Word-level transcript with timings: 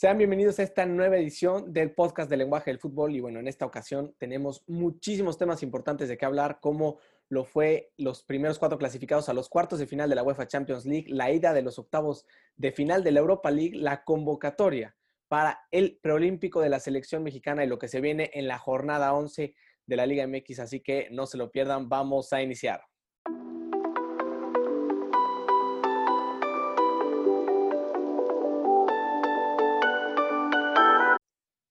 Sean 0.00 0.16
bienvenidos 0.16 0.60
a 0.60 0.62
esta 0.62 0.86
nueva 0.86 1.16
edición 1.16 1.72
del 1.72 1.90
podcast 1.90 2.30
del 2.30 2.38
lenguaje 2.38 2.70
del 2.70 2.78
fútbol 2.78 3.16
y 3.16 3.20
bueno, 3.20 3.40
en 3.40 3.48
esta 3.48 3.66
ocasión 3.66 4.14
tenemos 4.16 4.62
muchísimos 4.68 5.38
temas 5.38 5.60
importantes 5.64 6.08
de 6.08 6.16
qué 6.16 6.24
hablar, 6.24 6.60
como 6.60 7.00
lo 7.28 7.44
fue 7.44 7.90
los 7.96 8.22
primeros 8.22 8.60
cuatro 8.60 8.78
clasificados 8.78 9.28
a 9.28 9.32
los 9.32 9.48
cuartos 9.48 9.80
de 9.80 9.88
final 9.88 10.08
de 10.08 10.14
la 10.14 10.22
UEFA 10.22 10.46
Champions 10.46 10.86
League, 10.86 11.06
la 11.08 11.32
ida 11.32 11.52
de 11.52 11.62
los 11.62 11.80
octavos 11.80 12.26
de 12.54 12.70
final 12.70 13.02
de 13.02 13.10
la 13.10 13.18
Europa 13.18 13.50
League, 13.50 13.76
la 13.76 14.04
convocatoria 14.04 14.96
para 15.26 15.66
el 15.72 15.98
preolímpico 16.00 16.60
de 16.60 16.68
la 16.68 16.78
selección 16.78 17.24
mexicana 17.24 17.64
y 17.64 17.66
lo 17.66 17.80
que 17.80 17.88
se 17.88 18.00
viene 18.00 18.30
en 18.34 18.46
la 18.46 18.58
jornada 18.58 19.12
11 19.14 19.56
de 19.84 19.96
la 19.96 20.06
Liga 20.06 20.28
MX, 20.28 20.60
así 20.60 20.78
que 20.78 21.08
no 21.10 21.26
se 21.26 21.38
lo 21.38 21.50
pierdan, 21.50 21.88
vamos 21.88 22.32
a 22.32 22.40
iniciar. 22.40 22.87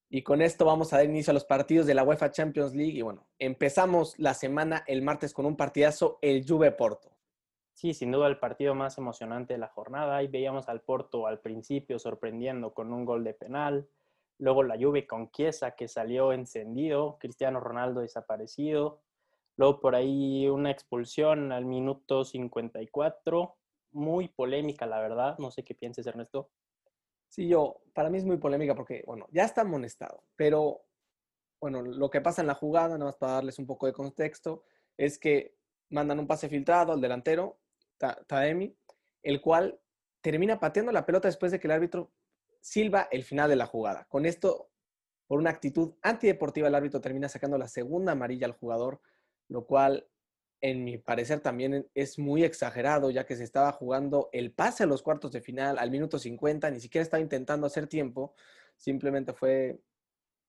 Y 0.10 0.22
con 0.22 0.42
esto 0.42 0.64
vamos 0.66 0.94
a 0.94 0.98
dar 0.98 1.06
inicio 1.06 1.32
a 1.32 1.34
los 1.34 1.44
partidos 1.44 1.86
de 1.86 1.94
la 1.94 2.04
UEFA 2.04 2.32
Champions 2.32 2.74
League. 2.74 2.98
Y 2.98 3.02
bueno, 3.02 3.28
empezamos 3.40 4.18
la 4.18 4.34
semana 4.34 4.84
el 4.88 5.02
martes 5.02 5.34
con 5.34 5.46
un 5.46 5.58
partidazo, 5.58 6.18
el 6.22 6.48
Juve 6.48 6.72
Porto. 6.72 7.12
Sí, 7.74 7.94
sin 7.94 8.12
duda 8.12 8.28
el 8.28 8.40
partido 8.40 8.74
más 8.74 8.98
emocionante 8.98 9.54
de 9.54 9.60
la 9.60 9.68
jornada. 9.68 10.18
Ahí 10.18 10.28
veíamos 10.28 10.70
al 10.70 10.82
Porto 10.82 11.28
al 11.28 11.42
principio 11.42 12.00
sorprendiendo 12.00 12.74
con 12.74 12.94
un 12.94 13.06
gol 13.06 13.24
de 13.24 13.34
penal. 13.34 13.88
Luego 14.40 14.64
la 14.64 14.78
Juve 14.78 15.06
con 15.06 15.30
Chiesa 15.32 15.76
que 15.76 15.88
salió 15.88 16.32
encendido. 16.32 17.18
Cristiano 17.20 17.60
Ronaldo 17.60 18.02
desaparecido. 18.02 19.02
Luego 19.58 19.80
por 19.80 19.94
ahí 19.94 20.48
una 20.48 20.72
expulsión 20.72 21.52
al 21.52 21.66
minuto 21.66 22.24
54. 22.24 23.56
Muy 23.92 24.30
polémica, 24.30 24.86
la 24.86 25.00
verdad. 25.00 25.38
No 25.38 25.52
sé 25.52 25.64
qué 25.64 25.76
pienses, 25.76 26.08
Ernesto. 26.08 26.50
Sí, 27.28 27.48
yo, 27.48 27.82
para 27.94 28.10
mí 28.10 28.18
es 28.18 28.26
muy 28.26 28.38
polémica 28.38 28.76
porque, 28.76 29.04
bueno, 29.06 29.28
ya 29.32 29.44
está 29.44 29.62
amonestado, 29.62 30.24
pero, 30.36 30.86
bueno, 31.60 31.82
lo 31.82 32.10
que 32.10 32.22
pasa 32.22 32.42
en 32.42 32.48
la 32.48 32.54
jugada, 32.54 32.98
nada 32.98 33.06
más 33.06 33.18
para 33.18 33.34
darles 33.34 33.60
un 33.60 33.66
poco 33.66 33.86
de 33.86 33.94
contexto, 33.94 34.64
es 34.96 35.20
que 35.20 35.56
mandan 35.90 36.20
un 36.20 36.28
pase 36.28 36.50
filtrado 36.50 36.94
al 36.94 37.02
delantero, 37.02 37.60
Taemi, 38.28 38.76
el 39.24 39.42
cual 39.42 39.80
termina 40.22 40.60
pateando 40.60 40.92
la 40.92 41.06
pelota 41.06 41.28
después 41.28 41.52
de 41.52 41.60
que 41.60 41.68
el 41.68 41.72
árbitro 41.72 42.12
silba 42.62 43.08
el 43.12 43.24
final 43.24 43.50
de 43.50 43.56
la 43.56 43.66
jugada. 43.66 44.06
Con 44.10 44.26
esto, 44.26 44.70
por 45.28 45.40
una 45.40 45.50
actitud 45.50 45.96
antideportiva, 46.02 46.68
el 46.68 46.76
árbitro 46.76 47.02
termina 47.02 47.30
sacando 47.30 47.58
la 47.58 47.68
segunda 47.68 48.12
amarilla 48.14 48.46
al 48.46 48.54
jugador, 48.54 49.02
lo 49.48 49.66
cual 49.66 50.08
en 50.62 50.84
mi 50.84 50.98
parecer 50.98 51.40
también 51.40 51.88
es 51.94 52.18
muy 52.18 52.44
exagerado, 52.44 53.12
ya 53.12 53.26
que 53.26 53.36
se 53.36 53.44
estaba 53.44 53.72
jugando 53.72 54.30
el 54.32 54.52
pase 54.52 54.84
a 54.84 54.88
los 54.88 55.04
cuartos 55.04 55.32
de 55.32 55.42
final 55.42 55.78
al 55.78 55.92
minuto 55.92 56.18
50, 56.18 56.72
ni 56.72 56.80
siquiera 56.80 57.04
estaba 57.04 57.22
intentando 57.22 57.68
hacer 57.68 57.88
tiempo, 57.88 58.34
simplemente 58.76 59.34
fue, 59.34 59.80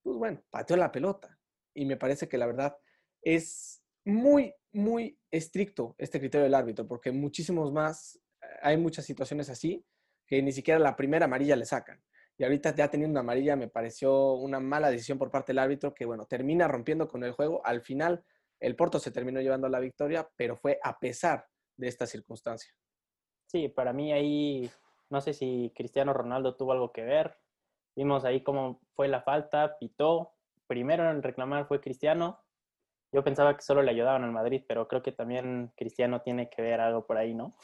pues 0.02 0.16
bueno, 0.16 0.42
pateó 0.50 0.76
la 0.76 0.92
pelota. 0.92 1.38
Y 1.74 1.84
me 1.84 1.96
parece 1.96 2.28
que 2.28 2.38
la 2.38 2.46
verdad 2.46 2.76
es 3.22 3.82
muy, 4.04 4.54
muy 4.72 5.18
estricto 5.30 5.94
este 5.98 6.18
criterio 6.18 6.44
del 6.44 6.54
árbitro, 6.54 6.86
porque 6.86 7.12
muchísimos 7.12 7.72
más, 7.72 8.18
hay 8.62 8.76
muchas 8.76 9.04
situaciones 9.04 9.50
así, 9.50 9.84
que 10.26 10.42
ni 10.42 10.52
siquiera 10.52 10.80
la 10.80 10.96
primera 10.96 11.26
amarilla 11.26 11.56
le 11.56 11.64
sacan. 11.64 12.02
Y 12.38 12.44
ahorita 12.44 12.74
ya 12.74 12.88
teniendo 12.88 13.12
una 13.12 13.20
amarilla 13.20 13.56
me 13.56 13.68
pareció 13.68 14.34
una 14.34 14.60
mala 14.60 14.90
decisión 14.90 15.18
por 15.18 15.30
parte 15.30 15.50
del 15.50 15.58
árbitro 15.58 15.92
que, 15.92 16.04
bueno, 16.04 16.26
termina 16.26 16.68
rompiendo 16.68 17.08
con 17.08 17.24
el 17.24 17.32
juego. 17.32 17.66
Al 17.66 17.80
final, 17.82 18.24
el 18.60 18.76
Porto 18.76 18.98
se 18.98 19.10
terminó 19.10 19.40
llevando 19.40 19.68
la 19.68 19.80
victoria, 19.80 20.28
pero 20.36 20.56
fue 20.56 20.78
a 20.82 20.98
pesar 20.98 21.46
de 21.76 21.88
esta 21.88 22.06
circunstancia. 22.06 22.72
Sí, 23.46 23.68
para 23.68 23.92
mí 23.92 24.12
ahí, 24.12 24.70
no 25.10 25.20
sé 25.20 25.32
si 25.32 25.72
Cristiano 25.74 26.12
Ronaldo 26.12 26.56
tuvo 26.56 26.72
algo 26.72 26.92
que 26.92 27.02
ver. 27.02 27.38
Vimos 27.96 28.24
ahí 28.24 28.42
cómo 28.42 28.80
fue 28.94 29.08
la 29.08 29.22
falta, 29.22 29.78
pitó. 29.78 30.34
Primero 30.66 31.10
en 31.10 31.22
reclamar 31.22 31.66
fue 31.66 31.80
Cristiano. 31.80 32.44
Yo 33.10 33.24
pensaba 33.24 33.56
que 33.56 33.62
solo 33.62 33.82
le 33.82 33.90
ayudaban 33.90 34.24
al 34.24 34.32
Madrid, 34.32 34.62
pero 34.68 34.86
creo 34.86 35.02
que 35.02 35.12
también 35.12 35.72
Cristiano 35.76 36.20
tiene 36.20 36.50
que 36.50 36.60
ver 36.60 36.80
algo 36.80 37.06
por 37.06 37.16
ahí, 37.16 37.34
¿no? 37.34 37.56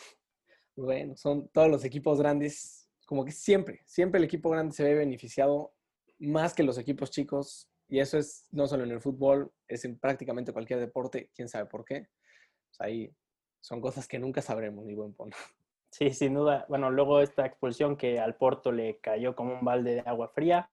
Bueno, 0.75 1.16
son 1.16 1.49
todos 1.49 1.69
los 1.69 1.84
equipos 1.84 2.19
grandes, 2.19 2.91
como 3.06 3.25
que 3.25 3.31
siempre, 3.31 3.82
siempre 3.84 4.19
el 4.19 4.25
equipo 4.25 4.49
grande 4.50 4.75
se 4.75 4.82
ve 4.82 4.94
beneficiado 4.94 5.75
más 6.19 6.55
que 6.55 6.62
los 6.62 6.78
equipos 6.78 7.11
chicos 7.11 7.71
y 7.89 8.00
eso 8.00 8.19
es 8.19 8.49
no 8.53 8.67
solo 8.67 8.84
en 8.84 8.91
el 8.91 9.00
fútbol, 9.00 9.53
es 9.69 9.84
en 9.84 9.99
prácticamente 9.99 10.53
cualquier 10.53 10.81
deporte, 10.81 11.31
quién 11.34 11.49
sabe 11.49 11.67
por 11.67 11.84
qué. 11.84 12.09
Pues 12.69 12.81
ahí 12.81 13.15
son 13.61 13.81
cosas 13.81 14.09
que 14.09 14.19
nunca 14.19 14.43
sabremos, 14.43 14.84
ni 14.84 14.95
buen 14.95 15.12
punto. 15.15 15.37
Sí, 15.91 16.12
sin 16.12 16.34
duda. 16.34 16.67
Bueno, 16.69 16.91
luego 16.91 17.21
esta 17.21 17.47
expulsión 17.47 17.97
que 17.97 18.19
al 18.19 18.34
Porto 18.34 18.73
le 18.73 18.99
cayó 18.99 19.37
como 19.37 19.55
un 19.55 19.65
balde 19.65 19.94
de 19.94 20.00
agua 20.00 20.27
fría. 20.27 20.69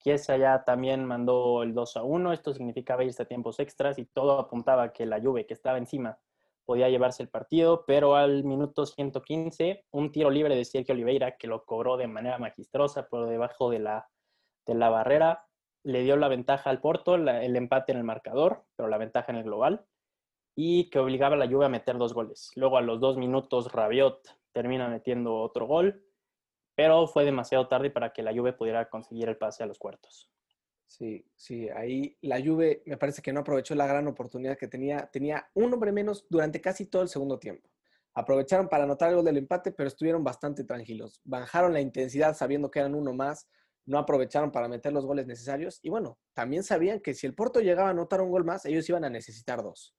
Chiesa 0.00 0.36
ya 0.36 0.64
también 0.64 1.04
mandó 1.04 1.62
el 1.62 1.74
2 1.74 1.96
a 1.96 2.02
1. 2.02 2.32
Esto 2.32 2.52
significaba 2.52 3.04
irse 3.04 3.22
a 3.22 3.26
tiempos 3.28 3.60
extras 3.60 4.00
y 4.00 4.04
todo 4.06 4.36
apuntaba 4.36 4.92
que 4.92 5.06
la 5.06 5.20
Juve, 5.20 5.46
que 5.46 5.54
estaba 5.54 5.78
encima, 5.78 6.18
podía 6.68 6.90
llevarse 6.90 7.22
el 7.22 7.30
partido, 7.30 7.84
pero 7.86 8.16
al 8.16 8.44
minuto 8.44 8.84
115, 8.84 9.86
un 9.92 10.12
tiro 10.12 10.28
libre 10.28 10.54
de 10.54 10.66
Sergio 10.66 10.92
Oliveira 10.92 11.36
que 11.36 11.46
lo 11.46 11.64
cobró 11.64 11.96
de 11.96 12.08
manera 12.08 12.38
magistrosa 12.38 13.08
por 13.08 13.26
debajo 13.26 13.70
de 13.70 13.78
la, 13.78 14.10
de 14.66 14.74
la 14.74 14.90
barrera, 14.90 15.47
le 15.82 16.02
dio 16.02 16.16
la 16.16 16.28
ventaja 16.28 16.70
al 16.70 16.80
Porto, 16.80 17.14
el 17.14 17.56
empate 17.56 17.92
en 17.92 17.98
el 17.98 18.04
marcador, 18.04 18.64
pero 18.76 18.88
la 18.88 18.98
ventaja 18.98 19.32
en 19.32 19.38
el 19.38 19.44
global, 19.44 19.86
y 20.54 20.90
que 20.90 20.98
obligaba 20.98 21.36
a 21.36 21.38
la 21.38 21.48
Juve 21.48 21.66
a 21.66 21.68
meter 21.68 21.98
dos 21.98 22.14
goles. 22.14 22.50
Luego 22.56 22.78
a 22.78 22.82
los 22.82 23.00
dos 23.00 23.16
minutos 23.16 23.72
Rabiot 23.72 24.36
termina 24.52 24.88
metiendo 24.88 25.36
otro 25.36 25.66
gol, 25.66 26.04
pero 26.74 27.06
fue 27.06 27.24
demasiado 27.24 27.68
tarde 27.68 27.90
para 27.90 28.12
que 28.12 28.22
la 28.22 28.32
Juve 28.32 28.52
pudiera 28.52 28.88
conseguir 28.88 29.28
el 29.28 29.36
pase 29.36 29.62
a 29.62 29.66
los 29.66 29.78
cuartos. 29.78 30.30
Sí, 30.86 31.24
sí, 31.36 31.68
ahí 31.68 32.16
la 32.22 32.40
Juve 32.40 32.82
me 32.86 32.96
parece 32.96 33.20
que 33.20 33.32
no 33.32 33.40
aprovechó 33.40 33.74
la 33.74 33.86
gran 33.86 34.08
oportunidad 34.08 34.56
que 34.56 34.68
tenía. 34.68 35.06
Tenía 35.12 35.48
un 35.54 35.72
hombre 35.72 35.92
menos 35.92 36.26
durante 36.30 36.60
casi 36.60 36.86
todo 36.86 37.02
el 37.02 37.08
segundo 37.08 37.38
tiempo. 37.38 37.68
Aprovecharon 38.14 38.68
para 38.68 38.84
anotar 38.84 39.10
el 39.10 39.16
gol 39.16 39.24
del 39.24 39.36
empate, 39.36 39.70
pero 39.70 39.86
estuvieron 39.86 40.24
bastante 40.24 40.64
tranquilos. 40.64 41.20
Bajaron 41.24 41.72
la 41.72 41.80
intensidad 41.80 42.34
sabiendo 42.34 42.70
que 42.70 42.80
eran 42.80 42.94
uno 42.94 43.12
más 43.12 43.48
no 43.88 43.98
aprovecharon 43.98 44.52
para 44.52 44.68
meter 44.68 44.92
los 44.92 45.06
goles 45.06 45.26
necesarios. 45.26 45.80
Y 45.82 45.88
bueno, 45.88 46.18
también 46.34 46.62
sabían 46.62 47.00
que 47.00 47.14
si 47.14 47.26
el 47.26 47.34
Porto 47.34 47.60
llegaba 47.60 47.88
a 47.88 47.92
anotar 47.92 48.20
un 48.20 48.30
gol 48.30 48.44
más, 48.44 48.66
ellos 48.66 48.86
iban 48.88 49.04
a 49.04 49.10
necesitar 49.10 49.62
dos. 49.62 49.96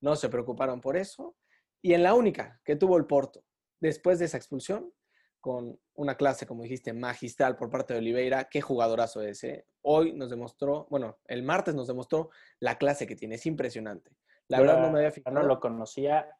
No 0.00 0.14
se 0.14 0.28
preocuparon 0.28 0.80
por 0.80 0.96
eso. 0.96 1.36
Y 1.82 1.94
en 1.94 2.04
la 2.04 2.14
única 2.14 2.60
que 2.64 2.76
tuvo 2.76 2.96
el 2.96 3.06
Porto, 3.06 3.44
después 3.80 4.20
de 4.20 4.26
esa 4.26 4.36
expulsión, 4.36 4.92
con 5.40 5.76
una 5.94 6.16
clase, 6.16 6.46
como 6.46 6.62
dijiste, 6.62 6.92
magistral 6.92 7.56
por 7.56 7.68
parte 7.68 7.94
de 7.94 7.98
Oliveira, 7.98 8.44
qué 8.44 8.60
jugadorazo 8.60 9.22
ese. 9.22 9.50
¿eh? 9.50 9.66
Hoy 9.82 10.12
nos 10.12 10.30
demostró, 10.30 10.86
bueno, 10.88 11.18
el 11.26 11.42
martes 11.42 11.74
nos 11.74 11.88
demostró 11.88 12.30
la 12.60 12.78
clase 12.78 13.08
que 13.08 13.16
tiene, 13.16 13.34
es 13.34 13.46
impresionante. 13.46 14.16
La 14.46 14.60
verdad 14.60 14.82
no 14.82 14.92
me 14.92 14.98
había 15.00 15.10
fijado. 15.10 15.34
No 15.34 15.42
lo 15.42 15.58
conocía. 15.58 16.30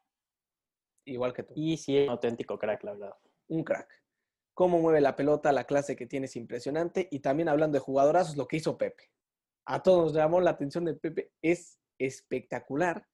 Igual 1.05 1.33
que 1.33 1.43
tú. 1.43 1.53
Y 1.57 1.75
sí, 1.75 1.97
es 1.97 2.05
un 2.05 2.11
auténtico 2.11 2.57
crack, 2.57 2.81
la 2.85 2.93
verdad. 2.93 3.13
Un 3.49 3.65
crack 3.65 4.02
cómo 4.53 4.79
mueve 4.79 5.01
la 5.01 5.15
pelota, 5.15 5.51
la 5.51 5.65
clase 5.65 5.95
que 5.95 6.05
tiene 6.05 6.25
es 6.25 6.35
impresionante. 6.35 7.07
Y 7.11 7.19
también 7.19 7.49
hablando 7.49 7.75
de 7.75 7.79
jugadorazos, 7.79 8.37
lo 8.37 8.47
que 8.47 8.57
hizo 8.57 8.77
Pepe. 8.77 9.11
A 9.65 9.81
todos 9.81 10.05
nos 10.05 10.13
llamó 10.13 10.41
la 10.41 10.51
atención 10.51 10.85
de 10.85 10.93
Pepe. 10.93 11.31
Es 11.41 11.79
espectacular 11.97 13.07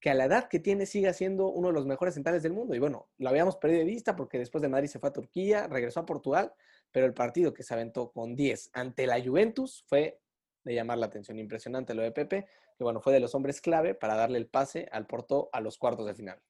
que 0.00 0.10
a 0.10 0.14
la 0.14 0.24
edad 0.24 0.48
que 0.48 0.58
tiene 0.58 0.84
siga 0.84 1.12
siendo 1.12 1.46
uno 1.48 1.68
de 1.68 1.74
los 1.74 1.86
mejores 1.86 2.14
centrales 2.14 2.42
del 2.42 2.52
mundo. 2.52 2.74
Y 2.74 2.80
bueno, 2.80 3.08
lo 3.18 3.28
habíamos 3.28 3.56
perdido 3.56 3.80
de 3.80 3.86
vista 3.86 4.16
porque 4.16 4.36
después 4.36 4.60
de 4.60 4.68
Madrid 4.68 4.88
se 4.88 4.98
fue 4.98 5.10
a 5.10 5.12
Turquía, 5.12 5.68
regresó 5.68 6.00
a 6.00 6.06
Portugal, 6.06 6.52
pero 6.90 7.06
el 7.06 7.14
partido 7.14 7.54
que 7.54 7.62
se 7.62 7.72
aventó 7.72 8.10
con 8.10 8.34
10 8.34 8.70
ante 8.72 9.06
la 9.06 9.22
Juventus 9.22 9.84
fue 9.86 10.20
de 10.64 10.74
llamar 10.74 10.98
la 10.98 11.06
atención. 11.06 11.38
Impresionante 11.38 11.94
lo 11.94 12.02
de 12.02 12.10
Pepe, 12.10 12.46
que 12.76 12.82
bueno, 12.82 13.00
fue 13.00 13.12
de 13.12 13.20
los 13.20 13.34
hombres 13.36 13.60
clave 13.60 13.94
para 13.94 14.16
darle 14.16 14.38
el 14.38 14.48
pase 14.48 14.88
al 14.90 15.06
Porto 15.06 15.48
a 15.52 15.60
los 15.60 15.78
cuartos 15.78 16.06
de 16.06 16.14
final. 16.14 16.42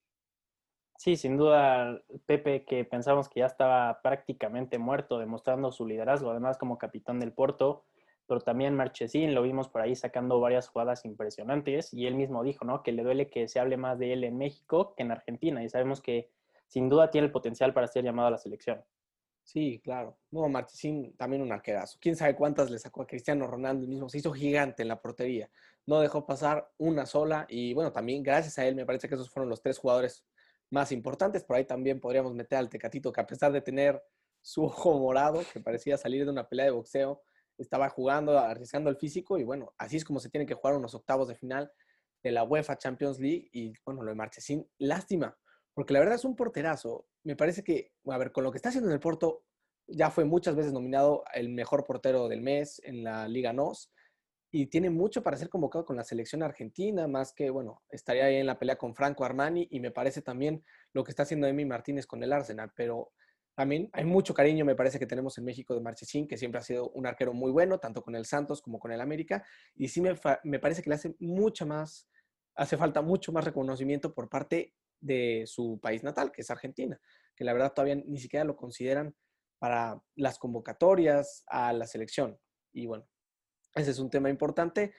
Sí, 1.02 1.16
sin 1.16 1.36
duda, 1.36 2.00
Pepe, 2.26 2.64
que 2.64 2.84
pensamos 2.84 3.28
que 3.28 3.40
ya 3.40 3.46
estaba 3.46 4.00
prácticamente 4.02 4.78
muerto, 4.78 5.18
demostrando 5.18 5.72
su 5.72 5.84
liderazgo, 5.84 6.30
además 6.30 6.58
como 6.58 6.78
capitán 6.78 7.18
del 7.18 7.32
Porto, 7.32 7.82
pero 8.28 8.40
también 8.40 8.76
Marchesín, 8.76 9.34
lo 9.34 9.42
vimos 9.42 9.68
por 9.68 9.80
ahí 9.80 9.96
sacando 9.96 10.38
varias 10.38 10.68
jugadas 10.68 11.04
impresionantes, 11.04 11.92
y 11.92 12.06
él 12.06 12.14
mismo 12.14 12.44
dijo, 12.44 12.64
¿no? 12.64 12.84
Que 12.84 12.92
le 12.92 13.02
duele 13.02 13.28
que 13.30 13.48
se 13.48 13.58
hable 13.58 13.76
más 13.76 13.98
de 13.98 14.12
él 14.12 14.22
en 14.22 14.38
México 14.38 14.94
que 14.94 15.02
en 15.02 15.10
Argentina, 15.10 15.64
y 15.64 15.68
sabemos 15.68 16.00
que 16.00 16.30
sin 16.68 16.88
duda 16.88 17.10
tiene 17.10 17.26
el 17.26 17.32
potencial 17.32 17.74
para 17.74 17.88
ser 17.88 18.04
llamado 18.04 18.28
a 18.28 18.30
la 18.30 18.38
selección. 18.38 18.80
Sí, 19.42 19.80
claro. 19.82 20.16
No, 20.30 20.48
Marchesín 20.48 21.16
también 21.16 21.42
un 21.42 21.50
arquerazo. 21.50 21.98
Quién 22.00 22.14
sabe 22.14 22.36
cuántas 22.36 22.70
le 22.70 22.78
sacó 22.78 23.02
a 23.02 23.08
Cristiano 23.08 23.48
Ronaldo 23.48 23.88
mismo. 23.88 24.08
Se 24.08 24.18
hizo 24.18 24.30
gigante 24.30 24.82
en 24.82 24.88
la 24.88 25.00
portería. 25.00 25.50
No 25.84 25.98
dejó 25.98 26.24
pasar 26.24 26.70
una 26.78 27.06
sola. 27.06 27.44
Y 27.48 27.74
bueno, 27.74 27.90
también 27.90 28.22
gracias 28.22 28.56
a 28.60 28.66
él 28.68 28.76
me 28.76 28.86
parece 28.86 29.08
que 29.08 29.16
esos 29.16 29.28
fueron 29.28 29.50
los 29.50 29.60
tres 29.60 29.78
jugadores 29.78 30.24
más 30.72 30.90
importantes. 30.90 31.44
Por 31.44 31.56
ahí 31.56 31.64
también 31.64 32.00
podríamos 32.00 32.34
meter 32.34 32.58
al 32.58 32.68
Tecatito, 32.68 33.12
que 33.12 33.20
a 33.20 33.26
pesar 33.26 33.52
de 33.52 33.60
tener 33.60 34.02
su 34.40 34.64
ojo 34.64 34.98
morado, 34.98 35.42
que 35.52 35.60
parecía 35.60 35.96
salir 35.96 36.24
de 36.24 36.30
una 36.30 36.48
pelea 36.48 36.66
de 36.66 36.72
boxeo, 36.72 37.22
estaba 37.58 37.88
jugando, 37.90 38.38
arriesgando 38.38 38.90
el 38.90 38.96
físico 38.96 39.38
y 39.38 39.44
bueno, 39.44 39.72
así 39.78 39.96
es 39.96 40.04
como 40.04 40.18
se 40.18 40.30
tienen 40.30 40.48
que 40.48 40.54
jugar 40.54 40.74
unos 40.74 40.94
octavos 40.94 41.28
de 41.28 41.36
final 41.36 41.70
de 42.24 42.32
la 42.32 42.42
UEFA 42.42 42.76
Champions 42.76 43.20
League 43.20 43.48
y 43.52 43.74
bueno, 43.84 44.02
lo 44.02 44.08
de 44.08 44.16
Marchesín, 44.16 44.68
lástima, 44.78 45.38
porque 45.74 45.92
la 45.92 46.00
verdad 46.00 46.16
es 46.16 46.24
un 46.24 46.34
porterazo. 46.34 47.06
Me 47.24 47.36
parece 47.36 47.62
que, 47.62 47.92
a 48.06 48.18
ver, 48.18 48.32
con 48.32 48.42
lo 48.42 48.50
que 48.50 48.56
está 48.56 48.70
haciendo 48.70 48.88
en 48.88 48.94
el 48.94 49.00
Porto, 49.00 49.44
ya 49.86 50.10
fue 50.10 50.24
muchas 50.24 50.56
veces 50.56 50.72
nominado 50.72 51.22
el 51.34 51.50
mejor 51.50 51.84
portero 51.84 52.28
del 52.28 52.40
mes 52.40 52.80
en 52.84 53.04
la 53.04 53.28
Liga 53.28 53.52
NOS 53.52 53.91
y 54.54 54.66
tiene 54.66 54.90
mucho 54.90 55.22
para 55.22 55.38
ser 55.38 55.48
convocado 55.48 55.86
con 55.86 55.96
la 55.96 56.04
selección 56.04 56.42
argentina, 56.42 57.08
más 57.08 57.32
que, 57.32 57.48
bueno, 57.48 57.82
estaría 57.88 58.26
ahí 58.26 58.36
en 58.36 58.46
la 58.46 58.58
pelea 58.58 58.76
con 58.76 58.94
Franco 58.94 59.24
Armani 59.24 59.66
y 59.70 59.80
me 59.80 59.90
parece 59.90 60.20
también 60.20 60.62
lo 60.92 61.02
que 61.02 61.10
está 61.10 61.22
haciendo 61.22 61.46
Emi 61.46 61.64
Martínez 61.64 62.06
con 62.06 62.22
el 62.22 62.34
Arsenal, 62.34 62.70
pero 62.76 63.12
también 63.54 63.88
hay 63.94 64.04
mucho 64.04 64.34
cariño, 64.34 64.66
me 64.66 64.74
parece 64.74 64.98
que 64.98 65.06
tenemos 65.06 65.38
en 65.38 65.46
México 65.46 65.74
de 65.74 65.80
Marchesín, 65.80 66.28
que 66.28 66.36
siempre 66.36 66.58
ha 66.58 66.62
sido 66.62 66.90
un 66.90 67.06
arquero 67.06 67.32
muy 67.32 67.50
bueno, 67.50 67.78
tanto 67.78 68.02
con 68.02 68.14
el 68.14 68.26
Santos 68.26 68.60
como 68.60 68.78
con 68.78 68.92
el 68.92 69.00
América, 69.00 69.42
y 69.74 69.88
sí 69.88 70.02
me, 70.02 70.14
me 70.44 70.58
parece 70.58 70.82
que 70.82 70.90
le 70.90 70.96
hace 70.96 71.16
mucha 71.18 71.64
más, 71.64 72.06
hace 72.54 72.76
falta 72.76 73.00
mucho 73.00 73.32
más 73.32 73.46
reconocimiento 73.46 74.12
por 74.12 74.28
parte 74.28 74.74
de 75.00 75.44
su 75.46 75.80
país 75.80 76.02
natal, 76.04 76.30
que 76.30 76.42
es 76.42 76.50
Argentina, 76.50 77.00
que 77.34 77.44
la 77.44 77.54
verdad 77.54 77.72
todavía 77.72 77.94
ni 77.94 78.18
siquiera 78.18 78.44
lo 78.44 78.54
consideran 78.54 79.16
para 79.58 80.02
las 80.14 80.38
convocatorias 80.38 81.42
a 81.46 81.72
la 81.72 81.86
selección. 81.86 82.38
Y 82.74 82.86
bueno, 82.86 83.06
ese 83.74 83.90
es 83.90 83.98
un 83.98 84.10
tema 84.10 84.30
importante. 84.30 84.94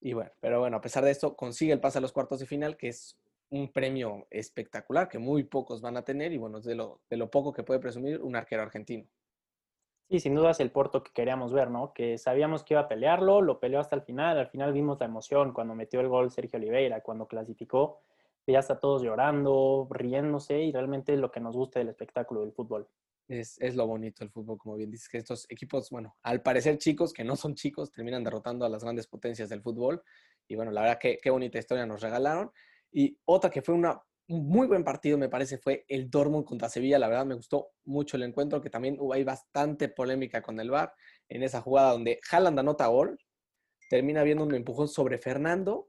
Y 0.00 0.12
bueno, 0.12 0.30
pero 0.40 0.60
bueno, 0.60 0.76
a 0.76 0.80
pesar 0.80 1.04
de 1.04 1.10
esto, 1.10 1.34
consigue 1.36 1.72
el 1.72 1.80
pase 1.80 1.98
a 1.98 2.00
los 2.00 2.12
cuartos 2.12 2.40
de 2.40 2.46
final, 2.46 2.76
que 2.76 2.88
es 2.88 3.18
un 3.50 3.72
premio 3.72 4.26
espectacular 4.30 5.08
que 5.08 5.18
muy 5.18 5.44
pocos 5.44 5.80
van 5.80 5.96
a 5.96 6.02
tener 6.02 6.32
y 6.32 6.38
bueno, 6.38 6.58
es 6.58 6.64
de 6.64 6.74
lo, 6.74 7.00
de 7.08 7.16
lo 7.16 7.30
poco 7.30 7.52
que 7.52 7.62
puede 7.62 7.80
presumir 7.80 8.20
un 8.20 8.36
arquero 8.36 8.62
argentino. 8.62 9.06
Sí, 10.10 10.20
sin 10.20 10.34
duda 10.34 10.50
es 10.50 10.60
el 10.60 10.70
Porto 10.70 11.02
que 11.02 11.12
queríamos 11.12 11.52
ver, 11.52 11.70
¿no? 11.70 11.94
Que 11.94 12.18
sabíamos 12.18 12.62
que 12.62 12.74
iba 12.74 12.82
a 12.82 12.88
pelearlo, 12.88 13.40
lo 13.40 13.58
peleó 13.58 13.80
hasta 13.80 13.96
el 13.96 14.02
final, 14.02 14.38
al 14.38 14.48
final 14.48 14.72
vimos 14.72 15.00
la 15.00 15.06
emoción 15.06 15.52
cuando 15.52 15.74
metió 15.74 16.00
el 16.00 16.08
gol 16.08 16.30
Sergio 16.30 16.58
Oliveira, 16.58 17.00
cuando 17.00 17.26
clasificó, 17.26 18.00
ya 18.46 18.58
está 18.58 18.78
todos 18.78 19.02
llorando, 19.02 19.88
riéndose 19.90 20.60
y 20.60 20.72
realmente 20.72 21.14
es 21.14 21.18
lo 21.18 21.30
que 21.30 21.40
nos 21.40 21.56
gusta 21.56 21.78
del 21.78 21.88
espectáculo 21.88 22.42
del 22.42 22.52
fútbol. 22.52 22.86
Es, 23.26 23.56
es, 23.60 23.74
lo 23.74 23.86
bonito 23.86 24.22
del 24.22 24.30
fútbol, 24.30 24.58
como 24.58 24.76
bien 24.76 24.90
dices, 24.90 25.08
que 25.08 25.18
estos 25.18 25.46
equipos, 25.48 25.88
bueno, 25.90 26.14
al 26.22 26.42
parecer 26.42 26.76
chicos, 26.76 27.12
que 27.12 27.24
no 27.24 27.36
son 27.36 27.54
chicos, 27.54 27.90
terminan 27.90 28.22
derrotando 28.22 28.66
a 28.66 28.68
las 28.68 28.82
grandes 28.84 29.06
potencias 29.06 29.48
del 29.48 29.62
fútbol. 29.62 30.02
Y 30.46 30.56
bueno, 30.56 30.70
la 30.70 30.82
verdad 30.82 30.98
que 31.00 31.18
qué 31.22 31.30
bonita 31.30 31.58
historia 31.58 31.86
nos 31.86 32.02
regalaron. 32.02 32.50
Y 32.92 33.18
otra 33.24 33.50
que 33.50 33.62
fue 33.62 33.74
una, 33.74 34.00
un 34.28 34.46
muy 34.46 34.66
buen 34.66 34.84
partido, 34.84 35.18
me 35.18 35.28
parece, 35.28 35.58
fue 35.58 35.84
el 35.88 36.10
Dortmund 36.10 36.44
contra 36.44 36.68
Sevilla. 36.68 36.98
La 36.98 37.08
verdad 37.08 37.26
me 37.26 37.34
gustó 37.34 37.72
mucho 37.84 38.16
el 38.16 38.22
encuentro, 38.22 38.60
que 38.60 38.70
también 38.70 38.96
hubo 39.00 39.12
ahí 39.12 39.24
bastante 39.24 39.88
polémica 39.88 40.42
con 40.42 40.58
el 40.60 40.70
VAR 40.70 40.92
en 41.28 41.42
esa 41.42 41.60
jugada 41.60 41.92
donde 41.92 42.20
Haaland 42.30 42.58
anota 42.58 42.86
gol, 42.86 43.18
termina 43.90 44.22
viendo 44.22 44.44
un 44.44 44.54
empujón 44.54 44.88
sobre 44.88 45.18
Fernando. 45.18 45.88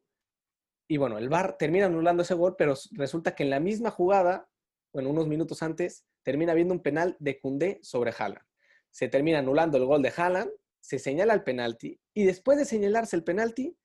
Y 0.88 0.98
bueno, 0.98 1.18
el 1.18 1.30
VAR 1.30 1.58
termina 1.58 1.86
anulando 1.88 2.24
ese 2.24 2.34
gol, 2.34 2.56
pero 2.58 2.76
resulta 2.92 3.36
que 3.36 3.44
en 3.44 3.50
la 3.50 3.60
misma 3.60 3.92
jugada, 3.92 4.50
bueno, 4.94 5.10
unos 5.10 5.28
minutos 5.28 5.64
antes, 5.64 6.06
termina 6.25 6.56
viendo 6.56 6.74
un 6.74 6.81
penal 6.81 7.16
de 7.19 7.39
Cundé 7.39 7.80
sobre 7.83 8.12
Haaland. 8.18 8.44
Se 8.89 9.07
termina 9.07 9.39
anulando 9.39 9.77
el 9.77 9.86
gol 9.86 10.01
de 10.01 10.12
Haaland, 10.16 10.50
se 10.80 10.98
señala 10.98 11.36
el 11.36 11.44
penalti 11.44 12.01
y 12.13 12.25
después 12.25 12.57
de 12.57 12.66
señalarse 12.66 13.16
el 13.16 13.24
penalti, 13.24 13.77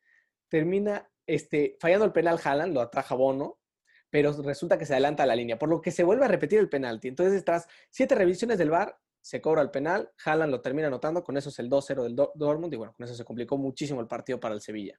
termina 0.48 1.08
este, 1.26 1.76
fallando 1.78 2.06
el 2.06 2.12
penal 2.12 2.40
Haaland, 2.42 2.72
lo 2.72 2.80
atraja 2.80 3.14
Bono, 3.14 3.58
pero 4.08 4.32
resulta 4.42 4.78
que 4.78 4.86
se 4.86 4.94
adelanta 4.94 5.26
la 5.26 5.36
línea, 5.36 5.58
por 5.58 5.68
lo 5.68 5.82
que 5.82 5.90
se 5.90 6.02
vuelve 6.02 6.24
a 6.24 6.28
repetir 6.28 6.58
el 6.58 6.70
penalti. 6.70 7.08
Entonces, 7.08 7.44
tras 7.44 7.68
siete 7.90 8.14
revisiones 8.14 8.56
del 8.56 8.70
VAR, 8.70 8.98
se 9.20 9.42
cobra 9.42 9.60
el 9.60 9.70
penal, 9.70 10.10
Haaland 10.24 10.50
lo 10.50 10.62
termina 10.62 10.88
anotando, 10.88 11.22
con 11.22 11.36
eso 11.36 11.50
es 11.50 11.58
el 11.58 11.68
2-0 11.68 12.02
del 12.02 12.16
Dortmund 12.16 12.72
y 12.72 12.76
bueno, 12.78 12.94
con 12.96 13.04
eso 13.04 13.14
se 13.14 13.24
complicó 13.24 13.58
muchísimo 13.58 14.00
el 14.00 14.08
partido 14.08 14.40
para 14.40 14.54
el 14.54 14.62
Sevilla. 14.62 14.98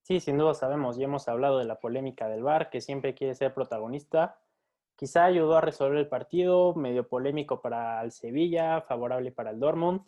Sí, 0.00 0.20
sin 0.20 0.38
duda 0.38 0.54
sabemos 0.54 0.98
y 0.98 1.04
hemos 1.04 1.28
hablado 1.28 1.58
de 1.58 1.66
la 1.66 1.78
polémica 1.78 2.28
del 2.28 2.42
VAR, 2.42 2.70
que 2.70 2.80
siempre 2.80 3.14
quiere 3.14 3.34
ser 3.34 3.52
protagonista. 3.52 4.40
Quizá 4.96 5.24
ayudó 5.24 5.56
a 5.56 5.60
resolver 5.60 5.98
el 5.98 6.08
partido, 6.08 6.74
medio 6.74 7.08
polémico 7.08 7.60
para 7.60 8.02
el 8.02 8.12
Sevilla, 8.12 8.82
favorable 8.82 9.32
para 9.32 9.50
el 9.50 9.58
Dortmund. 9.58 10.02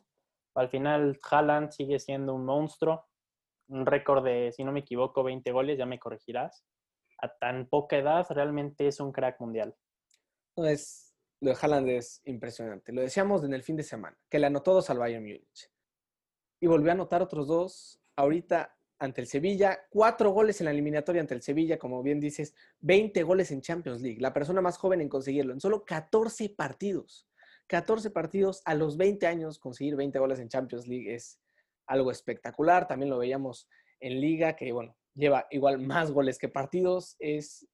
Al 0.54 0.68
final, 0.68 1.18
Haaland 1.28 1.70
sigue 1.70 1.98
siendo 1.98 2.34
un 2.34 2.44
monstruo, 2.44 3.06
un 3.68 3.86
récord 3.86 4.24
de, 4.24 4.52
si 4.52 4.62
no 4.62 4.72
me 4.72 4.80
equivoco, 4.80 5.24
20 5.24 5.50
goles, 5.50 5.78
ya 5.78 5.86
me 5.86 5.98
corregirás. 5.98 6.64
A 7.18 7.28
tan 7.28 7.66
poca 7.66 7.96
edad, 7.96 8.26
realmente 8.30 8.86
es 8.86 9.00
un 9.00 9.10
crack 9.10 9.40
mundial. 9.40 9.74
es, 10.56 11.16
lo 11.40 11.50
de 11.50 11.56
Haaland 11.60 11.88
es 11.88 12.20
impresionante. 12.24 12.92
Lo 12.92 13.00
decíamos 13.00 13.42
en 13.44 13.54
el 13.54 13.62
fin 13.62 13.76
de 13.76 13.82
semana, 13.82 14.16
que 14.28 14.38
le 14.38 14.46
anotó 14.46 14.74
dos 14.74 14.90
al 14.90 14.98
Bayern 14.98 15.24
Múnich. 15.24 15.70
Y 16.60 16.66
volvió 16.66 16.90
a 16.90 16.94
anotar 16.94 17.20
otros 17.20 17.48
dos 17.48 18.00
ahorita 18.16 18.73
ante 18.98 19.20
el 19.20 19.26
Sevilla, 19.26 19.80
cuatro 19.90 20.30
goles 20.30 20.60
en 20.60 20.66
la 20.66 20.70
eliminatoria 20.70 21.20
ante 21.20 21.34
el 21.34 21.42
Sevilla, 21.42 21.78
como 21.78 22.02
bien 22.02 22.20
dices, 22.20 22.54
20 22.80 23.22
goles 23.22 23.50
en 23.50 23.60
Champions 23.60 24.00
League, 24.00 24.20
la 24.20 24.32
persona 24.32 24.60
más 24.60 24.78
joven 24.78 25.00
en 25.00 25.08
conseguirlo, 25.08 25.52
en 25.52 25.60
solo 25.60 25.84
14 25.84 26.50
partidos. 26.50 27.28
14 27.66 28.10
partidos 28.10 28.62
a 28.64 28.74
los 28.74 28.96
20 28.96 29.26
años, 29.26 29.58
conseguir 29.58 29.96
20 29.96 30.18
goles 30.18 30.38
en 30.38 30.48
Champions 30.48 30.86
League 30.86 31.14
es 31.14 31.40
algo 31.86 32.10
espectacular. 32.10 32.86
También 32.86 33.10
lo 33.10 33.18
veíamos 33.18 33.68
en 34.00 34.20
liga, 34.20 34.54
que 34.54 34.70
bueno, 34.72 34.96
lleva 35.14 35.46
igual 35.50 35.78
más 35.78 36.10
goles 36.10 36.38
que 36.38 36.48
partidos. 36.48 37.16
Es 37.18 37.66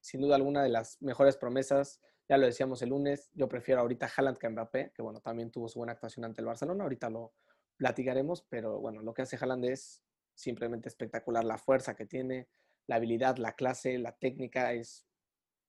sin 0.00 0.20
duda 0.20 0.36
alguna 0.36 0.62
de 0.62 0.70
las 0.70 1.00
mejores 1.00 1.36
promesas. 1.36 2.00
Ya 2.28 2.36
lo 2.36 2.46
decíamos 2.46 2.82
el 2.82 2.90
lunes, 2.90 3.30
yo 3.34 3.48
prefiero 3.48 3.80
ahorita 3.80 4.10
Haaland 4.16 4.38
que 4.38 4.48
Mbappé, 4.48 4.92
que 4.94 5.02
bueno, 5.02 5.20
también 5.20 5.50
tuvo 5.50 5.68
su 5.68 5.78
buena 5.78 5.92
actuación 5.92 6.24
ante 6.24 6.40
el 6.40 6.46
Barcelona. 6.46 6.84
Ahorita 6.84 7.10
lo 7.10 7.34
platicaremos, 7.76 8.42
pero 8.48 8.80
bueno, 8.80 9.02
lo 9.02 9.12
que 9.12 9.22
hace 9.22 9.36
Haaland 9.40 9.64
es 9.66 10.02
simplemente 10.34 10.88
espectacular. 10.88 11.44
La 11.44 11.58
fuerza 11.58 11.94
que 11.94 12.06
tiene, 12.06 12.48
la 12.86 12.96
habilidad, 12.96 13.36
la 13.36 13.52
clase, 13.52 13.98
la 13.98 14.12
técnica 14.12 14.72
es 14.72 15.06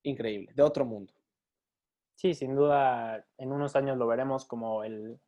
increíble, 0.03 0.51
de 0.53 0.63
otro 0.63 0.85
mundo. 0.85 1.13
Sí, 2.15 2.33
sin 2.33 2.55
duda, 2.55 3.25
en 3.37 3.51
unos 3.51 3.75
años 3.75 3.97
lo 3.97 4.07
veremos 4.07 4.45
como 4.45 4.83
el, 4.83 5.19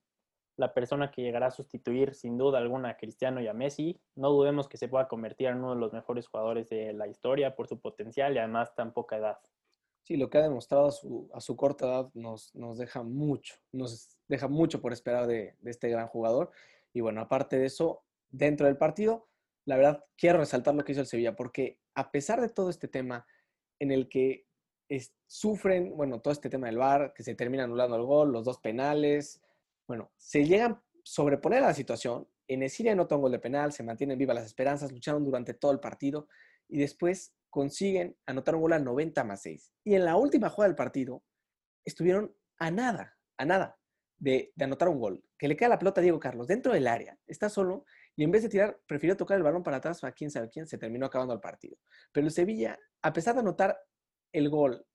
la 0.57 0.73
persona 0.73 1.11
que 1.11 1.21
llegará 1.21 1.47
a 1.47 1.51
sustituir 1.51 2.13
sin 2.13 2.37
duda 2.37 2.59
alguna 2.59 2.89
a 2.89 2.97
Cristiano 2.97 3.41
y 3.41 3.47
a 3.47 3.53
Messi. 3.53 3.99
No 4.15 4.29
dudemos 4.29 4.67
que 4.67 4.77
se 4.77 4.87
pueda 4.87 5.07
convertir 5.07 5.47
en 5.47 5.57
uno 5.57 5.73
de 5.73 5.79
los 5.79 5.93
mejores 5.93 6.27
jugadores 6.27 6.69
de 6.69 6.93
la 6.93 7.07
historia 7.07 7.55
por 7.55 7.67
su 7.67 7.79
potencial 7.79 8.35
y 8.35 8.39
además 8.39 8.73
tan 8.75 8.93
poca 8.93 9.17
edad. 9.17 9.39
Sí, 10.03 10.17
lo 10.17 10.29
que 10.29 10.37
ha 10.37 10.43
demostrado 10.43 10.87
a 10.87 10.91
su, 10.91 11.29
a 11.33 11.41
su 11.41 11.55
corta 11.55 11.87
edad 11.87 12.09
nos, 12.13 12.53
nos, 12.53 12.77
deja 12.77 13.01
mucho, 13.01 13.55
nos 13.71 14.15
deja 14.27 14.47
mucho 14.47 14.79
por 14.79 14.93
esperar 14.93 15.25
de, 15.25 15.55
de, 15.59 15.71
este 15.71 15.89
gran 15.89 16.07
jugador. 16.07 16.51
Y 16.93 17.01
bueno, 17.01 17.21
aparte 17.21 17.57
de 17.57 17.65
eso, 17.65 18.04
dentro 18.37 18.67
del 18.67 18.77
partido, 18.77 19.27
la 19.65 19.77
verdad 19.77 20.05
quiero 20.17 20.39
resaltar 20.39 20.75
lo 20.75 20.83
que 20.83 20.91
hizo 20.91 21.01
el 21.01 21.07
Sevilla, 21.07 21.35
porque 21.35 21.79
a 21.95 22.11
pesar 22.11 22.41
de 22.41 22.49
todo 22.49 22.69
este 22.69 22.87
tema 22.87 23.25
en 23.79 23.91
el 23.91 24.09
que 24.09 24.45
sufren, 25.25 25.95
bueno, 25.95 26.21
todo 26.21 26.31
este 26.31 26.49
tema 26.49 26.67
del 26.67 26.77
VAR, 26.77 27.13
que 27.13 27.23
se 27.23 27.35
termina 27.35 27.63
anulando 27.63 27.95
el 27.95 28.03
gol, 28.03 28.31
los 28.31 28.45
dos 28.45 28.59
penales, 28.59 29.41
bueno, 29.87 30.11
se 30.17 30.45
llegan 30.45 30.73
a 30.73 30.83
sobreponer 31.03 31.63
a 31.63 31.67
la 31.67 31.73
situación. 31.73 32.27
En 32.47 32.61
Esiria 32.61 32.95
no 32.95 33.07
un 33.09 33.21
gol 33.21 33.31
de 33.31 33.39
penal, 33.39 33.73
se 33.73 33.83
mantienen 33.83 34.17
vivas 34.17 34.35
las 34.35 34.45
esperanzas, 34.45 34.91
lucharon 34.91 35.23
durante 35.23 35.53
todo 35.53 35.71
el 35.71 35.79
partido 35.79 36.27
y 36.67 36.77
después 36.77 37.33
consiguen 37.49 38.15
anotar 38.25 38.55
un 38.55 38.61
gol 38.61 38.73
a 38.73 38.79
90 38.79 39.23
más 39.23 39.41
6. 39.41 39.73
Y 39.83 39.95
en 39.95 40.05
la 40.05 40.15
última 40.17 40.49
jugada 40.49 40.69
del 40.69 40.75
partido 40.75 41.23
estuvieron 41.83 42.35
a 42.57 42.69
nada, 42.69 43.17
a 43.37 43.45
nada 43.45 43.79
de, 44.17 44.53
anotar 44.59 44.89
un 44.89 44.99
gol. 44.99 45.23
Que 45.37 45.47
le 45.47 45.55
queda 45.55 45.69
la 45.69 45.79
pelota 45.79 46.01
a 46.01 46.03
Diego 46.03 46.19
Carlos 46.19 46.47
dentro 46.47 46.73
del 46.73 46.87
área, 46.87 47.17
está 47.27 47.49
solo 47.49 47.85
y 48.15 48.23
en 48.23 48.31
vez 48.31 48.43
de 48.43 48.49
tirar, 48.49 48.79
prefirió 48.87 49.17
tocar 49.17 49.37
el 49.37 49.43
balón 49.43 49.63
para 49.63 49.77
atrás 49.77 50.03
a 50.03 50.11
quién 50.11 50.31
sabe 50.31 50.49
quién, 50.49 50.67
se 50.67 50.77
terminó 50.77 51.05
acabando 51.05 51.33
el 51.33 51.41
partido. 51.41 51.77
Pero 52.11 52.25
el 52.27 52.31
Sevilla, 52.31 52.79
a 53.01 53.11
pesar 53.11 53.35
de 53.35 53.41
anotar 53.41 53.77
el 54.31 54.49
gol, 54.49 54.85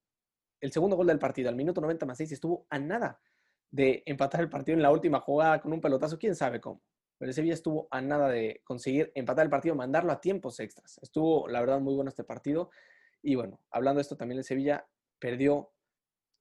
el 0.61 0.73
segundo 0.73 0.97
gol 0.97 1.07
del 1.07 1.19
partido 1.19 1.49
al 1.49 1.57
minuto 1.57 1.81
90 1.81 2.07
más 2.07 2.19
6, 2.19 2.33
estuvo 2.33 2.67
a 2.71 2.79
nada 2.79 3.21
de 3.71 4.03
empatar 4.07 4.41
el 4.41 4.49
partido 4.49 4.77
en 4.77 4.83
la 4.83 4.91
última 4.91 5.21
jugada 5.21 5.61
con 5.61 5.73
un 5.73 5.81
pelotazo, 5.81 6.19
quién 6.19 6.35
sabe 6.35 6.61
cómo. 6.61 6.83
Pero 7.19 7.29
el 7.29 7.35
Sevilla 7.35 7.55
estuvo 7.55 7.87
a 7.91 8.01
nada 8.01 8.29
de 8.29 8.63
conseguir 8.65 9.13
empatar 9.15 9.45
el 9.45 9.51
partido, 9.51 9.75
mandarlo 9.75 10.13
a 10.13 10.21
tiempos 10.21 10.59
extras. 10.59 10.99
Estuvo, 11.03 11.47
la 11.49 11.61
verdad, 11.61 11.79
muy 11.79 11.95
bueno 11.95 12.09
este 12.09 12.25
partido. 12.25 12.71
Y 13.23 13.35
bueno, 13.35 13.61
hablando 13.71 13.99
de 13.99 14.03
esto, 14.03 14.17
también 14.17 14.39
el 14.39 14.45
Sevilla 14.45 14.89
perdió 15.19 15.71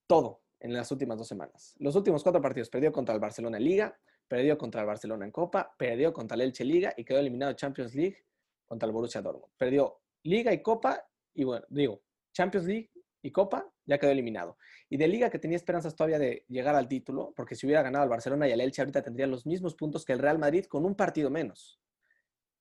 todo 0.08 0.42
en 0.62 0.74
las 0.74 0.90
últimas 0.92 1.18
dos 1.18 1.28
semanas. 1.28 1.76
Los 1.80 1.96
últimos 1.98 2.24
cuatro 2.24 2.42
partidos 2.42 2.70
perdió 2.70 2.94
contra 2.94 3.14
el 3.14 3.20
Barcelona 3.20 3.60
Liga, 3.60 4.00
perdió 4.30 4.58
contra 4.58 4.82
el 4.82 4.88
Barcelona 4.88 5.26
en 5.26 5.32
Copa, 5.32 5.76
perdió 5.78 6.14
contra 6.14 6.36
el 6.36 6.42
Elche 6.42 6.64
Liga 6.64 6.94
y 6.96 7.04
quedó 7.04 7.20
eliminado 7.20 7.52
Champions 7.54 7.94
League 7.96 8.24
contra 8.66 8.88
el 8.88 8.94
Borussia 8.94 9.22
Dortmund. 9.22 9.52
Perdió 9.58 10.00
Liga 10.24 10.54
y 10.54 10.62
Copa 10.62 11.04
y 11.34 11.44
bueno, 11.44 11.66
digo, 11.70 12.04
Champions 12.32 12.68
League 12.68 12.92
y 13.22 13.32
Copa 13.32 13.70
ya 13.86 13.98
quedó 13.98 14.12
eliminado. 14.12 14.58
Y 14.88 14.98
de 14.98 15.08
Liga 15.08 15.30
que 15.30 15.40
tenía 15.40 15.58
esperanzas 15.58 15.96
todavía 15.96 16.20
de 16.20 16.46
llegar 16.48 16.76
al 16.76 16.88
título, 16.88 17.34
porque 17.36 17.56
si 17.56 17.66
hubiera 17.66 17.82
ganado 17.82 18.04
al 18.04 18.10
Barcelona 18.10 18.48
y 18.48 18.52
al 18.52 18.62
Elche 18.62 18.82
ahorita 18.82 19.02
tendría 19.02 19.28
los 19.28 19.46
mismos 19.46 19.76
puntos 19.76 20.06
que 20.06 20.14
el 20.14 20.20
Real 20.20 20.40
Madrid 20.40 20.66
con 20.66 20.86
un 20.86 20.96
partido 20.96 21.30
menos. 21.30 21.82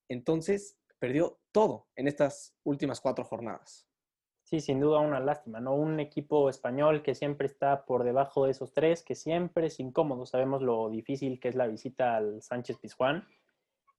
Entonces, 0.09 0.79
perdió 0.99 1.41
todo 1.53 1.89
en 1.97 2.09
estas 2.09 2.55
últimas 2.65 3.01
cuatro 3.01 3.25
jornadas. 3.25 3.88
Sí, 4.49 4.61
sin 4.61 4.81
duda 4.81 5.00
una 5.00 5.21
lástima, 5.21 5.61
¿no? 5.61 5.75
Un 5.75 6.00
equipo 6.00 6.49
español 6.49 7.02
que 7.02 7.14
siempre 7.14 7.47
está 7.47 7.85
por 7.85 8.02
debajo 8.02 8.47
de 8.47 8.52
esos 8.52 8.73
tres, 8.73 9.02
que 9.02 9.14
siempre 9.14 9.67
es 9.67 9.78
incómodo. 9.78 10.25
Sabemos 10.25 10.62
lo 10.62 10.88
difícil 10.88 11.38
que 11.38 11.49
es 11.49 11.55
la 11.55 11.67
visita 11.67 12.17
al 12.17 12.40
Sánchez 12.40 12.78
Pizjuán 12.78 13.28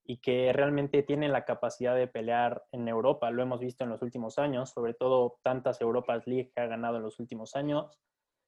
y 0.02 0.16
que 0.16 0.52
realmente 0.52 1.04
tiene 1.04 1.28
la 1.28 1.44
capacidad 1.44 1.94
de 1.94 2.08
pelear 2.08 2.64
en 2.72 2.88
Europa. 2.88 3.30
Lo 3.30 3.44
hemos 3.44 3.60
visto 3.60 3.84
en 3.84 3.90
los 3.90 4.02
últimos 4.02 4.40
años, 4.40 4.70
sobre 4.70 4.92
todo 4.92 5.38
tantas 5.44 5.80
Europas 5.80 6.26
League 6.26 6.50
que 6.52 6.60
ha 6.60 6.66
ganado 6.66 6.96
en 6.96 7.04
los 7.04 7.20
últimos 7.20 7.54
años. 7.54 8.00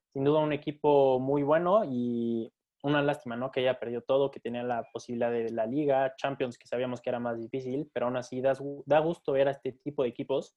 Sin 0.09 0.25
duda 0.25 0.41
un 0.41 0.53
equipo 0.53 1.21
muy 1.21 1.45
bueno 1.45 1.85
y 1.85 2.53
una 2.83 3.01
lástima, 3.01 3.37
¿no? 3.37 3.53
Que 3.53 3.61
haya 3.61 3.79
perdido 3.79 4.01
todo, 4.01 4.33
que 4.33 4.41
tenía 4.41 4.65
la 4.65 4.89
posibilidad 4.93 5.31
de 5.31 5.51
la 5.51 5.67
Liga, 5.67 6.17
Champions, 6.17 6.59
que 6.59 6.67
sabíamos 6.67 7.01
que 7.01 7.11
era 7.11 7.21
más 7.21 7.39
difícil, 7.39 7.89
pero 7.95 8.07
aún 8.07 8.17
así 8.17 8.41
da, 8.41 8.55
da 8.87 8.99
gusto 8.99 9.31
ver 9.31 9.47
a 9.47 9.53
este 9.53 9.71
tipo 9.71 10.03
de 10.03 10.09
equipos 10.09 10.57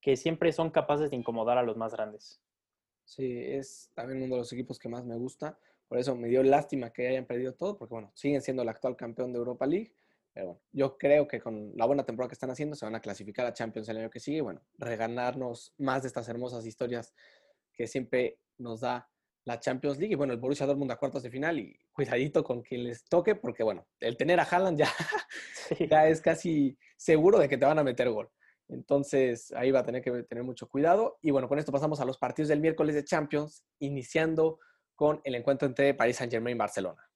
que 0.00 0.16
siempre 0.16 0.52
son 0.52 0.70
capaces 0.70 1.10
de 1.10 1.16
incomodar 1.16 1.58
a 1.58 1.62
los 1.62 1.76
más 1.76 1.92
grandes. 1.92 2.40
Sí, 3.04 3.42
es 3.42 3.90
también 3.94 4.22
uno 4.22 4.34
de 4.34 4.40
los 4.40 4.52
equipos 4.52 4.78
que 4.78 4.88
más 4.88 5.04
me 5.04 5.16
gusta. 5.16 5.58
Por 5.88 5.98
eso 5.98 6.14
me 6.14 6.28
dio 6.28 6.42
lástima 6.42 6.90
que 6.92 7.08
hayan 7.08 7.24
perdido 7.24 7.54
todo, 7.54 7.78
porque 7.78 7.94
bueno, 7.94 8.12
siguen 8.14 8.42
siendo 8.42 8.62
el 8.62 8.68
actual 8.68 8.96
campeón 8.96 9.32
de 9.32 9.38
Europa 9.38 9.66
League. 9.66 9.94
Pero 10.34 10.46
bueno, 10.46 10.60
yo 10.72 10.98
creo 10.98 11.26
que 11.26 11.40
con 11.40 11.72
la 11.74 11.86
buena 11.86 12.04
temporada 12.04 12.28
que 12.28 12.34
están 12.34 12.50
haciendo 12.50 12.76
se 12.76 12.84
van 12.84 12.94
a 12.94 13.00
clasificar 13.00 13.46
a 13.46 13.54
Champions 13.54 13.88
el 13.88 13.96
año 13.96 14.10
que 14.10 14.20
sigue. 14.20 14.42
bueno, 14.42 14.60
reganarnos 14.76 15.74
más 15.78 16.02
de 16.02 16.08
estas 16.08 16.28
hermosas 16.28 16.66
historias 16.66 17.14
que 17.72 17.86
siempre 17.86 18.38
nos 18.58 18.80
da 18.80 19.08
la 19.44 19.58
Champions 19.58 19.98
League. 19.98 20.12
Y 20.12 20.16
bueno, 20.16 20.34
el 20.34 20.38
Borussia 20.38 20.66
Dortmund 20.66 20.92
a 20.92 20.96
cuartos 20.96 21.22
de 21.22 21.30
final 21.30 21.58
y 21.58 21.76
cuidadito 21.92 22.44
con 22.44 22.62
quien 22.62 22.84
les 22.84 23.04
toque, 23.06 23.34
porque 23.34 23.62
bueno, 23.62 23.86
el 24.00 24.16
tener 24.16 24.38
a 24.38 24.44
Haaland 24.44 24.78
ya, 24.78 24.88
ya 25.90 26.06
es 26.06 26.20
casi 26.20 26.78
seguro 26.96 27.38
de 27.38 27.48
que 27.48 27.56
te 27.56 27.64
van 27.64 27.78
a 27.78 27.84
meter 27.84 28.10
gol. 28.10 28.30
Entonces 28.68 29.52
ahí 29.52 29.70
va 29.70 29.80
a 29.80 29.84
tener 29.84 30.02
que 30.02 30.22
tener 30.24 30.44
mucho 30.44 30.68
cuidado. 30.68 31.18
Y 31.22 31.30
bueno, 31.30 31.48
con 31.48 31.58
esto 31.58 31.72
pasamos 31.72 32.00
a 32.00 32.04
los 32.04 32.18
partidos 32.18 32.48
del 32.48 32.60
miércoles 32.60 32.94
de 32.94 33.04
Champions, 33.04 33.64
iniciando 33.78 34.60
con 34.94 35.20
el 35.24 35.34
encuentro 35.34 35.66
entre 35.66 35.94
Paris 35.94 36.16
Saint 36.16 36.32
Germain 36.32 36.56
y 36.56 36.58
Barcelona. 36.58 37.08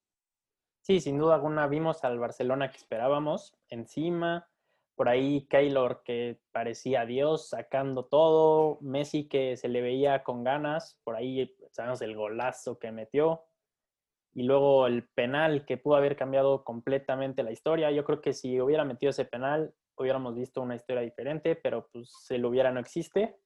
Sí, 0.83 1.01
sin 1.01 1.19
duda 1.19 1.37
alguna 1.37 1.67
vimos 1.67 2.03
al 2.05 2.19
Barcelona 2.19 2.71
que 2.71 2.79
esperábamos 2.79 3.57
encima. 3.69 4.49
Por 4.95 5.09
ahí 5.09 5.47
Keylor 5.49 6.03
que 6.05 6.41
parecía 6.53 7.07
Dios 7.07 7.49
sacando 7.51 8.07
todo. 8.07 8.79
Messi 8.81 9.29
que 9.29 9.57
se 9.57 9.69
le 9.69 9.81
veía 9.81 10.23
con 10.25 10.45
ganas. 10.45 10.99
Por 11.05 11.17
ahí 11.17 11.55
sabemos 11.71 12.03
el 12.03 12.17
golazo 12.17 12.79
que 12.79 12.91
metió. 12.93 13.45
Y 14.35 14.43
luego 14.45 14.87
el 14.87 15.09
penal 15.09 15.67
que 15.67 15.77
pudo 15.77 15.97
haber 15.97 16.17
cambiado 16.17 16.65
completamente 16.65 17.43
la 17.43 17.53
historia. 17.53 17.91
Yo 17.91 18.05
creo 18.05 18.21
que 18.21 18.33
si 18.33 18.61
hubiera 18.61 18.85
metido 18.85 19.11
ese 19.11 19.25
penal, 19.25 19.75
hubiéramos 19.97 20.35
visto 20.35 20.63
una 20.63 20.75
historia 20.75 21.03
diferente, 21.03 21.57
pero 21.57 21.89
pues 21.93 22.27
lo 22.31 22.49
hubiera 22.49 22.73
no 22.73 22.81
existe. 22.81 23.37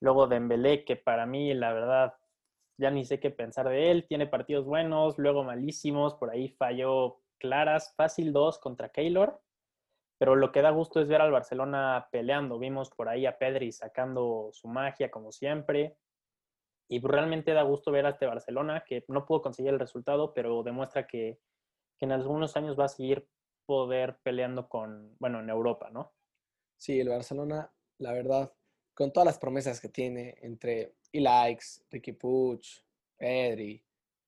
Luego 0.00 0.26
Dembélé, 0.26 0.84
que 0.84 0.96
para 0.96 1.26
mí 1.26 1.54
la 1.54 1.72
verdad 1.72 2.14
ya 2.78 2.90
ni 2.90 3.04
sé 3.04 3.20
qué 3.20 3.30
pensar 3.30 3.68
de 3.68 3.90
él, 3.90 4.06
tiene 4.06 4.26
partidos 4.26 4.66
buenos, 4.66 5.18
luego 5.18 5.44
malísimos, 5.44 6.14
por 6.14 6.30
ahí 6.30 6.48
falló 6.48 7.20
claras, 7.38 7.94
fácil 7.96 8.32
dos 8.32 8.58
contra 8.58 8.90
Keylor, 8.90 9.40
pero 10.18 10.36
lo 10.36 10.52
que 10.52 10.62
da 10.62 10.70
gusto 10.70 11.00
es 11.00 11.08
ver 11.08 11.20
al 11.20 11.32
Barcelona 11.32 12.08
peleando, 12.10 12.58
vimos 12.58 12.90
por 12.90 13.08
ahí 13.08 13.26
a 13.26 13.38
Pedri 13.38 13.72
sacando 13.72 14.50
su 14.52 14.68
magia 14.68 15.10
como 15.10 15.32
siempre, 15.32 15.96
y 16.88 17.00
realmente 17.00 17.52
da 17.52 17.62
gusto 17.62 17.90
ver 17.90 18.06
a 18.06 18.10
este 18.10 18.26
Barcelona 18.26 18.84
que 18.86 19.04
no 19.08 19.26
pudo 19.26 19.42
conseguir 19.42 19.72
el 19.72 19.80
resultado, 19.80 20.32
pero 20.34 20.62
demuestra 20.62 21.06
que, 21.06 21.40
que 21.98 22.04
en 22.04 22.12
algunos 22.12 22.56
años 22.56 22.78
va 22.78 22.84
a 22.84 22.88
seguir 22.88 23.26
poder 23.66 24.18
peleando 24.22 24.68
con, 24.68 25.16
bueno, 25.18 25.40
en 25.40 25.50
Europa, 25.50 25.90
¿no? 25.90 26.14
Sí, 26.78 27.00
el 27.00 27.08
Barcelona, 27.08 27.70
la 27.98 28.12
verdad, 28.12 28.52
con 28.94 29.12
todas 29.12 29.26
las 29.26 29.38
promesas 29.38 29.80
que 29.80 29.88
tiene 29.88 30.36
entre 30.40 30.94
Ilaix, 31.12 31.84
Ricky 31.90 32.12
Puch, 32.12 32.82
Pedri, 33.16 33.82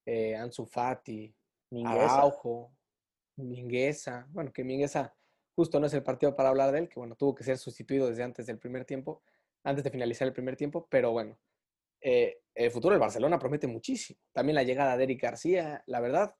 eh, 0.04 0.37
Ansu 0.37 0.66
Fati, 0.66 1.35
Araujo, 1.85 2.73
Mingueza, 3.37 4.26
bueno, 4.30 4.52
que 4.52 4.64
Mingueza 4.64 5.14
justo 5.54 5.80
no 5.80 5.87
es 5.87 5.95
el 5.95 6.02
partido 6.02 6.35
para 6.35 6.49
hablar 6.49 6.73
de 6.73 6.78
él, 6.80 6.88
que 6.88 6.99
bueno, 6.99 7.16
tuvo 7.16 7.35
que 7.35 7.45
ser 7.45 7.59
sustituido 7.59 8.09
desde 8.09 8.23
antes 8.23 8.47
del 8.47 8.59
primer 8.59 8.85
tiempo, 8.85 9.23
antes 9.64 9.85
de 9.85 9.90
finalizar 9.90 10.26
el 10.26 10.33
primer 10.33 10.57
tiempo, 10.57 10.87
pero 10.88 11.12
bueno, 11.12 11.38
eh, 12.00 12.40
el 12.54 12.71
futuro 12.71 12.92
del 12.92 13.00
Barcelona 13.00 13.38
promete 13.38 13.66
muchísimo. 13.66 14.21
También 14.33 14.54
la 14.54 14.62
llegada 14.62 14.97
de 14.97 15.04
Eric 15.04 15.23
García, 15.23 15.83
la 15.87 16.00
verdad, 16.00 16.35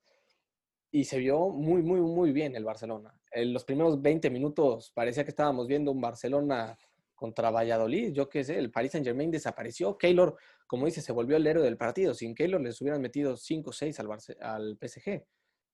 y 0.91 1.05
se 1.05 1.19
vio 1.19 1.51
muy, 1.51 1.83
muy, 1.83 2.01
muy 2.01 2.33
bien 2.33 2.55
el 2.57 2.65
Barcelona. 2.65 3.15
En 3.31 3.53
los 3.53 3.65
primeros 3.65 4.01
20 4.01 4.31
minutos 4.31 4.91
parecía 4.95 5.25
que 5.25 5.31
estábamos 5.31 5.67
viendo 5.67 5.93
un 5.93 6.01
Barcelona 6.01 6.77
contra 7.19 7.51
Valladolid, 7.51 8.13
yo 8.13 8.29
qué 8.29 8.45
sé, 8.45 8.59
el 8.59 8.71
Paris 8.71 8.93
Saint 8.93 9.05
Germain 9.05 9.31
desapareció. 9.31 9.99
Keylor, 9.99 10.37
como 10.67 10.87
dice, 10.87 11.03
se 11.03 11.13
volvió 11.13 11.37
el 11.37 11.47
héroe 11.47 11.65
del 11.65 11.77
partido. 11.77 12.15
Sin 12.15 12.35
Keylor 12.35 12.61
les 12.61 12.81
hubieran 12.81 13.03
metido 13.03 13.37
5 13.37 13.71
o 13.71 13.73
6 13.73 14.01
al, 14.41 14.79
PSG. 14.81 15.25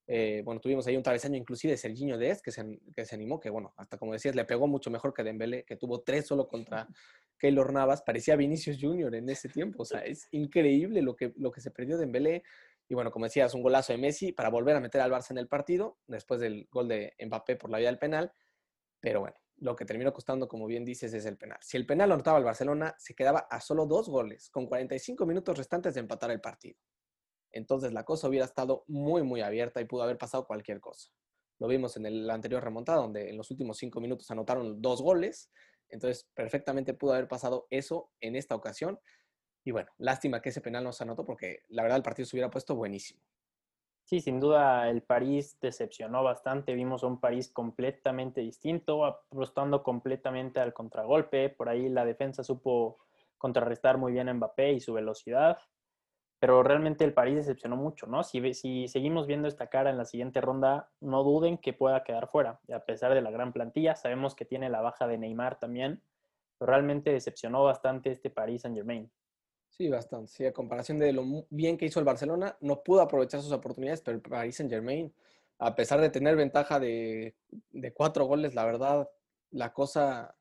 Eh, 0.07 0.41
bueno, 0.43 0.59
tuvimos 0.59 0.85
ahí 0.87 0.97
un 0.97 1.03
travesaño 1.03 1.37
inclusive 1.37 1.71
de 1.71 1.77
Serginho 1.77 2.17
Dest, 2.17 2.43
que 2.43 2.51
se, 2.51 2.79
que 2.95 3.05
se 3.05 3.15
animó, 3.15 3.39
que 3.39 3.49
bueno, 3.49 3.73
hasta 3.77 3.97
como 3.97 4.13
decías, 4.13 4.35
le 4.35 4.45
pegó 4.45 4.67
mucho 4.67 4.89
mejor 4.89 5.13
que 5.13 5.23
Dembélé, 5.23 5.63
que 5.65 5.75
tuvo 5.75 6.01
3 6.01 6.25
solo 6.25 6.47
contra 6.47 6.87
Keylor 7.37 7.71
Navas. 7.71 8.01
Parecía 8.01 8.35
Vinicius 8.35 8.77
Junior 8.81 9.13
en 9.13 9.29
ese 9.29 9.47
tiempo. 9.47 9.83
O 9.83 9.85
sea, 9.85 9.99
es 9.99 10.27
increíble 10.31 11.03
lo 11.03 11.15
que, 11.15 11.31
lo 11.37 11.51
que 11.51 11.61
se 11.61 11.69
perdió 11.69 11.97
Dembélé. 11.99 12.41
Y 12.87 12.93
bueno, 12.93 13.11
como 13.11 13.25
decías, 13.25 13.53
un 13.53 13.63
golazo 13.63 13.93
de 13.93 13.97
Messi 13.97 14.31
para 14.31 14.49
volver 14.49 14.75
a 14.75 14.79
meter 14.79 15.01
al 15.01 15.11
Barça 15.11 15.31
en 15.31 15.39
el 15.39 15.47
partido, 15.47 15.97
después 16.07 16.39
del 16.39 16.67
gol 16.71 16.87
de 16.87 17.13
Mbappé 17.19 17.55
por 17.55 17.69
la 17.69 17.79
vía 17.79 17.87
del 17.87 17.97
penal. 17.97 18.31
Pero 18.99 19.21
bueno, 19.21 19.35
lo 19.57 19.75
que 19.75 19.85
terminó 19.85 20.13
costando, 20.13 20.47
como 20.47 20.67
bien 20.67 20.85
dices, 20.85 21.13
es 21.13 21.25
el 21.25 21.37
penal. 21.37 21.57
Si 21.61 21.77
el 21.77 21.85
penal 21.85 22.09
lo 22.09 22.15
anotaba 22.15 22.37
el 22.37 22.43
Barcelona, 22.43 22.95
se 22.97 23.15
quedaba 23.15 23.47
a 23.49 23.61
solo 23.61 23.85
dos 23.85 24.09
goles, 24.09 24.49
con 24.49 24.67
45 24.67 25.25
minutos 25.25 25.57
restantes 25.57 25.93
de 25.93 26.01
empatar 26.01 26.29
el 26.31 26.41
partido. 26.41 26.77
Entonces 27.51 27.93
la 27.93 28.03
cosa 28.03 28.27
hubiera 28.27 28.45
estado 28.45 28.83
muy, 28.87 29.23
muy 29.23 29.41
abierta 29.41 29.79
y 29.79 29.85
pudo 29.85 30.03
haber 30.03 30.17
pasado 30.17 30.45
cualquier 30.45 30.81
cosa. 30.81 31.09
Lo 31.57 31.67
vimos 31.67 31.95
en 31.95 32.05
el 32.05 32.29
anterior 32.29 32.61
remontada, 32.61 33.01
donde 33.01 33.29
en 33.29 33.37
los 33.37 33.49
últimos 33.49 33.77
cinco 33.77 34.01
minutos 34.01 34.29
anotaron 34.29 34.81
dos 34.81 35.01
goles. 35.01 35.49
Entonces, 35.87 36.29
perfectamente 36.33 36.93
pudo 36.93 37.13
haber 37.13 37.29
pasado 37.29 37.65
eso 37.69 38.11
en 38.19 38.35
esta 38.35 38.55
ocasión. 38.55 38.99
Y 39.65 39.71
bueno, 39.71 39.89
lástima 39.97 40.41
que 40.41 40.49
ese 40.49 40.61
penal 40.61 40.83
no 40.83 40.93
se 40.93 41.03
anotó 41.03 41.25
porque 41.25 41.63
la 41.69 41.81
verdad 41.81 41.97
el 41.97 42.03
partido 42.03 42.27
se 42.27 42.35
hubiera 42.35 42.51
puesto 42.51 42.75
buenísimo. 42.75 43.19
Sí, 44.03 44.21
sin 44.21 44.39
duda 44.39 44.87
el 44.91 45.01
París 45.01 45.57
decepcionó 45.59 46.23
bastante. 46.23 46.75
Vimos 46.75 47.01
un 47.01 47.19
París 47.19 47.49
completamente 47.51 48.41
distinto, 48.41 49.03
apostando 49.03 49.81
completamente 49.81 50.59
al 50.59 50.73
contragolpe. 50.73 51.49
Por 51.49 51.67
ahí 51.67 51.89
la 51.89 52.05
defensa 52.05 52.43
supo 52.43 52.99
contrarrestar 53.39 53.97
muy 53.97 54.13
bien 54.13 54.29
a 54.29 54.33
Mbappé 54.35 54.73
y 54.73 54.79
su 54.79 54.93
velocidad. 54.93 55.57
Pero 56.37 56.61
realmente 56.61 57.03
el 57.03 57.15
París 57.15 57.37
decepcionó 57.37 57.75
mucho, 57.75 58.05
¿no? 58.05 58.23
Si, 58.23 58.53
si 58.53 58.87
seguimos 58.87 59.25
viendo 59.25 59.47
esta 59.47 59.67
cara 59.67 59.89
en 59.89 59.97
la 59.97 60.05
siguiente 60.05 60.41
ronda, 60.41 60.91
no 60.99 61.23
duden 61.23 61.57
que 61.57 61.73
pueda 61.73 62.03
quedar 62.03 62.27
fuera. 62.27 62.59
A 62.71 62.79
pesar 62.81 63.15
de 63.15 63.21
la 63.21 63.31
gran 63.31 63.51
plantilla, 63.51 63.95
sabemos 63.95 64.35
que 64.35 64.45
tiene 64.45 64.69
la 64.69 64.81
baja 64.81 65.07
de 65.07 65.17
Neymar 65.17 65.57
también. 65.57 66.03
Pero 66.59 66.71
realmente 66.71 67.11
decepcionó 67.11 67.63
bastante 67.63 68.11
este 68.11 68.29
París 68.29 68.61
Saint 68.61 68.77
Germain. 68.77 69.09
Sí, 69.77 69.89
bastante. 69.89 70.31
Sí, 70.31 70.45
a 70.45 70.53
comparación 70.53 70.99
de 70.99 71.11
lo 71.11 71.45
bien 71.49 71.77
que 71.77 71.85
hizo 71.85 71.99
el 71.99 72.05
Barcelona, 72.05 72.57
no 72.61 72.81
pudo 72.81 73.01
aprovechar 73.01 73.41
sus 73.41 73.51
oportunidades, 73.51 74.01
pero 74.01 74.15
el 74.15 74.21
Paris 74.21 74.55
Saint 74.55 74.71
Germain, 74.71 75.13
a 75.59 75.75
pesar 75.75 75.99
de 75.99 76.09
tener 76.09 76.37
ventaja 76.37 76.79
de, 76.79 77.35
cuatro 77.93 78.25
goles, 78.25 78.55
la 78.55 78.63
verdad, 78.63 79.09
la 79.51 79.73
cosa 79.73 80.33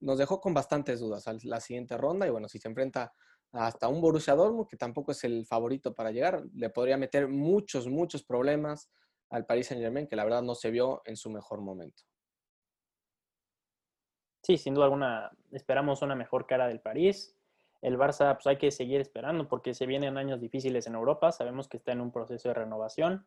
nos 0.00 0.16
dejó 0.16 0.40
con 0.40 0.54
bastantes 0.54 1.00
dudas 1.00 1.28
a 1.28 1.36
la 1.42 1.60
siguiente 1.60 1.98
ronda. 1.98 2.26
Y 2.26 2.30
bueno, 2.30 2.48
si 2.48 2.58
se 2.58 2.68
enfrenta 2.68 3.12
hasta 3.52 3.86
un 3.86 4.00
Borussia 4.00 4.34
Dortmund, 4.34 4.66
que 4.66 4.78
tampoco 4.78 5.12
es 5.12 5.24
el 5.24 5.44
favorito 5.44 5.94
para 5.94 6.10
llegar, 6.10 6.42
le 6.54 6.70
podría 6.70 6.96
meter 6.96 7.28
muchos, 7.28 7.86
muchos 7.86 8.22
problemas 8.24 8.90
al 9.28 9.44
Paris 9.44 9.66
Saint 9.66 9.82
Germain, 9.82 10.06
que 10.06 10.16
la 10.16 10.24
verdad 10.24 10.42
no 10.42 10.54
se 10.54 10.70
vio 10.70 11.02
en 11.04 11.18
su 11.18 11.28
mejor 11.28 11.60
momento. 11.60 12.02
Sí, 14.42 14.56
sin 14.56 14.72
duda 14.72 14.86
alguna, 14.86 15.30
esperamos 15.52 16.00
una 16.00 16.14
mejor 16.14 16.46
cara 16.46 16.66
del 16.66 16.80
París 16.80 17.36
el 17.82 17.96
Barça, 17.96 18.34
pues 18.34 18.46
hay 18.46 18.58
que 18.58 18.70
seguir 18.70 19.00
esperando 19.00 19.48
porque 19.48 19.74
se 19.74 19.86
vienen 19.86 20.18
años 20.18 20.40
difíciles 20.40 20.86
en 20.86 20.94
Europa. 20.94 21.32
Sabemos 21.32 21.68
que 21.68 21.78
está 21.78 21.92
en 21.92 22.00
un 22.00 22.12
proceso 22.12 22.48
de 22.48 22.54
renovación. 22.54 23.26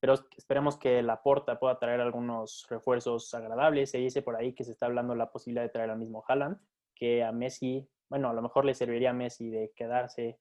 Pero 0.00 0.14
esperemos 0.36 0.78
que 0.78 1.02
la 1.02 1.22
Porta 1.22 1.58
pueda 1.58 1.78
traer 1.78 2.00
algunos 2.00 2.66
refuerzos 2.70 3.32
agradables. 3.34 3.90
Se 3.90 3.98
dice 3.98 4.22
por 4.22 4.34
ahí 4.34 4.54
que 4.54 4.64
se 4.64 4.72
está 4.72 4.86
hablando 4.86 5.14
la 5.14 5.30
posibilidad 5.30 5.62
de 5.62 5.68
traer 5.68 5.90
al 5.90 5.98
mismo 5.98 6.24
Haaland, 6.26 6.58
que 6.94 7.22
a 7.22 7.32
Messi, 7.32 7.86
bueno, 8.08 8.30
a 8.30 8.32
lo 8.32 8.40
mejor 8.40 8.64
le 8.64 8.74
serviría 8.74 9.10
a 9.10 9.14
Messi 9.14 9.50
de 9.50 9.72
quedarse 9.76 10.40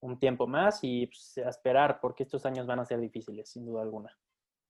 un 0.00 0.18
tiempo 0.20 0.46
más 0.46 0.78
y 0.82 1.08
pues, 1.08 1.38
esperar, 1.38 1.98
porque 2.00 2.22
estos 2.22 2.46
años 2.46 2.66
van 2.66 2.78
a 2.78 2.84
ser 2.84 3.00
difíciles, 3.00 3.50
sin 3.50 3.66
duda 3.66 3.82
alguna. 3.82 4.16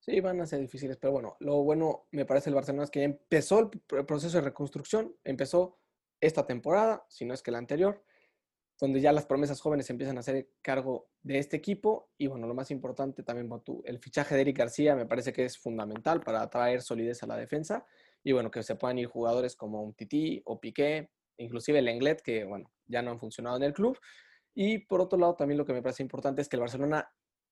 Sí, 0.01 0.21
van 0.21 0.41
a 0.41 0.47
ser 0.47 0.61
difíciles, 0.61 0.97
pero 0.97 1.13
bueno, 1.13 1.37
lo 1.41 1.63
bueno 1.63 2.07
me 2.13 2.25
parece 2.25 2.49
el 2.49 2.55
Barcelona 2.55 2.85
es 2.85 2.91
que 2.91 3.03
empezó 3.03 3.59
el 3.59 4.07
proceso 4.07 4.39
de 4.39 4.45
reconstrucción, 4.45 5.15
empezó 5.23 5.81
esta 6.21 6.47
temporada, 6.47 7.05
si 7.09 7.25
no 7.25 7.35
es 7.35 7.43
que 7.43 7.51
la 7.51 7.59
anterior, 7.59 8.03
donde 8.81 9.01
ya 9.01 9.13
las 9.13 9.27
promesas 9.27 9.61
jóvenes 9.61 9.91
empiezan 9.91 10.17
a 10.17 10.21
hacer 10.21 10.51
cargo 10.63 11.11
de 11.23 11.39
este 11.39 11.57
equipo. 11.57 12.11
Y 12.17 12.29
bueno, 12.29 12.47
lo 12.47 12.55
más 12.55 12.71
importante 12.71 13.23
también, 13.23 13.51
tú, 13.65 13.83
el 13.85 13.99
fichaje 13.99 14.35
de 14.35 14.43
Eric 14.43 14.59
García 14.59 14.95
me 14.95 15.07
parece 15.07 15.33
que 15.33 15.45
es 15.45 15.59
fundamental 15.59 16.21
para 16.21 16.49
traer 16.49 16.83
solidez 16.83 17.23
a 17.23 17.27
la 17.27 17.37
defensa. 17.37 17.85
Y 18.23 18.33
bueno, 18.33 18.51
que 18.51 18.63
se 18.63 18.77
puedan 18.77 18.99
ir 18.99 19.07
jugadores 19.07 19.57
como 19.57 19.83
un 19.83 19.95
Titi 19.95 20.41
o 20.45 20.61
Piqué, 20.61 21.11
inclusive 21.39 21.81
el 21.81 21.89
Englet, 21.89 22.23
que 22.23 22.45
bueno, 22.45 22.71
ya 22.87 23.03
no 23.03 23.11
han 23.11 23.19
funcionado 23.19 23.57
en 23.57 23.65
el 23.65 23.73
club. 23.73 23.99
Y 24.55 24.79
por 24.79 25.01
otro 25.01 25.19
lado, 25.19 25.35
también 25.35 25.59
lo 25.59 25.65
que 25.65 25.73
me 25.73 25.83
parece 25.83 26.03
importante 26.03 26.43
es 26.43 26.49
que 26.49 26.57
el 26.57 26.61
Barcelona 26.61 27.09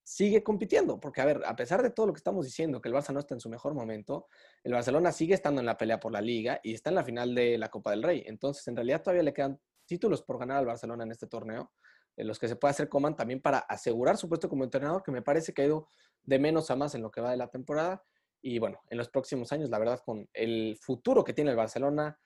sigue 0.06 0.44
compitiendo, 0.44 1.00
porque 1.00 1.20
a 1.20 1.24
ver, 1.24 1.42
a 1.44 1.56
pesar 1.56 1.82
de 1.82 1.90
todo 1.90 2.06
lo 2.06 2.12
que 2.12 2.18
estamos 2.18 2.44
diciendo, 2.44 2.80
que 2.80 2.88
el 2.88 2.94
Barça 2.94 3.12
no 3.12 3.18
está 3.18 3.34
en 3.34 3.40
su 3.40 3.48
mejor 3.48 3.74
momento, 3.74 4.28
el 4.62 4.72
Barcelona 4.72 5.10
sigue 5.10 5.34
estando 5.34 5.60
en 5.60 5.66
la 5.66 5.76
pelea 5.76 5.98
por 5.98 6.12
la 6.12 6.20
liga 6.20 6.60
y 6.62 6.74
está 6.74 6.90
en 6.90 6.94
la 6.94 7.02
final 7.02 7.34
de 7.34 7.58
la 7.58 7.70
Copa 7.70 7.90
del 7.90 8.04
Rey. 8.04 8.22
Entonces, 8.24 8.68
en 8.68 8.76
realidad 8.76 9.02
todavía 9.02 9.24
le 9.24 9.34
quedan 9.34 9.58
títulos 9.84 10.22
por 10.22 10.38
ganar 10.38 10.58
al 10.58 10.66
Barcelona 10.66 11.02
en 11.02 11.10
este 11.10 11.26
torneo. 11.26 11.72
los 12.18 12.38
que 12.38 12.46
se 12.46 12.54
puede 12.54 12.70
hacer 12.70 12.88
Coman 12.88 13.16
también 13.16 13.42
para 13.42 13.58
asegurar 13.58 14.16
su 14.16 14.28
puesto 14.28 14.48
como 14.48 14.62
entrenador, 14.62 15.02
que 15.02 15.10
me 15.10 15.22
parece 15.22 15.52
que 15.52 15.62
ha 15.62 15.66
ido 15.66 15.88
de 16.22 16.38
menos 16.38 16.70
a 16.70 16.76
más 16.76 16.94
en 16.94 17.02
lo 17.02 17.10
que 17.10 17.20
va 17.20 17.32
de 17.32 17.36
la 17.36 17.48
temporada. 17.48 18.00
Y 18.40 18.60
bueno, 18.60 18.78
en 18.88 18.98
los 18.98 19.08
próximos 19.08 19.50
años, 19.50 19.70
la 19.70 19.80
verdad, 19.80 20.00
con 20.06 20.28
el 20.34 20.78
futuro 20.80 21.24
que 21.24 21.32
tiene 21.32 21.50
el 21.50 21.56
Barcelona, 21.56 22.16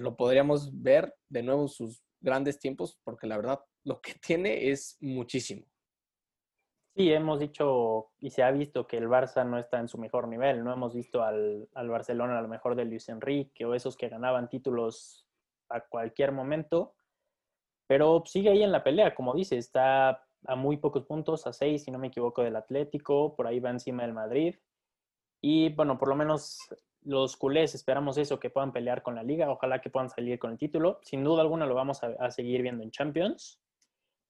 lo 0.00 0.16
podríamos 0.16 0.82
ver 0.82 1.14
de 1.28 1.44
nuevo 1.44 1.62
en 1.62 1.68
sus 1.68 2.02
grandes 2.20 2.58
tiempos, 2.58 2.98
porque 3.04 3.28
la 3.28 3.36
verdad, 3.36 3.60
lo 3.84 4.00
que 4.00 4.14
tiene 4.20 4.68
es 4.68 4.96
muchísimo. 5.00 5.64
Sí, 6.98 7.12
hemos 7.12 7.38
dicho 7.38 8.10
y 8.18 8.30
se 8.30 8.42
ha 8.42 8.50
visto 8.50 8.88
que 8.88 8.96
el 8.96 9.06
Barça 9.06 9.46
no 9.46 9.56
está 9.56 9.78
en 9.78 9.86
su 9.86 9.98
mejor 9.98 10.26
nivel. 10.26 10.64
No 10.64 10.72
hemos 10.72 10.96
visto 10.96 11.22
al, 11.22 11.68
al 11.74 11.88
Barcelona 11.88 12.36
a 12.36 12.42
lo 12.42 12.48
mejor 12.48 12.74
de 12.74 12.86
Luis 12.86 13.08
Enrique 13.08 13.64
o 13.64 13.72
esos 13.72 13.96
que 13.96 14.08
ganaban 14.08 14.48
títulos 14.48 15.24
a 15.68 15.80
cualquier 15.82 16.32
momento. 16.32 16.96
Pero 17.86 18.24
sigue 18.26 18.50
ahí 18.50 18.64
en 18.64 18.72
la 18.72 18.82
pelea, 18.82 19.14
como 19.14 19.32
dice, 19.32 19.56
está 19.56 20.26
a 20.44 20.56
muy 20.56 20.78
pocos 20.78 21.04
puntos, 21.04 21.46
a 21.46 21.52
seis, 21.52 21.84
si 21.84 21.92
no 21.92 22.00
me 22.00 22.08
equivoco, 22.08 22.42
del 22.42 22.56
Atlético, 22.56 23.36
por 23.36 23.46
ahí 23.46 23.60
va 23.60 23.70
encima 23.70 24.02
del 24.02 24.12
Madrid. 24.12 24.56
Y 25.40 25.72
bueno, 25.74 25.98
por 25.98 26.08
lo 26.08 26.16
menos 26.16 26.58
los 27.02 27.36
culés 27.36 27.76
esperamos 27.76 28.18
eso, 28.18 28.40
que 28.40 28.50
puedan 28.50 28.72
pelear 28.72 29.04
con 29.04 29.14
la 29.14 29.22
liga, 29.22 29.52
ojalá 29.52 29.80
que 29.80 29.88
puedan 29.88 30.10
salir 30.10 30.40
con 30.40 30.50
el 30.50 30.58
título. 30.58 30.98
Sin 31.02 31.22
duda 31.22 31.42
alguna 31.42 31.64
lo 31.64 31.76
vamos 31.76 32.02
a, 32.02 32.08
a 32.18 32.32
seguir 32.32 32.60
viendo 32.62 32.82
en 32.82 32.90
Champions 32.90 33.60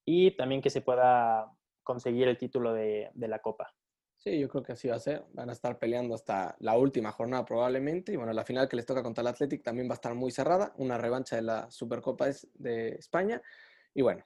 y 0.05 0.33
también 0.33 0.61
que 0.61 0.69
se 0.69 0.83
pueda 0.83 1.51
conseguir 1.88 2.28
el 2.28 2.37
título 2.37 2.75
de, 2.75 3.11
la 3.14 3.38
Copa. 3.38 3.75
Sí, 4.14 4.38
yo 4.38 4.47
creo 4.47 4.62
que 4.62 4.73
así 4.73 4.88
va 4.88 4.97
a 4.97 5.00
ser. 5.00 5.25
Van 5.33 5.49
a 5.49 5.54
estar 5.54 5.78
peleando 5.78 6.14
hasta 6.14 6.54
la 6.59 6.76
última 6.76 7.12
jornada 7.12 7.47
probablemente. 7.47 8.12
Y 8.12 8.16
bueno, 8.16 8.35
la 8.35 8.45
final 8.45 8.68
que 8.68 8.76
les 8.76 8.85
toca 8.85 9.02
contra 9.02 9.23
el 9.23 9.28
Athletic 9.28 9.62
también 9.62 9.88
va 9.88 9.92
a 9.92 9.95
estar 9.95 10.14
muy 10.14 10.30
cerrada. 10.30 10.75
Una 10.76 10.99
revancha 10.99 11.37
de 11.37 11.42
la 11.42 11.71
Supercopa 11.71 12.26
de 12.52 12.88
España. 12.90 13.40
Y 13.95 14.02
bueno, 14.02 14.23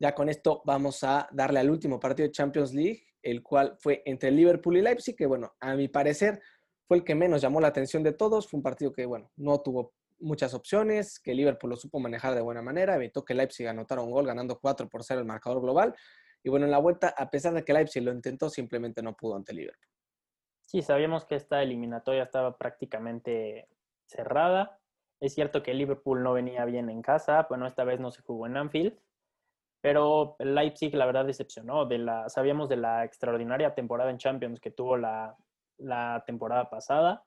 ya 0.00 0.14
con 0.14 0.30
esto 0.30 0.62
vamos 0.64 1.04
a 1.04 1.28
darle 1.32 1.60
al 1.60 1.70
último 1.70 2.00
partido 2.00 2.28
de 2.28 2.32
Champions 2.32 2.72
League, 2.72 3.04
el 3.20 3.42
cual 3.42 3.76
fue 3.78 4.02
entre 4.06 4.30
Liverpool 4.30 4.78
y 4.78 4.80
Leipzig, 4.80 5.14
que 5.14 5.26
bueno, 5.26 5.52
a 5.60 5.74
mi 5.74 5.88
parecer 5.88 6.40
fue 6.88 6.96
el 6.96 7.04
que 7.04 7.14
menos 7.14 7.42
llamó 7.42 7.60
la 7.60 7.68
atención 7.68 8.02
de 8.02 8.12
todos. 8.12 8.48
Fue 8.48 8.56
un 8.56 8.62
partido 8.62 8.90
que, 8.90 9.04
bueno, 9.04 9.30
no 9.36 9.60
tuvo 9.60 9.92
muchas 10.18 10.54
opciones, 10.54 11.20
que 11.20 11.34
Liverpool 11.34 11.68
lo 11.68 11.76
supo 11.76 12.00
manejar 12.00 12.34
de 12.34 12.40
buena 12.40 12.62
manera, 12.62 12.96
evitó 12.96 13.22
que 13.22 13.34
Leipzig 13.34 13.66
anotara 13.66 14.00
un 14.00 14.10
gol 14.10 14.26
ganando 14.26 14.58
4 14.58 14.88
por 14.88 15.04
0 15.04 15.20
el 15.20 15.26
marcador 15.26 15.60
global. 15.60 15.94
Y 16.42 16.50
bueno, 16.50 16.66
en 16.66 16.72
la 16.72 16.78
vuelta, 16.78 17.14
a 17.16 17.30
pesar 17.30 17.54
de 17.54 17.64
que 17.64 17.72
Leipzig 17.72 18.02
lo 18.02 18.12
intentó, 18.12 18.50
simplemente 18.50 19.02
no 19.02 19.14
pudo 19.16 19.36
ante 19.36 19.54
Liverpool. 19.54 19.88
Sí, 20.60 20.82
sabíamos 20.82 21.24
que 21.24 21.36
esta 21.36 21.62
eliminatoria 21.62 22.22
estaba 22.22 22.56
prácticamente 22.56 23.68
cerrada. 24.06 24.78
Es 25.20 25.34
cierto 25.34 25.62
que 25.62 25.74
Liverpool 25.74 26.22
no 26.22 26.32
venía 26.32 26.64
bien 26.64 26.90
en 26.90 27.02
casa, 27.02 27.46
bueno, 27.48 27.66
esta 27.66 27.84
vez 27.84 28.00
no 28.00 28.10
se 28.10 28.22
jugó 28.22 28.46
en 28.46 28.56
Anfield, 28.56 28.98
pero 29.80 30.36
Leipzig 30.38 30.94
la 30.94 31.06
verdad 31.06 31.24
decepcionó. 31.24 31.86
De 31.86 31.98
la, 31.98 32.28
sabíamos 32.28 32.68
de 32.68 32.76
la 32.76 33.04
extraordinaria 33.04 33.74
temporada 33.74 34.10
en 34.10 34.18
Champions 34.18 34.60
que 34.60 34.70
tuvo 34.70 34.96
la, 34.96 35.36
la 35.78 36.24
temporada 36.26 36.68
pasada 36.70 37.24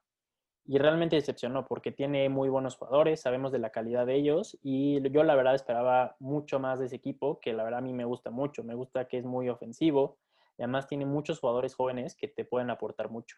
y 0.68 0.78
realmente 0.78 1.16
decepcionó 1.16 1.66
porque 1.66 1.92
tiene 1.92 2.28
muy 2.30 2.50
buenos 2.50 2.76
jugadores, 2.76 3.22
sabemos 3.22 3.52
de 3.52 3.60
la 3.60 3.70
calidad 3.70 4.06
de 4.06 4.16
ellos 4.16 4.58
y 4.64 5.02
yo 5.12 5.24
la 5.24 5.36
verdad 5.36 5.56
esperaba 5.56 6.16
mucho 6.20 6.60
más 6.60 6.80
de 6.80 6.88
ese 6.88 6.96
equipo, 6.96 7.40
que 7.40 7.54
la 7.54 7.64
verdad 7.64 7.80
a 7.80 7.84
mí 7.84 7.94
me 7.94 8.06
gusta 8.06 8.32
mucho, 8.32 8.64
me 8.64 8.74
gusta 8.74 9.08
que 9.08 9.18
es 9.18 9.26
muy 9.26 9.50
ofensivo 9.50 10.18
y 10.58 10.64
además 10.64 10.88
tiene 10.88 11.06
muchos 11.06 11.40
jugadores 11.40 11.76
jóvenes 11.76 12.16
que 12.16 12.28
te 12.28 12.46
pueden 12.46 12.70
aportar 12.70 13.10
mucho. 13.10 13.38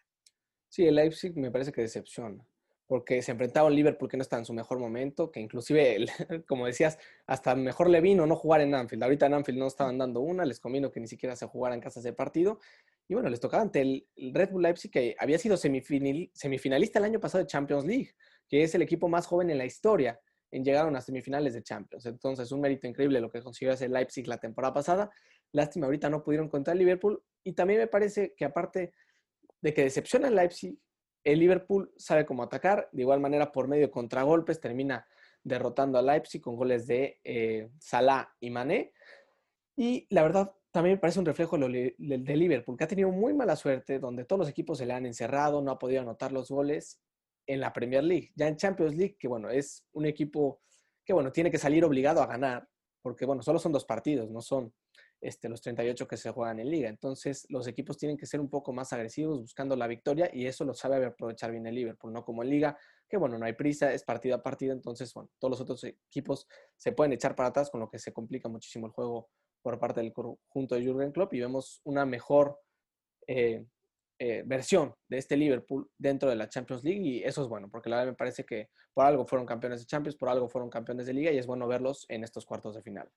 Sí, 0.68 0.86
el 0.86 0.94
Leipzig 0.94 1.36
me 1.36 1.50
parece 1.50 1.72
que 1.72 1.82
decepciona, 1.82 2.44
porque 2.88 3.22
se 3.22 3.30
enfrentaba 3.30 3.68
a 3.68 3.70
Liverpool 3.70 4.08
que 4.08 4.16
no 4.16 4.22
está 4.22 4.38
en 4.38 4.44
su 4.44 4.52
mejor 4.52 4.80
momento, 4.80 5.30
que 5.30 5.38
inclusive, 5.38 6.06
como 6.48 6.66
decías, 6.66 6.98
hasta 7.26 7.54
mejor 7.54 7.88
le 7.88 8.00
vino 8.00 8.26
no 8.26 8.34
jugar 8.34 8.62
en 8.62 8.74
Anfield. 8.74 9.04
Ahorita 9.04 9.26
en 9.26 9.34
Anfield 9.34 9.58
no 9.60 9.66
estaban 9.68 9.98
dando 9.98 10.20
una, 10.20 10.44
les 10.44 10.58
convino 10.58 10.90
que 10.90 10.98
ni 10.98 11.06
siquiera 11.06 11.36
se 11.36 11.46
jugara 11.46 11.76
en 11.76 11.80
casa 11.80 12.00
ese 12.00 12.12
partido 12.12 12.58
y 13.08 13.14
bueno, 13.14 13.30
les 13.30 13.40
tocaba 13.40 13.62
ante 13.62 13.80
el 13.80 14.06
Red 14.34 14.50
Bull 14.50 14.62
Leipzig, 14.62 14.90
que 14.90 15.16
había 15.18 15.38
sido 15.38 15.56
semifinalista 15.56 16.98
el 16.98 17.04
año 17.04 17.18
pasado 17.18 17.42
de 17.42 17.48
Champions 17.48 17.86
League, 17.86 18.10
que 18.46 18.62
es 18.62 18.74
el 18.74 18.82
equipo 18.82 19.08
más 19.08 19.26
joven 19.26 19.48
en 19.48 19.56
la 19.56 19.64
historia 19.64 20.20
en 20.50 20.62
llegar 20.62 20.84
a 20.84 20.88
unas 20.88 21.06
semifinales 21.06 21.54
de 21.54 21.62
Champions. 21.62 22.04
Entonces, 22.04 22.52
un 22.52 22.60
mérito 22.60 22.86
increíble 22.86 23.20
lo 23.20 23.30
que 23.30 23.42
consiguió 23.42 23.72
hacer 23.72 23.90
Leipzig 23.90 24.26
la 24.28 24.38
temporada 24.38 24.74
pasada. 24.74 25.10
Lástima, 25.52 25.86
ahorita 25.86 26.10
no 26.10 26.22
pudieron 26.22 26.48
contra 26.48 26.74
el 26.74 26.78
Liverpool. 26.78 27.22
Y 27.44 27.54
también 27.54 27.80
me 27.80 27.86
parece 27.86 28.34
que 28.36 28.44
aparte 28.44 28.92
de 29.60 29.74
que 29.74 29.84
decepciona 29.84 30.28
el 30.28 30.36
Leipzig, 30.36 30.78
el 31.32 31.40
Liverpool 31.40 31.92
sabe 31.96 32.24
cómo 32.24 32.42
atacar. 32.42 32.88
De 32.90 33.02
igual 33.02 33.20
manera, 33.20 33.52
por 33.52 33.68
medio 33.68 33.86
de 33.86 33.90
contragolpes, 33.90 34.60
termina 34.60 35.06
derrotando 35.44 35.98
a 35.98 36.02
Leipzig 36.02 36.40
con 36.40 36.56
goles 36.56 36.86
de 36.86 37.20
eh, 37.22 37.68
Salah 37.78 38.34
y 38.40 38.48
Mané. 38.48 38.94
Y 39.76 40.06
la 40.08 40.22
verdad, 40.22 40.54
también 40.70 40.96
me 40.96 41.00
parece 41.00 41.18
un 41.18 41.26
reflejo 41.26 41.58
de 41.58 42.36
Liverpool, 42.36 42.78
que 42.78 42.84
ha 42.84 42.88
tenido 42.88 43.10
muy 43.10 43.34
mala 43.34 43.56
suerte, 43.56 43.98
donde 43.98 44.24
todos 44.24 44.40
los 44.40 44.48
equipos 44.48 44.78
se 44.78 44.86
le 44.86 44.94
han 44.94 45.04
encerrado, 45.04 45.60
no 45.60 45.70
ha 45.70 45.78
podido 45.78 46.00
anotar 46.00 46.32
los 46.32 46.50
goles 46.50 47.02
en 47.46 47.60
la 47.60 47.74
Premier 47.74 48.04
League. 48.04 48.32
Ya 48.34 48.48
en 48.48 48.56
Champions 48.56 48.96
League, 48.96 49.16
que 49.18 49.28
bueno, 49.28 49.50
es 49.50 49.86
un 49.92 50.06
equipo 50.06 50.62
que 51.04 51.12
bueno, 51.12 51.30
tiene 51.30 51.50
que 51.50 51.58
salir 51.58 51.84
obligado 51.84 52.22
a 52.22 52.26
ganar, 52.26 52.66
porque 53.02 53.26
bueno, 53.26 53.42
solo 53.42 53.58
son 53.58 53.72
dos 53.72 53.84
partidos, 53.84 54.30
no 54.30 54.40
son 54.40 54.72
este, 55.20 55.48
los 55.48 55.60
38 55.60 56.06
que 56.06 56.16
se 56.16 56.30
juegan 56.30 56.60
en 56.60 56.70
liga. 56.70 56.88
Entonces, 56.88 57.46
los 57.48 57.66
equipos 57.66 57.96
tienen 57.96 58.16
que 58.16 58.26
ser 58.26 58.40
un 58.40 58.48
poco 58.48 58.72
más 58.72 58.92
agresivos 58.92 59.40
buscando 59.40 59.74
la 59.76 59.86
victoria 59.86 60.30
y 60.32 60.46
eso 60.46 60.64
lo 60.64 60.74
sabe 60.74 61.04
aprovechar 61.04 61.50
bien 61.50 61.66
el 61.66 61.74
Liverpool, 61.74 62.12
no 62.12 62.24
como 62.24 62.42
en 62.42 62.50
liga, 62.50 62.78
que 63.08 63.16
bueno, 63.16 63.38
no 63.38 63.46
hay 63.46 63.54
prisa, 63.54 63.92
es 63.92 64.04
partido 64.04 64.36
a 64.36 64.42
partido, 64.42 64.72
entonces, 64.72 65.12
bueno, 65.14 65.30
todos 65.38 65.50
los 65.50 65.60
otros 65.60 65.84
equipos 65.84 66.46
se 66.76 66.92
pueden 66.92 67.12
echar 67.12 67.34
para 67.34 67.48
atrás, 67.48 67.70
con 67.70 67.80
lo 67.80 67.90
que 67.90 67.98
se 67.98 68.12
complica 68.12 68.48
muchísimo 68.48 68.86
el 68.86 68.92
juego 68.92 69.28
por 69.62 69.78
parte 69.78 70.00
del 70.00 70.12
conjunto 70.12 70.74
de 70.74 70.82
Jürgen 70.82 71.12
Klopp 71.12 71.34
y 71.34 71.40
vemos 71.40 71.80
una 71.84 72.06
mejor 72.06 72.60
eh, 73.26 73.64
eh, 74.20 74.42
versión 74.46 74.94
de 75.08 75.18
este 75.18 75.36
Liverpool 75.36 75.90
dentro 75.96 76.28
de 76.28 76.36
la 76.36 76.48
Champions 76.48 76.82
League 76.84 77.02
y 77.02 77.22
eso 77.22 77.42
es 77.42 77.48
bueno, 77.48 77.68
porque 77.70 77.88
la 77.88 77.96
verdad 77.96 78.12
me 78.12 78.16
parece 78.16 78.44
que 78.44 78.68
por 78.92 79.04
algo 79.04 79.26
fueron 79.26 79.46
campeones 79.46 79.80
de 79.80 79.86
Champions, 79.86 80.16
por 80.16 80.28
algo 80.28 80.48
fueron 80.48 80.70
campeones 80.70 81.06
de 81.06 81.12
liga 81.12 81.30
y 81.30 81.38
es 81.38 81.46
bueno 81.46 81.68
verlos 81.68 82.04
en 82.08 82.24
estos 82.24 82.44
cuartos 82.44 82.74
de 82.74 82.82
final. 82.82 83.08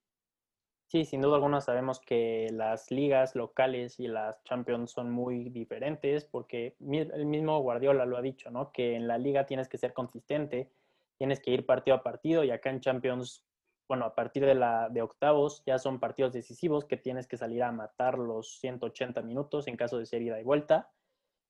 Sí, 0.91 1.06
sin 1.06 1.21
duda 1.21 1.36
alguna 1.36 1.62
sabemos 1.62 2.01
que 2.01 2.49
las 2.51 2.91
ligas 2.91 3.34
locales 3.34 3.97
y 3.97 4.10
las 4.10 4.43
Champions 4.43 4.91
son 4.91 5.10
muy 5.10 5.47
diferentes 5.47 6.25
porque 6.25 6.75
el 6.82 7.25
mismo 7.25 7.58
Guardiola 7.62 8.06
lo 8.06 8.17
ha 8.17 8.21
dicho, 8.21 8.51
¿no? 8.51 8.73
Que 8.73 8.97
en 8.97 9.08
la 9.08 9.17
liga 9.17 9.45
tienes 9.45 9.69
que 9.69 9.77
ser 9.77 9.93
consistente, 9.93 10.69
tienes 11.17 11.39
que 11.39 11.51
ir 11.51 11.65
partido 11.65 11.95
a 11.95 12.04
partido 12.04 12.43
y 12.43 12.51
acá 12.51 12.71
en 12.71 12.82
Champions 12.82 13.45
bueno, 13.88 14.04
a 14.04 14.15
partir 14.15 14.45
de, 14.45 14.54
la, 14.54 14.89
de 14.89 15.01
octavos 15.01 15.63
ya 15.65 15.80
son 15.80 16.01
partidos 16.01 16.34
decisivos 16.34 16.84
que 16.84 16.97
tienes 16.97 17.25
que 17.25 17.38
salir 17.38 17.63
a 17.63 17.71
matar 17.71 18.19
los 18.19 18.60
180 18.60 19.21
minutos 19.21 19.69
en 19.69 19.77
caso 19.77 19.97
de 19.97 20.06
ser 20.06 20.21
ida 20.21 20.41
y 20.41 20.43
vuelta. 20.43 20.91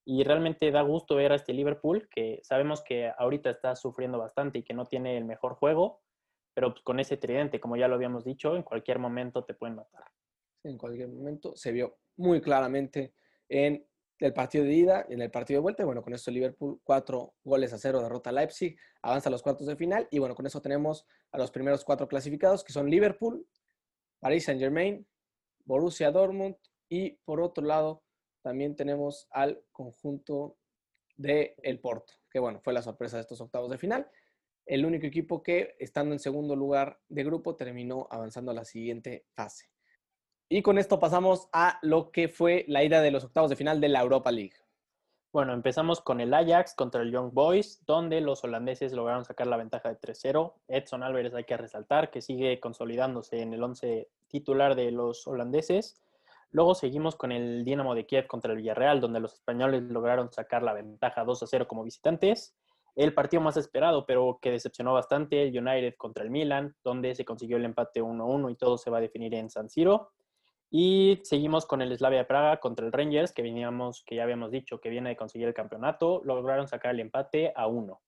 Y 0.04 0.22
realmente 0.22 0.70
da 0.70 0.82
gusto 0.82 1.16
ver 1.16 1.32
a 1.32 1.34
este 1.34 1.52
Liverpool, 1.52 2.08
que 2.08 2.38
sabemos 2.44 2.80
que 2.80 3.10
ahorita 3.18 3.50
está 3.50 3.74
sufriendo 3.74 4.18
bastante 4.18 4.60
y 4.60 4.62
que 4.62 4.74
no 4.74 4.86
tiene 4.86 5.18
el 5.18 5.24
mejor 5.24 5.54
juego, 5.54 6.01
pero 6.54 6.72
pues 6.72 6.82
con 6.82 7.00
ese 7.00 7.16
tridente, 7.16 7.60
como 7.60 7.76
ya 7.76 7.88
lo 7.88 7.94
habíamos 7.94 8.24
dicho, 8.24 8.56
en 8.56 8.62
cualquier 8.62 8.98
momento 8.98 9.44
te 9.44 9.54
pueden 9.54 9.76
matar. 9.76 10.04
En 10.64 10.78
cualquier 10.78 11.08
momento 11.08 11.56
se 11.56 11.72
vio 11.72 11.98
muy 12.16 12.40
claramente 12.40 13.14
en 13.48 13.86
del 14.22 14.32
partido 14.32 14.64
de 14.64 14.72
ida 14.72 15.06
y 15.08 15.14
en 15.14 15.22
el 15.22 15.32
partido 15.32 15.58
de 15.58 15.62
vuelta. 15.62 15.84
Bueno, 15.84 16.00
con 16.00 16.14
eso 16.14 16.30
Liverpool, 16.30 16.80
cuatro 16.84 17.34
goles 17.42 17.72
a 17.72 17.78
cero, 17.78 18.00
derrota 18.00 18.30
a 18.30 18.32
Leipzig, 18.32 18.76
avanza 19.02 19.28
a 19.28 19.32
los 19.32 19.42
cuartos 19.42 19.66
de 19.66 19.74
final. 19.74 20.06
Y 20.12 20.20
bueno, 20.20 20.36
con 20.36 20.46
eso 20.46 20.62
tenemos 20.62 21.04
a 21.32 21.38
los 21.38 21.50
primeros 21.50 21.84
cuatro 21.84 22.06
clasificados, 22.06 22.62
que 22.62 22.72
son 22.72 22.88
Liverpool, 22.88 23.44
Paris 24.20 24.44
Saint 24.44 24.60
Germain, 24.60 25.04
Borussia 25.64 26.12
Dortmund 26.12 26.56
y 26.88 27.10
por 27.24 27.40
otro 27.40 27.64
lado 27.64 28.04
también 28.42 28.76
tenemos 28.76 29.26
al 29.30 29.60
conjunto 29.72 30.56
de 31.16 31.56
el 31.62 31.80
Porto, 31.80 32.14
que 32.30 32.38
bueno, 32.38 32.60
fue 32.62 32.72
la 32.72 32.82
sorpresa 32.82 33.16
de 33.16 33.22
estos 33.22 33.40
octavos 33.40 33.70
de 33.70 33.78
final. 33.78 34.08
El 34.66 34.86
único 34.86 35.06
equipo 35.06 35.42
que, 35.42 35.76
estando 35.78 36.12
en 36.14 36.18
segundo 36.18 36.56
lugar 36.56 37.00
de 37.08 37.24
grupo, 37.24 37.56
terminó 37.56 38.06
avanzando 38.10 38.50
a 38.50 38.54
la 38.54 38.64
siguiente 38.64 39.26
fase. 39.34 39.70
Y 40.48 40.62
con 40.62 40.78
esto 40.78 41.00
pasamos 41.00 41.48
a 41.52 41.78
lo 41.82 42.12
que 42.12 42.28
fue 42.28 42.64
la 42.68 42.84
ida 42.84 43.00
de 43.00 43.10
los 43.10 43.24
octavos 43.24 43.50
de 43.50 43.56
final 43.56 43.80
de 43.80 43.88
la 43.88 44.02
Europa 44.02 44.30
League. 44.30 44.54
Bueno, 45.32 45.54
empezamos 45.54 46.02
con 46.02 46.20
el 46.20 46.34
Ajax 46.34 46.74
contra 46.74 47.00
el 47.00 47.10
Young 47.10 47.32
Boys, 47.32 47.82
donde 47.86 48.20
los 48.20 48.44
holandeses 48.44 48.92
lograron 48.92 49.24
sacar 49.24 49.46
la 49.46 49.56
ventaja 49.56 49.88
de 49.88 49.98
3-0. 49.98 50.52
Edson 50.68 51.02
Álvarez 51.02 51.32
hay 51.32 51.44
que 51.44 51.56
resaltar 51.56 52.10
que 52.10 52.20
sigue 52.20 52.60
consolidándose 52.60 53.40
en 53.40 53.54
el 53.54 53.62
11 53.62 54.10
titular 54.28 54.74
de 54.74 54.90
los 54.90 55.26
holandeses. 55.26 56.02
Luego 56.50 56.74
seguimos 56.74 57.16
con 57.16 57.32
el 57.32 57.64
Dinamo 57.64 57.94
de 57.94 58.04
Kiev 58.04 58.26
contra 58.26 58.52
el 58.52 58.58
Villarreal, 58.58 59.00
donde 59.00 59.20
los 59.20 59.32
españoles 59.32 59.84
lograron 59.84 60.30
sacar 60.30 60.62
la 60.62 60.74
ventaja 60.74 61.24
2-0 61.24 61.66
como 61.66 61.82
visitantes. 61.82 62.54
El 62.94 63.14
partido 63.14 63.40
más 63.42 63.56
esperado, 63.56 64.04
pero 64.04 64.38
que 64.40 64.50
decepcionó 64.50 64.92
bastante, 64.92 65.42
el 65.42 65.58
United 65.58 65.94
contra 65.96 66.24
el 66.24 66.30
Milan, 66.30 66.74
donde 66.84 67.14
se 67.14 67.24
consiguió 67.24 67.56
el 67.56 67.64
empate 67.64 68.02
1-1 68.02 68.50
y 68.50 68.56
todo 68.56 68.76
se 68.76 68.90
va 68.90 68.98
a 68.98 69.00
definir 69.00 69.34
en 69.34 69.48
San 69.48 69.70
Siro. 69.70 70.12
Y 70.70 71.20
seguimos 71.22 71.66
con 71.66 71.82
el 71.82 71.96
Slavia 71.96 72.26
Praga 72.26 72.58
contra 72.58 72.86
el 72.86 72.92
Rangers, 72.92 73.32
que 73.32 73.42
veníamos, 73.42 74.02
que 74.06 74.16
ya 74.16 74.22
habíamos 74.22 74.50
dicho 74.50 74.80
que 74.80 74.88
viene 74.88 75.10
de 75.10 75.16
conseguir 75.16 75.46
el 75.48 75.54
campeonato. 75.54 76.22
Lograron 76.24 76.66
sacar 76.66 76.94
el 76.94 77.00
empate 77.00 77.52
a 77.54 77.66
uno. 77.66 78.00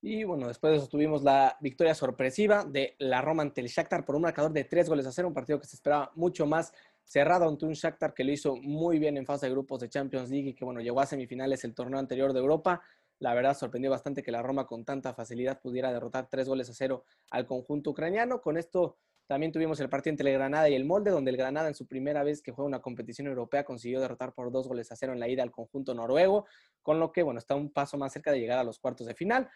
Y 0.00 0.22
bueno, 0.22 0.46
después 0.46 0.72
de 0.72 0.76
eso 0.76 0.86
tuvimos 0.86 1.24
la 1.24 1.56
victoria 1.60 1.92
sorpresiva 1.92 2.64
de 2.64 2.94
la 3.00 3.20
Roma 3.20 3.42
ante 3.42 3.60
el 3.60 3.66
Shakhtar 3.66 4.04
por 4.04 4.14
un 4.14 4.22
marcador 4.22 4.52
de 4.52 4.62
tres 4.62 4.88
goles 4.88 5.06
a 5.06 5.10
cero, 5.10 5.26
un 5.26 5.34
partido 5.34 5.58
que 5.58 5.66
se 5.66 5.74
esperaba 5.74 6.12
mucho 6.14 6.46
más 6.46 6.72
cerrado 7.02 7.48
ante 7.48 7.64
un 7.64 7.72
Shakhtar 7.72 8.14
que 8.14 8.22
lo 8.22 8.30
hizo 8.30 8.54
muy 8.54 9.00
bien 9.00 9.16
en 9.16 9.26
fase 9.26 9.46
de 9.46 9.52
grupos 9.52 9.80
de 9.80 9.88
Champions 9.88 10.30
League 10.30 10.50
y 10.50 10.54
que 10.54 10.64
bueno, 10.64 10.80
llegó 10.80 11.00
a 11.00 11.06
semifinales 11.06 11.64
el 11.64 11.74
torneo 11.74 11.98
anterior 11.98 12.32
de 12.32 12.38
Europa. 12.38 12.80
La 13.18 13.34
verdad 13.34 13.56
sorprendió 13.56 13.90
bastante 13.90 14.22
que 14.22 14.30
la 14.30 14.42
Roma 14.42 14.66
con 14.66 14.84
tanta 14.84 15.14
facilidad 15.14 15.60
pudiera 15.60 15.92
derrotar 15.92 16.28
tres 16.28 16.48
goles 16.48 16.68
a 16.68 16.74
cero 16.74 17.04
al 17.30 17.46
conjunto 17.46 17.90
ucraniano. 17.90 18.42
Con 18.42 18.58
esto 18.58 18.98
también 19.26 19.52
tuvimos 19.52 19.80
el 19.80 19.88
partido 19.88 20.12
entre 20.12 20.30
el 20.30 20.36
Granada 20.36 20.68
y 20.68 20.74
el 20.74 20.84
Molde, 20.84 21.10
donde 21.10 21.30
el 21.30 21.36
Granada 21.36 21.68
en 21.68 21.74
su 21.74 21.86
primera 21.86 22.22
vez 22.22 22.42
que 22.42 22.52
juega 22.52 22.68
una 22.68 22.80
competición 22.80 23.26
europea 23.26 23.64
consiguió 23.64 24.00
derrotar 24.00 24.34
por 24.34 24.52
dos 24.52 24.68
goles 24.68 24.92
a 24.92 24.96
cero 24.96 25.12
en 25.14 25.20
la 25.20 25.28
ida 25.28 25.42
al 25.42 25.50
conjunto 25.50 25.94
noruego, 25.94 26.46
con 26.82 27.00
lo 27.00 27.10
que 27.10 27.22
bueno, 27.22 27.38
está 27.38 27.54
un 27.54 27.72
paso 27.72 27.98
más 27.98 28.12
cerca 28.12 28.30
de 28.30 28.38
llegar 28.38 28.58
a 28.58 28.64
los 28.64 28.78
cuartos 28.78 29.06
de 29.06 29.14
final. 29.14 29.48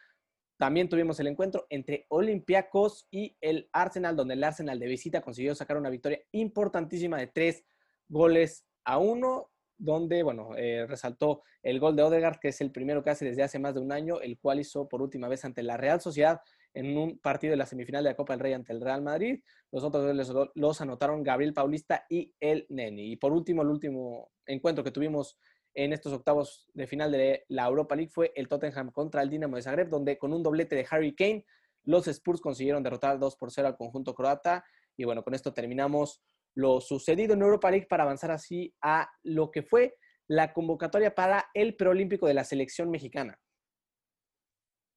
También 0.56 0.88
tuvimos 0.88 1.20
el 1.20 1.28
encuentro 1.28 1.66
entre 1.70 2.06
Olympiacos 2.08 3.06
y 3.10 3.36
el 3.40 3.68
Arsenal, 3.72 4.16
donde 4.16 4.34
el 4.34 4.44
Arsenal 4.44 4.78
de 4.78 4.86
visita 4.86 5.20
consiguió 5.22 5.54
sacar 5.54 5.76
una 5.76 5.88
victoria 5.88 6.20
importantísima 6.32 7.18
de 7.18 7.28
tres 7.28 7.64
goles 8.08 8.66
a 8.84 8.98
uno, 8.98 9.50
donde, 9.80 10.22
bueno, 10.22 10.50
eh, 10.56 10.86
resaltó 10.86 11.42
el 11.62 11.80
gol 11.80 11.96
de 11.96 12.02
Odegaard, 12.02 12.38
que 12.38 12.48
es 12.48 12.60
el 12.60 12.70
primero 12.70 13.02
que 13.02 13.10
hace 13.10 13.24
desde 13.24 13.42
hace 13.42 13.58
más 13.58 13.74
de 13.74 13.80
un 13.80 13.92
año, 13.92 14.20
el 14.20 14.38
cual 14.38 14.60
hizo 14.60 14.88
por 14.88 15.00
última 15.00 15.26
vez 15.26 15.44
ante 15.44 15.62
la 15.62 15.76
Real 15.76 16.00
Sociedad 16.00 16.40
en 16.74 16.96
un 16.96 17.18
partido 17.18 17.52
de 17.52 17.56
la 17.56 17.66
semifinal 17.66 18.04
de 18.04 18.10
la 18.10 18.16
Copa 18.16 18.34
del 18.34 18.40
Rey 18.40 18.52
ante 18.52 18.72
el 18.72 18.80
Real 18.80 19.02
Madrid. 19.02 19.42
Los 19.72 19.82
otros 19.82 20.16
dos 20.16 20.50
los 20.54 20.80
anotaron 20.80 21.22
Gabriel 21.22 21.54
Paulista 21.54 22.04
y 22.08 22.32
el 22.40 22.66
Neni. 22.68 23.12
Y 23.12 23.16
por 23.16 23.32
último, 23.32 23.62
el 23.62 23.68
último 23.68 24.30
encuentro 24.46 24.84
que 24.84 24.90
tuvimos 24.90 25.38
en 25.74 25.92
estos 25.92 26.12
octavos 26.12 26.68
de 26.74 26.86
final 26.86 27.10
de 27.10 27.44
la 27.48 27.66
Europa 27.66 27.96
League 27.96 28.10
fue 28.10 28.32
el 28.36 28.48
Tottenham 28.48 28.90
contra 28.90 29.22
el 29.22 29.30
Dinamo 29.30 29.56
de 29.56 29.62
Zagreb, 29.62 29.88
donde 29.88 30.18
con 30.18 30.32
un 30.32 30.42
doblete 30.42 30.76
de 30.76 30.86
Harry 30.90 31.14
Kane, 31.14 31.46
los 31.84 32.06
Spurs 32.06 32.40
consiguieron 32.40 32.82
derrotar 32.82 33.18
2 33.18 33.36
por 33.36 33.50
0 33.50 33.68
al 33.68 33.76
conjunto 33.76 34.14
croata. 34.14 34.64
Y 34.96 35.04
bueno, 35.04 35.22
con 35.22 35.34
esto 35.34 35.54
terminamos 35.54 36.22
lo 36.54 36.80
sucedido 36.80 37.34
en 37.34 37.42
Europa 37.42 37.70
League 37.70 37.86
para 37.88 38.04
avanzar 38.04 38.30
así 38.30 38.74
a 38.82 39.10
lo 39.22 39.50
que 39.50 39.62
fue 39.62 39.96
la 40.28 40.52
convocatoria 40.52 41.14
para 41.14 41.46
el 41.54 41.74
preolímpico 41.74 42.26
de 42.26 42.34
la 42.34 42.44
selección 42.44 42.90
mexicana. 42.90 43.38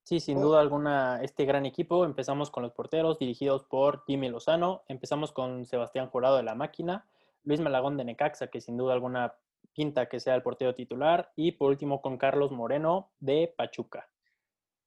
Sí, 0.05 0.19
sin 0.19 0.41
duda 0.41 0.59
alguna, 0.59 1.21
este 1.23 1.45
gran 1.45 1.65
equipo. 1.65 2.03
Empezamos 2.03 2.51
con 2.51 2.61
los 2.61 2.73
porteros 2.73 3.17
dirigidos 3.19 3.63
por 3.63 4.03
Jimmy 4.05 4.29
Lozano. 4.29 4.83
Empezamos 4.87 5.31
con 5.31 5.65
Sebastián 5.65 6.09
Jurado 6.09 6.37
de 6.37 6.43
la 6.43 6.55
Máquina, 6.55 7.07
Luis 7.43 7.61
Malagón 7.61 7.95
de 7.97 8.03
Necaxa, 8.03 8.47
que 8.47 8.59
sin 8.59 8.77
duda 8.77 8.93
alguna 8.93 9.33
pinta 9.73 10.09
que 10.09 10.19
sea 10.19 10.35
el 10.35 10.43
portero 10.43 10.75
titular. 10.75 11.31
Y 11.35 11.53
por 11.53 11.69
último 11.69 12.01
con 12.01 12.17
Carlos 12.17 12.51
Moreno 12.51 13.11
de 13.19 13.53
Pachuca. 13.57 14.09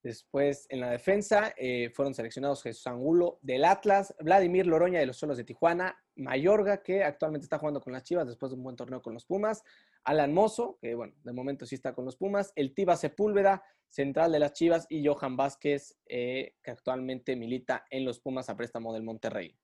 Después 0.06 0.68
en 0.70 0.78
la 0.78 0.88
defensa 0.88 1.52
eh, 1.56 1.90
fueron 1.92 2.14
seleccionados 2.14 2.62
Jesús 2.62 2.86
Angulo 2.86 3.40
del 3.42 3.64
Atlas, 3.64 4.14
Vladimir 4.20 4.64
Loroña 4.64 5.00
de 5.00 5.06
los 5.06 5.16
Solos 5.16 5.36
de 5.36 5.42
Tijuana, 5.42 6.00
Mayorga, 6.14 6.80
que 6.80 7.02
actualmente 7.02 7.46
está 7.46 7.58
jugando 7.58 7.80
con 7.80 7.92
las 7.92 8.04
Chivas 8.04 8.28
después 8.28 8.52
de 8.52 8.56
un 8.56 8.62
buen 8.62 8.76
torneo 8.76 9.02
con 9.02 9.14
los 9.14 9.24
Pumas, 9.24 9.64
Alan 10.04 10.32
Mozo, 10.32 10.78
que 10.80 10.94
bueno, 10.94 11.12
de 11.24 11.32
momento 11.32 11.66
sí 11.66 11.74
está 11.74 11.92
con 11.92 12.04
los 12.04 12.14
Pumas, 12.14 12.52
el 12.54 12.72
Tiba 12.72 12.94
Sepúlveda, 12.94 13.64
central 13.88 14.30
de 14.30 14.38
las 14.38 14.52
Chivas, 14.52 14.86
y 14.88 15.04
Johan 15.04 15.36
Vázquez, 15.36 15.98
eh, 16.06 16.54
que 16.62 16.70
actualmente 16.70 17.34
milita 17.34 17.84
en 17.90 18.04
los 18.04 18.20
Pumas 18.20 18.48
a 18.48 18.56
préstamo 18.56 18.94
del 18.94 19.02
Monterrey. 19.02 19.58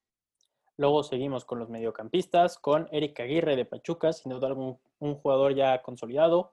Luego 0.76 1.04
seguimos 1.04 1.44
con 1.44 1.60
los 1.60 1.70
mediocampistas, 1.70 2.58
con 2.58 2.88
Eric 2.90 3.20
Aguirre 3.20 3.54
de 3.54 3.64
Pachuca, 3.64 4.12
sin 4.12 4.32
duda 4.32 4.48
algún 4.48 4.80
un 4.98 5.14
jugador 5.14 5.54
ya 5.54 5.82
consolidado. 5.82 6.52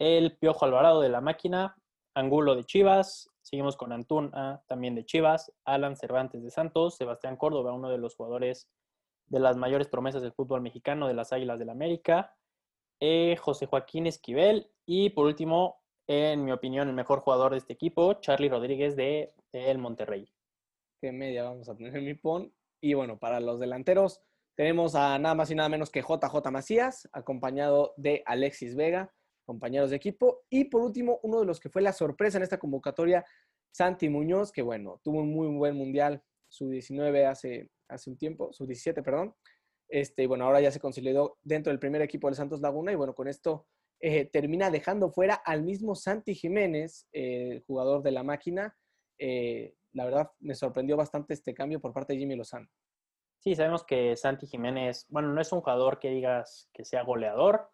El 0.00 0.36
Piojo 0.36 0.64
Alvarado 0.64 1.00
de 1.00 1.10
la 1.10 1.20
máquina, 1.20 1.76
Angulo 2.14 2.56
de 2.56 2.64
Chivas, 2.64 3.30
seguimos 3.42 3.76
con 3.76 3.92
Antuna 3.92 4.62
también 4.66 4.94
de 4.94 5.04
Chivas, 5.04 5.52
Alan 5.64 5.96
Cervantes 5.96 6.42
de 6.42 6.50
Santos, 6.50 6.96
Sebastián 6.96 7.36
Córdoba, 7.36 7.72
uno 7.72 7.90
de 7.90 7.98
los 7.98 8.14
jugadores 8.14 8.68
de 9.26 9.38
las 9.38 9.56
mayores 9.56 9.88
promesas 9.88 10.22
del 10.22 10.32
fútbol 10.32 10.60
mexicano 10.60 11.06
de 11.06 11.14
las 11.14 11.32
Águilas 11.32 11.58
del 11.58 11.66
la 11.66 11.72
América, 11.72 12.34
eh, 13.00 13.36
José 13.36 13.66
Joaquín 13.66 14.06
Esquivel 14.06 14.70
y 14.84 15.10
por 15.10 15.26
último, 15.26 15.80
en 16.06 16.44
mi 16.44 16.52
opinión, 16.52 16.88
el 16.88 16.94
mejor 16.94 17.20
jugador 17.20 17.52
de 17.52 17.58
este 17.58 17.72
equipo, 17.72 18.14
Charlie 18.14 18.48
Rodríguez 18.48 18.96
de, 18.96 19.32
El 19.52 19.78
Monterrey. 19.78 20.30
Qué 21.00 21.12
media 21.12 21.44
vamos 21.44 21.68
a 21.68 21.76
tener 21.76 22.02
mi 22.02 22.14
pon. 22.14 22.52
Y 22.82 22.94
bueno, 22.94 23.18
para 23.18 23.40
los 23.40 23.60
delanteros 23.60 24.20
tenemos 24.56 24.94
a 24.94 25.18
nada 25.18 25.34
más 25.34 25.50
y 25.50 25.54
nada 25.54 25.68
menos 25.68 25.90
que 25.90 26.02
JJ 26.02 26.50
Macías, 26.50 27.08
acompañado 27.12 27.94
de 27.96 28.22
Alexis 28.26 28.74
Vega, 28.74 29.14
compañeros 29.50 29.90
de 29.90 29.96
equipo. 29.96 30.44
Y 30.48 30.66
por 30.66 30.80
último, 30.82 31.18
uno 31.24 31.40
de 31.40 31.46
los 31.46 31.58
que 31.58 31.68
fue 31.68 31.82
la 31.82 31.92
sorpresa 31.92 32.38
en 32.38 32.44
esta 32.44 32.58
convocatoria, 32.58 33.24
Santi 33.72 34.08
Muñoz, 34.08 34.52
que 34.52 34.62
bueno, 34.62 35.00
tuvo 35.02 35.18
un 35.18 35.32
muy 35.32 35.48
buen 35.48 35.74
mundial, 35.74 36.22
su 36.48 36.68
19 36.70 37.26
hace, 37.26 37.68
hace 37.88 38.10
un 38.10 38.16
tiempo, 38.16 38.52
su 38.52 38.64
17, 38.64 39.02
perdón. 39.02 39.34
Este, 39.88 40.28
bueno, 40.28 40.44
ahora 40.44 40.60
ya 40.60 40.70
se 40.70 40.78
consolidó 40.78 41.38
dentro 41.42 41.72
del 41.72 41.80
primer 41.80 42.00
equipo 42.00 42.28
del 42.28 42.36
Santos 42.36 42.60
Laguna 42.60 42.92
y 42.92 42.94
bueno, 42.94 43.12
con 43.12 43.26
esto 43.26 43.66
eh, 43.98 44.26
termina 44.26 44.70
dejando 44.70 45.10
fuera 45.10 45.34
al 45.34 45.64
mismo 45.64 45.96
Santi 45.96 46.36
Jiménez, 46.36 47.08
eh, 47.12 47.60
jugador 47.66 48.04
de 48.04 48.12
la 48.12 48.22
máquina, 48.22 48.76
eh, 49.18 49.74
la 49.92 50.04
verdad 50.04 50.30
me 50.38 50.54
sorprendió 50.54 50.96
bastante 50.96 51.34
este 51.34 51.54
cambio 51.54 51.80
por 51.80 51.92
parte 51.92 52.12
de 52.12 52.20
Jimmy 52.20 52.36
Lozano. 52.36 52.68
Sí, 53.40 53.56
sabemos 53.56 53.82
que 53.84 54.16
Santi 54.16 54.46
Jiménez, 54.46 55.06
bueno, 55.08 55.32
no 55.32 55.40
es 55.40 55.50
un 55.50 55.60
jugador 55.60 55.98
que 55.98 56.10
digas 56.10 56.68
que 56.72 56.84
sea 56.84 57.02
goleador, 57.02 57.68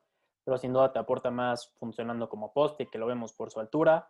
pero 0.46 0.58
sin 0.58 0.72
duda 0.72 0.92
te 0.92 1.00
aporta 1.00 1.28
más 1.32 1.72
funcionando 1.76 2.28
como 2.28 2.52
poste, 2.52 2.86
que 2.86 2.98
lo 2.98 3.06
vemos 3.06 3.32
por 3.32 3.50
su 3.50 3.58
altura. 3.58 4.08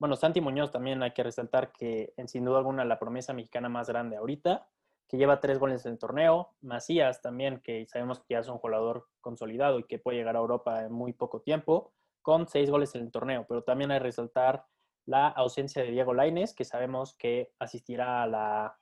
Bueno, 0.00 0.16
Santi 0.16 0.40
Muñoz 0.40 0.72
también 0.72 1.00
hay 1.04 1.12
que 1.12 1.22
resaltar 1.22 1.70
que 1.70 2.12
en 2.16 2.26
sin 2.26 2.44
duda 2.44 2.58
alguna 2.58 2.84
la 2.84 2.98
promesa 2.98 3.32
mexicana 3.32 3.68
más 3.68 3.88
grande 3.88 4.16
ahorita, 4.16 4.66
que 5.06 5.16
lleva 5.16 5.38
tres 5.38 5.60
goles 5.60 5.86
en 5.86 5.92
el 5.92 5.98
torneo. 5.98 6.50
Macías 6.60 7.22
también, 7.22 7.60
que 7.60 7.86
sabemos 7.86 8.18
que 8.18 8.34
ya 8.34 8.40
es 8.40 8.48
un 8.48 8.58
jugador 8.58 9.06
consolidado 9.20 9.78
y 9.78 9.84
que 9.84 10.00
puede 10.00 10.18
llegar 10.18 10.34
a 10.34 10.40
Europa 10.40 10.82
en 10.82 10.92
muy 10.92 11.12
poco 11.12 11.40
tiempo, 11.40 11.92
con 12.20 12.48
seis 12.48 12.68
goles 12.68 12.92
en 12.96 13.02
el 13.02 13.12
torneo. 13.12 13.46
Pero 13.48 13.62
también 13.62 13.92
hay 13.92 13.98
que 13.98 14.04
resaltar 14.06 14.66
la 15.04 15.28
ausencia 15.28 15.84
de 15.84 15.92
Diego 15.92 16.14
Laines, 16.14 16.52
que 16.52 16.64
sabemos 16.64 17.14
que 17.14 17.52
asistirá 17.60 18.24
a 18.24 18.26
la, 18.26 18.76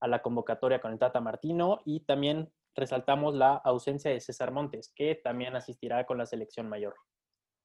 a 0.00 0.08
la 0.08 0.20
convocatoria 0.20 0.80
con 0.80 0.90
el 0.90 0.98
Tata 0.98 1.20
Martino, 1.20 1.78
y 1.84 2.00
también 2.00 2.50
resaltamos 2.74 3.34
la 3.34 3.54
ausencia 3.54 4.10
de 4.10 4.20
César 4.20 4.50
Montes, 4.50 4.92
que 4.94 5.14
también 5.14 5.54
asistirá 5.56 6.04
con 6.04 6.18
la 6.18 6.26
selección 6.26 6.68
mayor. 6.68 6.94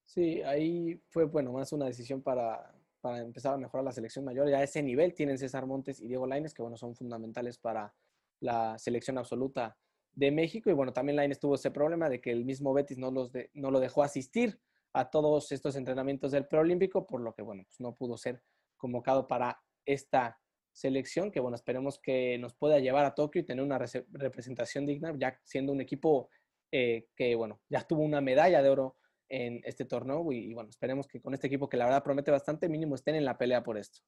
Sí, 0.05 0.41
ahí 0.41 1.01
fue, 1.09 1.25
bueno, 1.25 1.51
más 1.51 1.71
una 1.71 1.85
decisión 1.85 2.21
para, 2.21 2.73
para 3.01 3.19
empezar 3.19 3.53
a 3.53 3.57
mejorar 3.57 3.85
la 3.85 3.91
selección 3.91 4.25
mayor. 4.25 4.49
Ya 4.49 4.57
a 4.57 4.63
ese 4.63 4.81
nivel 4.81 5.13
tienen 5.13 5.37
César 5.37 5.65
Montes 5.65 5.99
y 6.01 6.07
Diego 6.07 6.27
Laines, 6.27 6.53
que 6.53 6.61
bueno, 6.61 6.77
son 6.77 6.95
fundamentales 6.95 7.57
para 7.57 7.93
la 8.39 8.77
selección 8.77 9.17
absoluta 9.17 9.77
de 10.13 10.31
México. 10.31 10.69
Y 10.69 10.73
bueno, 10.73 10.93
también 10.93 11.15
Laines 11.15 11.39
tuvo 11.39 11.55
ese 11.55 11.71
problema 11.71 12.09
de 12.09 12.21
que 12.21 12.31
el 12.31 12.45
mismo 12.45 12.73
Betis 12.73 12.97
no, 12.97 13.11
los 13.11 13.31
no 13.53 13.71
lo 13.71 13.79
dejó 13.79 14.03
asistir 14.03 14.59
a 14.93 15.09
todos 15.09 15.51
estos 15.51 15.75
entrenamientos 15.75 16.31
del 16.31 16.47
preolímpico, 16.47 17.05
por 17.05 17.21
lo 17.21 17.33
que, 17.33 17.41
bueno, 17.41 17.63
pues 17.63 17.79
no 17.79 17.95
pudo 17.95 18.17
ser 18.17 18.41
convocado 18.77 19.27
para 19.27 19.61
esta 19.85 20.39
selección, 20.79 21.29
que, 21.31 21.41
bueno, 21.41 21.55
esperemos 21.55 21.99
que 21.99 22.37
nos 22.37 22.53
pueda 22.53 22.79
llevar 22.79 23.05
a 23.05 23.13
Tokio 23.13 23.41
y 23.41 23.45
tener 23.45 23.63
una 23.63 23.77
representación 23.77 24.85
digna, 24.85 25.13
ya 25.17 25.37
siendo 25.43 25.73
un 25.73 25.81
equipo 25.81 26.29
eh, 26.71 27.07
que, 27.15 27.35
bueno, 27.35 27.59
ya 27.69 27.81
tuvo 27.81 28.01
una 28.01 28.21
medalla 28.21 28.61
de 28.61 28.69
oro 28.69 28.95
en 29.27 29.61
este 29.65 29.83
torneo 29.83 30.31
y, 30.31 30.53
bueno, 30.53 30.69
esperemos 30.69 31.07
que 31.07 31.21
con 31.21 31.33
este 31.33 31.47
equipo 31.47 31.67
que 31.67 31.77
la 31.77 31.85
verdad 31.85 32.03
promete 32.03 32.31
bastante, 32.31 32.69
mínimo 32.69 32.95
estén 32.95 33.15
en 33.15 33.25
la 33.25 33.37
pelea 33.37 33.61
por 33.61 33.77
esto. 33.77 33.99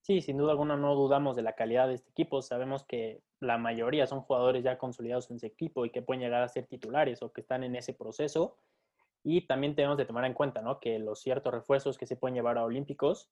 Sí, 0.00 0.20
sin 0.20 0.36
duda 0.36 0.50
alguna 0.50 0.76
no 0.76 0.96
dudamos 0.96 1.36
de 1.36 1.42
la 1.42 1.52
calidad 1.52 1.86
de 1.86 1.94
este 1.94 2.10
equipo. 2.10 2.42
Sabemos 2.42 2.84
que 2.84 3.22
la 3.38 3.56
mayoría 3.56 4.08
son 4.08 4.22
jugadores 4.22 4.64
ya 4.64 4.76
consolidados 4.76 5.30
en 5.30 5.36
ese 5.36 5.46
equipo 5.46 5.86
y 5.86 5.90
que 5.90 6.02
pueden 6.02 6.22
llegar 6.22 6.42
a 6.42 6.48
ser 6.48 6.66
titulares 6.66 7.22
o 7.22 7.32
que 7.32 7.40
están 7.40 7.62
en 7.62 7.76
ese 7.76 7.94
proceso. 7.94 8.58
Y 9.22 9.46
también 9.46 9.76
tenemos 9.76 9.96
de 9.96 10.04
tomar 10.04 10.24
en 10.24 10.34
cuenta 10.34 10.60
¿no? 10.60 10.80
que 10.80 10.98
los 10.98 11.20
ciertos 11.20 11.54
refuerzos 11.54 11.96
que 11.96 12.06
se 12.06 12.16
pueden 12.16 12.34
llevar 12.34 12.58
a 12.58 12.64
Olímpicos, 12.64 13.30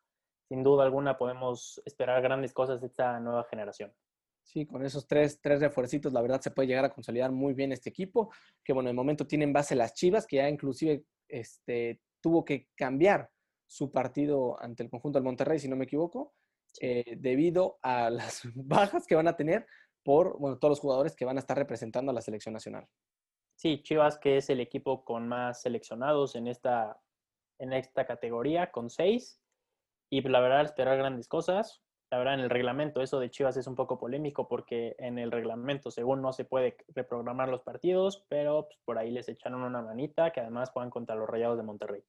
sin 0.51 0.65
duda 0.65 0.83
alguna 0.83 1.17
podemos 1.17 1.81
esperar 1.85 2.21
grandes 2.21 2.53
cosas 2.53 2.81
de 2.81 2.89
esta 2.89 3.21
nueva 3.21 3.45
generación. 3.45 3.95
Sí, 4.43 4.67
con 4.67 4.85
esos 4.85 5.07
tres, 5.07 5.41
tres 5.41 5.61
refuercitos, 5.61 6.13
la 6.13 6.21
verdad 6.21 6.41
se 6.41 6.51
puede 6.51 6.67
llegar 6.67 6.85
a 6.85 6.91
consolidar 6.91 7.31
muy 7.31 7.55
bien 7.55 7.71
este 7.71 7.89
equipo, 7.89 8.33
que 8.65 8.73
bueno, 8.73 8.89
de 8.89 8.95
momento 8.95 9.29
tienen 9.29 9.53
base 9.53 9.77
las 9.77 9.95
Chivas, 9.95 10.27
que 10.27 10.37
ya 10.37 10.49
inclusive 10.49 11.05
este, 11.29 12.01
tuvo 12.21 12.45
que 12.45 12.67
cambiar 12.75 13.31
su 13.69 13.93
partido 13.93 14.61
ante 14.61 14.83
el 14.83 14.91
conjunto 14.91 15.21
del 15.21 15.25
Monterrey, 15.25 15.61
si 15.61 15.69
no 15.69 15.77
me 15.77 15.85
equivoco, 15.85 16.35
eh, 16.81 17.15
debido 17.17 17.79
a 17.83 18.11
las 18.11 18.43
bajas 18.57 19.07
que 19.07 19.15
van 19.15 19.29
a 19.29 19.37
tener 19.37 19.69
por 20.03 20.37
bueno, 20.37 20.59
todos 20.59 20.73
los 20.73 20.81
jugadores 20.81 21.15
que 21.15 21.25
van 21.25 21.37
a 21.37 21.41
estar 21.41 21.57
representando 21.57 22.11
a 22.11 22.15
la 22.15 22.23
selección 22.23 22.55
nacional. 22.55 22.89
Sí, 23.55 23.85
Chivas, 23.85 24.19
que 24.19 24.39
es 24.39 24.51
el 24.51 24.59
equipo 24.59 25.05
con 25.05 25.29
más 25.29 25.63
seleccionados 25.63 26.35
en 26.35 26.49
esta, 26.49 27.01
en 27.61 27.73
esta 27.73 28.05
categoría, 28.05 28.73
con 28.73 28.91
seis. 28.91 29.40
Y 30.11 30.21
la 30.29 30.41
verdad, 30.41 30.63
esperar 30.63 30.99
grandes 30.99 31.29
cosas. 31.29 31.81
La 32.11 32.19
verdad, 32.19 32.35
en 32.35 32.41
el 32.41 32.51
reglamento, 32.51 33.01
eso 33.01 33.21
de 33.21 33.31
Chivas 33.31 33.57
es 33.57 33.69
un 33.69 33.77
poco 33.77 33.97
polémico 33.97 34.49
porque 34.49 34.97
en 34.99 35.19
el 35.19 35.31
reglamento, 35.31 35.93
según 35.93 36.21
no 36.21 36.33
se 36.33 36.45
puede 36.45 36.77
reprogramar 36.89 37.49
los 37.49 37.63
partidos, 37.63 38.27
pero 38.29 38.67
pues, 38.67 38.79
por 38.85 38.99
ahí 38.99 39.13
les 39.13 39.29
echaron 39.29 39.63
una 39.63 39.81
manita 39.81 40.33
que 40.33 40.41
además 40.41 40.71
juegan 40.71 40.91
contra 40.91 41.15
los 41.15 41.29
Rayados 41.29 41.57
de 41.57 41.63
Monterrey. 41.63 42.03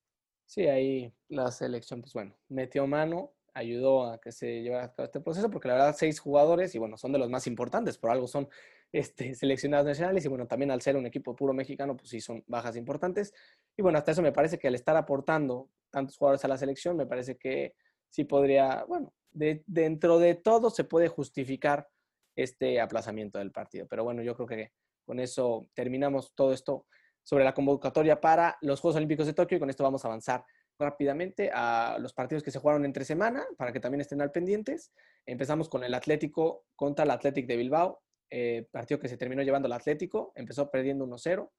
Sí, 0.48 0.68
ahí 0.68 1.14
la 1.30 1.52
selección, 1.52 2.02
pues 2.02 2.14
bueno, 2.14 2.36
metió 2.50 2.88
mano 2.88 3.32
ayudó 3.54 4.06
a 4.08 4.20
que 4.20 4.32
se 4.32 4.62
llevara 4.62 4.86
a 4.86 4.94
cabo 4.94 5.06
este 5.06 5.20
proceso, 5.20 5.50
porque 5.50 5.68
la 5.68 5.76
verdad 5.76 5.96
seis 5.98 6.20
jugadores, 6.20 6.74
y 6.76 6.80
bueno, 6.80 6.98
son 6.98 7.12
de 7.12 7.20
los 7.20 7.30
más 7.30 7.48
importantes, 7.48 7.98
por 7.98 8.12
algo 8.12 8.28
son 8.28 8.50
este, 8.92 9.36
seleccionados 9.36 9.86
nacionales, 9.86 10.26
y 10.26 10.28
bueno, 10.28 10.48
también 10.48 10.72
al 10.72 10.82
ser 10.82 10.96
un 10.96 11.06
equipo 11.06 11.36
puro 11.36 11.54
mexicano, 11.54 11.96
pues 11.96 12.10
sí 12.10 12.22
son 12.22 12.44
bajas 12.48 12.76
importantes. 12.76 13.34
Y 13.78 13.82
bueno, 13.82 13.98
hasta 13.98 14.12
eso 14.12 14.22
me 14.22 14.32
parece 14.32 14.58
que 14.58 14.68
al 14.68 14.76
estar 14.76 14.96
aportando 14.96 15.70
tantos 15.90 16.18
jugadores 16.18 16.44
a 16.46 16.48
la 16.48 16.58
selección, 16.58 16.98
me 16.98 17.06
parece 17.06 17.38
que 17.38 17.76
sí 18.12 18.26
podría, 18.26 18.84
bueno, 18.88 19.12
de, 19.32 19.64
dentro 19.66 20.20
de 20.20 20.36
todo 20.36 20.70
se 20.70 20.84
puede 20.84 21.08
justificar 21.08 21.88
este 22.36 22.80
aplazamiento 22.80 23.40
del 23.40 23.52
partido. 23.52 23.88
Pero 23.88 24.04
bueno, 24.04 24.22
yo 24.22 24.36
creo 24.36 24.48
que 24.48 24.72
con 25.06 25.20
eso 25.20 25.68
terminamos 25.74 26.34
todo 26.36 26.54
esto 26.54 26.86
sobre 27.24 27.44
la 27.44 27.54
convocatoria 27.54 28.20
para 28.20 28.58
los 28.62 28.80
Juegos 28.80 28.98
Olímpicos 28.98 29.26
de 29.26 29.34
Tokio 29.34 29.58
y 29.58 29.60
con 29.60 29.70
esto 29.70 29.84
vamos 29.84 30.04
a 30.04 30.08
avanzar 30.08 30.46
rápidamente 30.80 31.52
a 31.54 31.98
los 32.00 32.14
partidos 32.14 32.44
que 32.44 32.52
se 32.52 32.60
jugaron 32.60 32.86
entre 32.86 33.06
semana 33.06 33.46
para 33.58 33.72
que 33.72 33.80
también 33.80 34.02
estén 34.02 34.22
al 34.22 34.32
pendientes. 34.32 34.92
Empezamos 35.26 35.70
con 35.70 35.84
el 35.84 35.94
Atlético 35.94 36.66
contra 36.76 37.06
el 37.06 37.12
Atlético 37.12 37.48
de 37.48 37.58
Bilbao, 37.58 38.02
eh, 38.30 38.68
partido 38.72 39.00
que 39.00 39.08
se 39.08 39.18
terminó 39.18 39.44
llevando 39.44 39.68
el 39.68 39.74
Atlético, 39.74 40.32
empezó 40.36 40.72
perdiendo 40.72 41.06
1-0 41.06 41.50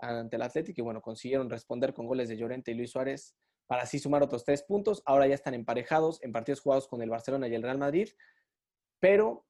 ante 0.00 0.36
el 0.36 0.42
Atlético 0.42 0.80
y 0.80 0.84
bueno, 0.84 1.00
consiguieron 1.00 1.48
responder 1.48 1.94
con 1.94 2.06
goles 2.06 2.28
de 2.28 2.36
Llorente 2.36 2.72
y 2.72 2.74
Luis 2.74 2.90
Suárez 2.90 3.36
para 3.66 3.82
así 3.82 3.98
sumar 3.98 4.22
otros 4.22 4.44
tres 4.44 4.62
puntos. 4.62 5.02
Ahora 5.06 5.26
ya 5.26 5.34
están 5.34 5.54
emparejados 5.54 6.22
en 6.22 6.32
partidos 6.32 6.60
jugados 6.60 6.88
con 6.88 7.02
el 7.02 7.10
Barcelona 7.10 7.48
y 7.48 7.54
el 7.54 7.62
Real 7.62 7.78
Madrid, 7.78 8.08
pero 9.00 9.44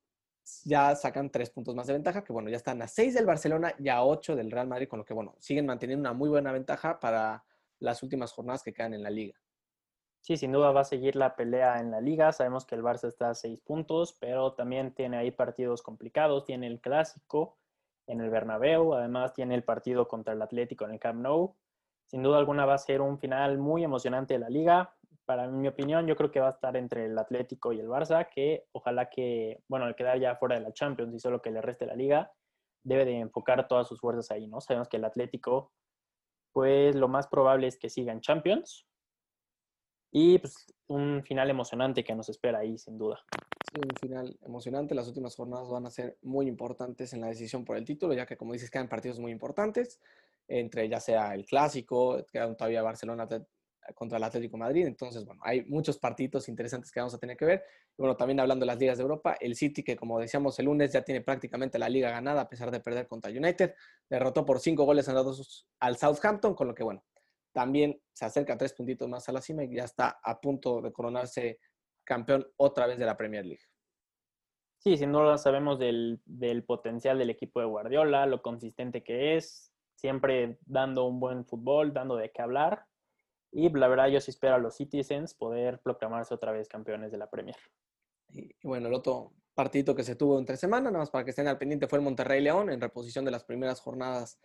ya 0.65 0.95
sacan 0.95 1.31
tres 1.31 1.51
puntos 1.51 1.75
más 1.75 1.87
de 1.87 1.95
ventaja, 1.95 2.23
que 2.23 2.33
bueno, 2.33 2.51
ya 2.51 2.57
están 2.57 2.83
a 2.83 2.89
seis 2.89 3.15
del 3.15 3.27
Barcelona 3.27 3.75
y 3.79 3.89
a 3.89 4.05
ocho 4.05 4.37
del 4.37 4.51
Real 4.51 4.69
Madrid, 4.69 4.89
con 4.89 4.99
lo 4.99 5.05
que 5.05 5.15
bueno, 5.15 5.37
siguen 5.39 5.67
manteniendo 5.67 6.03
una 6.03 6.13
muy 6.13 6.29
buena 6.29 6.53
ventaja 6.53 7.01
para 7.01 7.45
las 7.79 8.03
últimas 8.03 8.33
jornadas 8.33 8.63
que 8.63 8.73
quedan 8.73 8.95
en 8.95 9.03
la 9.03 9.11
liga. 9.11 9.39
Sí, 10.21 10.39
sin 10.39 10.53
duda 10.53 10.73
va 10.73 10.81
a 10.81 10.85
seguir 10.85 11.17
la 11.17 11.37
pelea 11.37 11.81
en 11.81 11.91
la 11.91 12.01
liga. 12.01 12.33
Sabemos 12.33 12.65
que 12.65 12.75
el 12.75 12.83
Barça 12.83 13.09
está 13.09 13.29
a 13.29 13.35
seis 13.35 13.61
puntos, 13.61 14.17
pero 14.19 14.55
también 14.55 14.95
tiene 14.95 15.19
ahí 15.19 15.31
partidos 15.31 15.83
complicados. 15.83 16.47
Tiene 16.47 16.67
el 16.67 16.81
clásico 16.81 17.59
en 18.07 18.23
el 18.23 18.31
Bernabéu, 18.31 18.95
además 18.95 19.35
tiene 19.35 19.55
el 19.55 19.65
partido 19.65 20.09
contra 20.09 20.33
el 20.33 20.41
Atlético 20.41 20.87
en 20.87 20.93
el 20.93 20.99
Camp 20.99 21.21
Nou. 21.21 21.55
Sin 22.07 22.23
duda 22.23 22.39
alguna 22.39 22.67
va 22.67 22.75
a 22.75 22.79
ser 22.79 23.01
un 23.01 23.19
final 23.19 23.59
muy 23.59 23.83
emocionante 23.83 24.35
de 24.35 24.41
la 24.41 24.49
liga. 24.49 24.95
Para 25.25 25.49
mi 25.49 25.67
opinión, 25.69 26.07
yo 26.07 26.17
creo 26.17 26.31
que 26.31 26.41
va 26.41 26.49
a 26.49 26.53
estar 26.53 26.77
entre 26.77 27.07
el 27.07 27.19
Atlético 27.19 27.73
y 27.73 27.81
el 27.81 27.89
Barça, 27.89 28.29
que 28.29 28.67
ojalá 28.73 29.09
que, 29.09 29.63
bueno, 29.69 29.87
al 29.87 29.97
quedar 29.97 30.21
ya 30.21 30.37
fuera 30.37 30.57
de 30.57 30.61
la 30.61 30.73
Champions 30.73 31.15
y 31.15 31.19
solo 31.19 31.41
que 31.41 31.51
le 31.51 31.63
reste 31.63 31.87
la 31.87 31.97
liga, 31.97 32.33
debe 32.83 33.07
de 33.07 33.19
enfocar 33.19 33.67
todas 33.67 33.89
sus 33.89 34.01
fuerzas 34.01 34.31
ahí, 34.31 34.47
¿no? 34.47 34.61
Sabemos 34.61 34.89
que 34.89 34.99
el 34.99 35.05
Atlético, 35.05 35.73
pues 36.53 36.95
lo 36.95 37.09
más 37.09 37.27
probable 37.27 37.67
es 37.67 37.79
que 37.79 37.89
siga 37.89 38.13
en 38.13 38.21
Champions. 38.21 38.87
Y 40.13 40.39
pues 40.39 40.67
un 40.87 41.23
final 41.25 41.51
emocionante 41.51 42.05
que 42.05 42.15
nos 42.15 42.29
espera 42.29 42.59
ahí, 42.59 42.77
sin 42.79 42.99
duda. 42.99 43.25
Sí, 43.73 43.81
un 43.83 43.97
final 43.99 44.39
emocionante. 44.43 44.95
Las 44.95 45.09
últimas 45.09 45.35
jornadas 45.35 45.71
van 45.71 45.87
a 45.87 45.91
ser 45.91 46.19
muy 46.23 46.47
importantes 46.47 47.15
en 47.15 47.23
la 47.23 47.29
decisión 47.29 47.65
por 47.65 47.79
el 47.79 47.85
título, 47.85 48.13
ya 48.13 48.27
que, 48.27 48.37
como 48.37 48.53
dices, 48.53 48.71
quedan 48.71 48.89
partidos 48.89 49.19
muy 49.19 49.33
importantes 49.33 50.01
entre 50.49 50.89
ya 50.89 51.01
sea 51.01 51.35
el 51.35 51.45
clásico, 51.45 52.25
queda 52.31 52.55
todavía 52.55 52.83
Barcelona 52.83 53.29
contra 53.95 54.19
el 54.19 54.25
Atlético 54.25 54.57
Madrid. 54.57 54.87
Entonces, 54.87 55.25
bueno, 55.25 55.41
hay 55.45 55.65
muchos 55.65 55.99
partidos 55.99 56.49
interesantes 56.49 56.91
que 56.91 57.01
vamos 57.01 57.15
a 57.15 57.19
tener 57.19 57.37
que 57.37 57.45
ver. 57.45 57.65
Y 57.97 58.03
bueno, 58.03 58.17
también 58.17 58.41
hablando 58.41 58.65
de 58.65 58.67
las 58.67 58.79
ligas 58.79 58.99
de 58.99 59.03
Europa, 59.03 59.37
el 59.41 59.55
City, 59.57 59.83
que 59.83 59.97
como 59.97 60.19
decíamos 60.19 60.59
el 60.59 60.67
lunes, 60.67 60.93
ya 60.93 61.03
tiene 61.03 61.21
prácticamente 61.21 61.79
la 61.79 61.89
liga 61.89 62.11
ganada 62.11 62.43
a 62.43 62.49
pesar 62.49 62.71
de 62.71 62.81
perder 62.81 63.07
contra 63.07 63.31
United, 63.31 63.75
derrotó 64.09 64.45
por 64.45 64.61
cinco 64.61 64.85
goles 64.85 65.07
en 65.09 65.15
dos 65.15 65.69
al 65.81 65.97
Southampton, 65.97 66.55
con 66.55 66.69
lo 66.69 66.75
que, 66.75 66.83
bueno, 66.83 67.05
también 67.53 68.01
se 68.13 68.25
acerca 68.25 68.57
tres 68.57 68.73
puntitos 68.73 69.09
más 69.09 69.29
a 69.29 69.33
la 69.33 69.41
cima 69.41 69.65
y 69.65 69.75
ya 69.75 69.85
está 69.85 70.19
a 70.23 70.41
punto 70.41 70.81
de 70.81 70.93
coronarse 70.93 71.61
campeón 72.05 72.47
otra 72.57 72.87
vez 72.87 72.99
de 72.99 73.07
la 73.07 73.17
Premier 73.17 73.47
League. 73.47 73.63
Sí, 74.79 74.99
sin 74.99 75.13
duda 75.13 75.39
sabemos 75.39 75.79
del, 75.79 76.21
del 76.27 76.65
potencial 76.65 77.19
del 77.19 77.31
equipo 77.31 77.61
de 77.61 77.67
Guardiola, 77.67 78.27
lo 78.27 78.43
consistente 78.43 79.03
que 79.03 79.37
es, 79.37 79.73
siempre 80.05 80.59
dando 80.67 81.07
un 81.07 81.19
buen 81.19 81.47
fútbol, 81.47 81.95
dando 81.95 82.17
de 82.17 82.31
qué 82.31 82.43
hablar. 82.43 82.85
Y 83.51 83.71
la 83.71 83.89
verdad 83.89 84.09
yo 84.09 84.21
sí 84.21 84.33
espero 84.33 84.57
a 84.57 84.59
los 84.59 84.77
Citizens 84.77 85.33
poder 85.33 85.81
proclamarse 85.81 86.35
otra 86.35 86.53
vez 86.53 86.69
campeones 86.69 87.11
de 87.11 87.17
la 87.17 87.31
Premier. 87.31 87.57
Y, 88.29 88.55
bueno, 88.63 88.89
el 88.89 88.93
otro 88.93 89.33
partido 89.55 89.95
que 89.95 90.03
se 90.03 90.15
tuvo 90.15 90.39
entre 90.39 90.59
semana, 90.59 90.91
nada 90.91 90.99
más 90.99 91.11
para 91.11 91.25
que 91.25 91.31
estén 91.31 91.49
al 91.49 91.57
pendiente, 91.57 91.89
fue 91.89 92.01
el 92.01 92.05
Monterrey 92.05 92.43
León 92.43 92.69
en 92.69 92.83
reposición 92.83 93.25
de 93.25 93.31
las 93.31 93.45
primeras 93.45 93.81
jornadas 93.81 94.39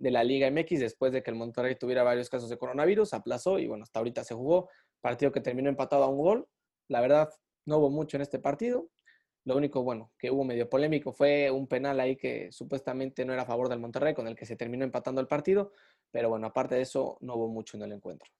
de 0.00 0.10
la 0.10 0.24
Liga 0.24 0.50
MX 0.50 0.80
después 0.80 1.12
de 1.12 1.22
que 1.22 1.30
el 1.30 1.36
Monterrey 1.36 1.76
tuviera 1.76 2.02
varios 2.02 2.28
casos 2.28 2.50
de 2.50 2.58
coronavirus, 2.58 3.14
aplazó 3.14 3.60
y 3.60 3.68
bueno, 3.68 3.84
hasta 3.84 4.00
ahorita 4.00 4.24
se 4.24 4.34
jugó, 4.34 4.68
partido 5.00 5.30
que 5.30 5.40
terminó 5.40 5.68
empatado 5.68 6.02
a 6.02 6.08
un 6.08 6.18
gol. 6.18 6.48
La 6.88 7.00
verdad, 7.00 7.30
no 7.66 7.78
hubo 7.78 7.88
mucho 7.88 8.16
en 8.16 8.22
este 8.22 8.40
partido. 8.40 8.88
Lo 9.44 9.56
único, 9.56 9.82
bueno, 9.82 10.10
que 10.18 10.30
hubo 10.30 10.42
medio 10.42 10.70
polémico 10.70 11.12
fue 11.12 11.50
un 11.50 11.66
penal 11.66 12.00
ahí 12.00 12.16
que 12.16 12.50
supuestamente 12.50 13.26
no 13.26 13.34
era 13.34 13.42
a 13.42 13.46
favor 13.46 13.68
del 13.68 13.78
Monterrey, 13.78 14.14
con 14.14 14.26
el 14.26 14.34
que 14.34 14.46
se 14.46 14.56
terminó 14.56 14.84
empatando 14.84 15.20
el 15.20 15.26
partido, 15.26 15.72
pero 16.10 16.30
bueno, 16.30 16.46
aparte 16.46 16.76
de 16.76 16.82
eso, 16.82 17.18
no 17.20 17.34
hubo 17.34 17.48
mucho 17.48 17.76
en 17.76 17.82
el 17.82 17.92
encuentro. 17.92 18.30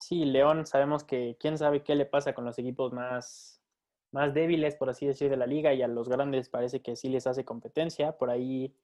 Sí, 0.00 0.24
León, 0.24 0.66
sabemos 0.66 1.04
que 1.04 1.36
quién 1.38 1.58
sabe 1.58 1.82
qué 1.82 1.94
le 1.94 2.06
pasa 2.06 2.32
con 2.32 2.46
los 2.46 2.58
equipos 2.58 2.92
más, 2.94 3.62
más 4.10 4.32
débiles, 4.32 4.74
por 4.74 4.88
así 4.88 5.06
decir, 5.06 5.28
de 5.28 5.36
la 5.36 5.46
liga, 5.46 5.74
y 5.74 5.82
a 5.82 5.88
los 5.88 6.08
grandes 6.08 6.48
parece 6.48 6.80
que 6.80 6.96
sí 6.96 7.10
les 7.10 7.26
hace 7.26 7.44
competencia. 7.44 8.16
Por 8.16 8.30
ahí, 8.30 8.74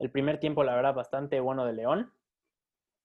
el 0.00 0.10
primer 0.10 0.40
tiempo, 0.40 0.64
la 0.64 0.74
verdad, 0.74 0.94
bastante 0.94 1.38
bueno 1.38 1.64
de 1.64 1.74
León, 1.74 2.12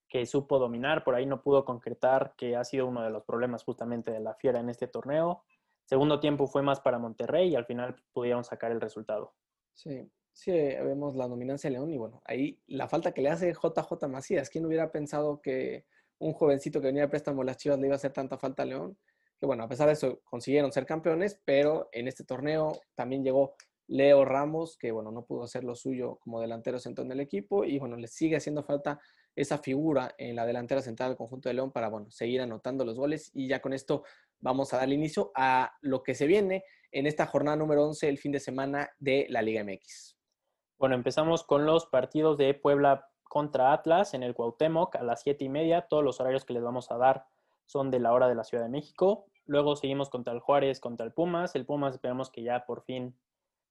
que 0.10 0.26
supo 0.26 0.58
dominar, 0.58 1.04
por 1.04 1.14
ahí 1.14 1.28
no 1.28 1.44
pudo 1.44 1.64
concretar, 1.64 2.34
que 2.38 2.56
ha 2.56 2.64
sido 2.64 2.88
uno 2.88 3.04
de 3.04 3.12
los 3.12 3.24
problemas 3.24 3.64
justamente 3.64 4.12
de 4.12 4.20
la 4.20 4.34
Fiera 4.34 4.60
en 4.60 4.70
este 4.70 4.88
torneo 4.88 5.44
Segundo 5.86 6.19
tiempo 6.19 6.48
fue 6.48 6.62
más 6.62 6.80
para 6.80 7.00
Monterrey 7.00 7.50
y 7.50 7.56
al 7.56 7.65
final 7.65 7.96
pudieron 8.13 8.43
sacar 8.43 8.72
el 8.72 8.82
resultado. 8.82 9.34
Sí, 9.74 10.10
sí, 10.32 10.52
vemos 10.52 11.15
la 11.15 11.28
dominancia 11.28 11.69
de 11.69 11.76
León 11.76 11.91
y 11.91 11.98
bueno, 11.98 12.22
ahí 12.26 12.62
la 12.67 12.88
falta 12.88 13.13
que 13.13 13.22
le 13.22 13.30
hace 13.30 13.54
JJ 13.54 14.08
Macías. 14.08 14.50
¿Quién 14.50 14.65
hubiera 14.65 14.91
pensado 14.91 15.41
que 15.41 15.86
un 16.19 16.34
jovencito 16.34 16.80
que 16.80 16.88
venía 16.88 17.04
de 17.04 17.10
préstamo 17.10 17.43
las 17.43 17.58
Chivas 17.58 17.80
le 17.80 17.88
iba 17.88 17.96
a 17.96 17.98
hacer 17.98 18.13
tanta 18.13 18.38
falta 18.38 18.63
a 18.63 18.65
León? 18.65 18.98
Que 19.39 19.46
bueno, 19.46 19.63
a 19.63 19.67
pesar 19.67 19.88
de 19.88 19.93
eso 19.93 20.22
consiguieron 20.24 20.72
ser 20.72 20.86
campeones, 20.86 21.41
pero 21.43 21.89
en 21.91 22.08
este 22.08 22.24
torneo 22.24 22.72
también 22.96 23.24
llegó 23.24 23.56
Leo 23.88 24.24
Ramos, 24.24 24.78
que 24.78 24.91
bueno, 24.91 25.12
no 25.12 25.26
pudo 25.26 25.43
hacer 25.43 25.63
lo 25.63 25.76
suyo 25.76 26.17
como 26.22 26.39
delantero 26.39 26.80
central 26.80 27.10
del 27.10 27.19
equipo 27.19 27.65
y 27.65 27.80
bueno, 27.80 27.98
le 27.98 28.08
sigue 28.08 28.38
haciendo 28.38 28.63
falta 28.63 29.00
esa 29.36 29.58
figura 29.58 30.13
en 30.17 30.36
la 30.36 30.46
delantera 30.46 30.82
central 30.82 31.10
del 31.10 31.17
conjunto 31.17 31.50
de 31.50 31.56
León 31.56 31.72
para 31.72 31.89
bueno, 31.89 32.10
seguir 32.10 32.41
anotando 32.41 32.86
los 32.86 32.98
goles 32.98 33.32
y 33.34 33.48
ya 33.48 33.62
con 33.62 33.74
esto 33.74 34.04
vamos 34.44 34.74
a 34.74 34.78
dar 34.78 34.92
inicio 34.92 35.32
a 35.36 35.74
lo 35.82 36.04
que 36.04 36.14
se 36.14 36.28
viene 36.28 36.66
en 36.92 37.08
esta 37.08 37.26
jornada 37.26 37.56
número 37.56 37.86
11 37.86 38.10
el 38.10 38.18
fin 38.18 38.34
de 38.34 38.42
semana 38.42 38.92
de 39.00 39.26
la 39.30 39.42
Liga 39.42 39.64
MX. 39.64 40.18
Bueno, 40.78 40.96
empezamos 40.96 41.44
con 41.44 41.66
los 41.66 41.86
partidos 41.86 42.38
de 42.38 42.54
Puebla 42.54 43.08
contra 43.24 43.72
Atlas 43.72 44.14
en 44.14 44.22
el 44.22 44.36
Cuauhtémoc 44.36 44.98
a 44.98 45.04
las 45.04 45.22
7 45.22 45.46
y 45.46 45.50
media. 45.50 45.88
Todos 45.90 46.04
los 46.04 46.20
horarios 46.20 46.44
que 46.44 46.54
les 46.54 46.62
vamos 46.62 46.92
a 46.92 46.98
dar 46.98 47.26
son 47.66 47.90
de 47.90 48.02
la 48.02 48.12
hora 48.12 48.28
de 48.28 48.36
la 48.36 48.44
Ciudad 48.44 48.66
de 48.66 48.70
México. 48.70 49.26
Luego 49.46 49.78
seguimos 49.78 50.10
contra 50.10 50.34
el 50.34 50.42
Juárez, 50.42 50.82
contra 50.82 51.06
el 51.06 51.14
Pumas. 51.14 51.56
El 51.56 51.66
Pumas 51.66 51.94
esperamos 51.94 52.30
que 52.30 52.44
ya 52.44 52.66
por 52.66 52.84
fin 52.84 53.18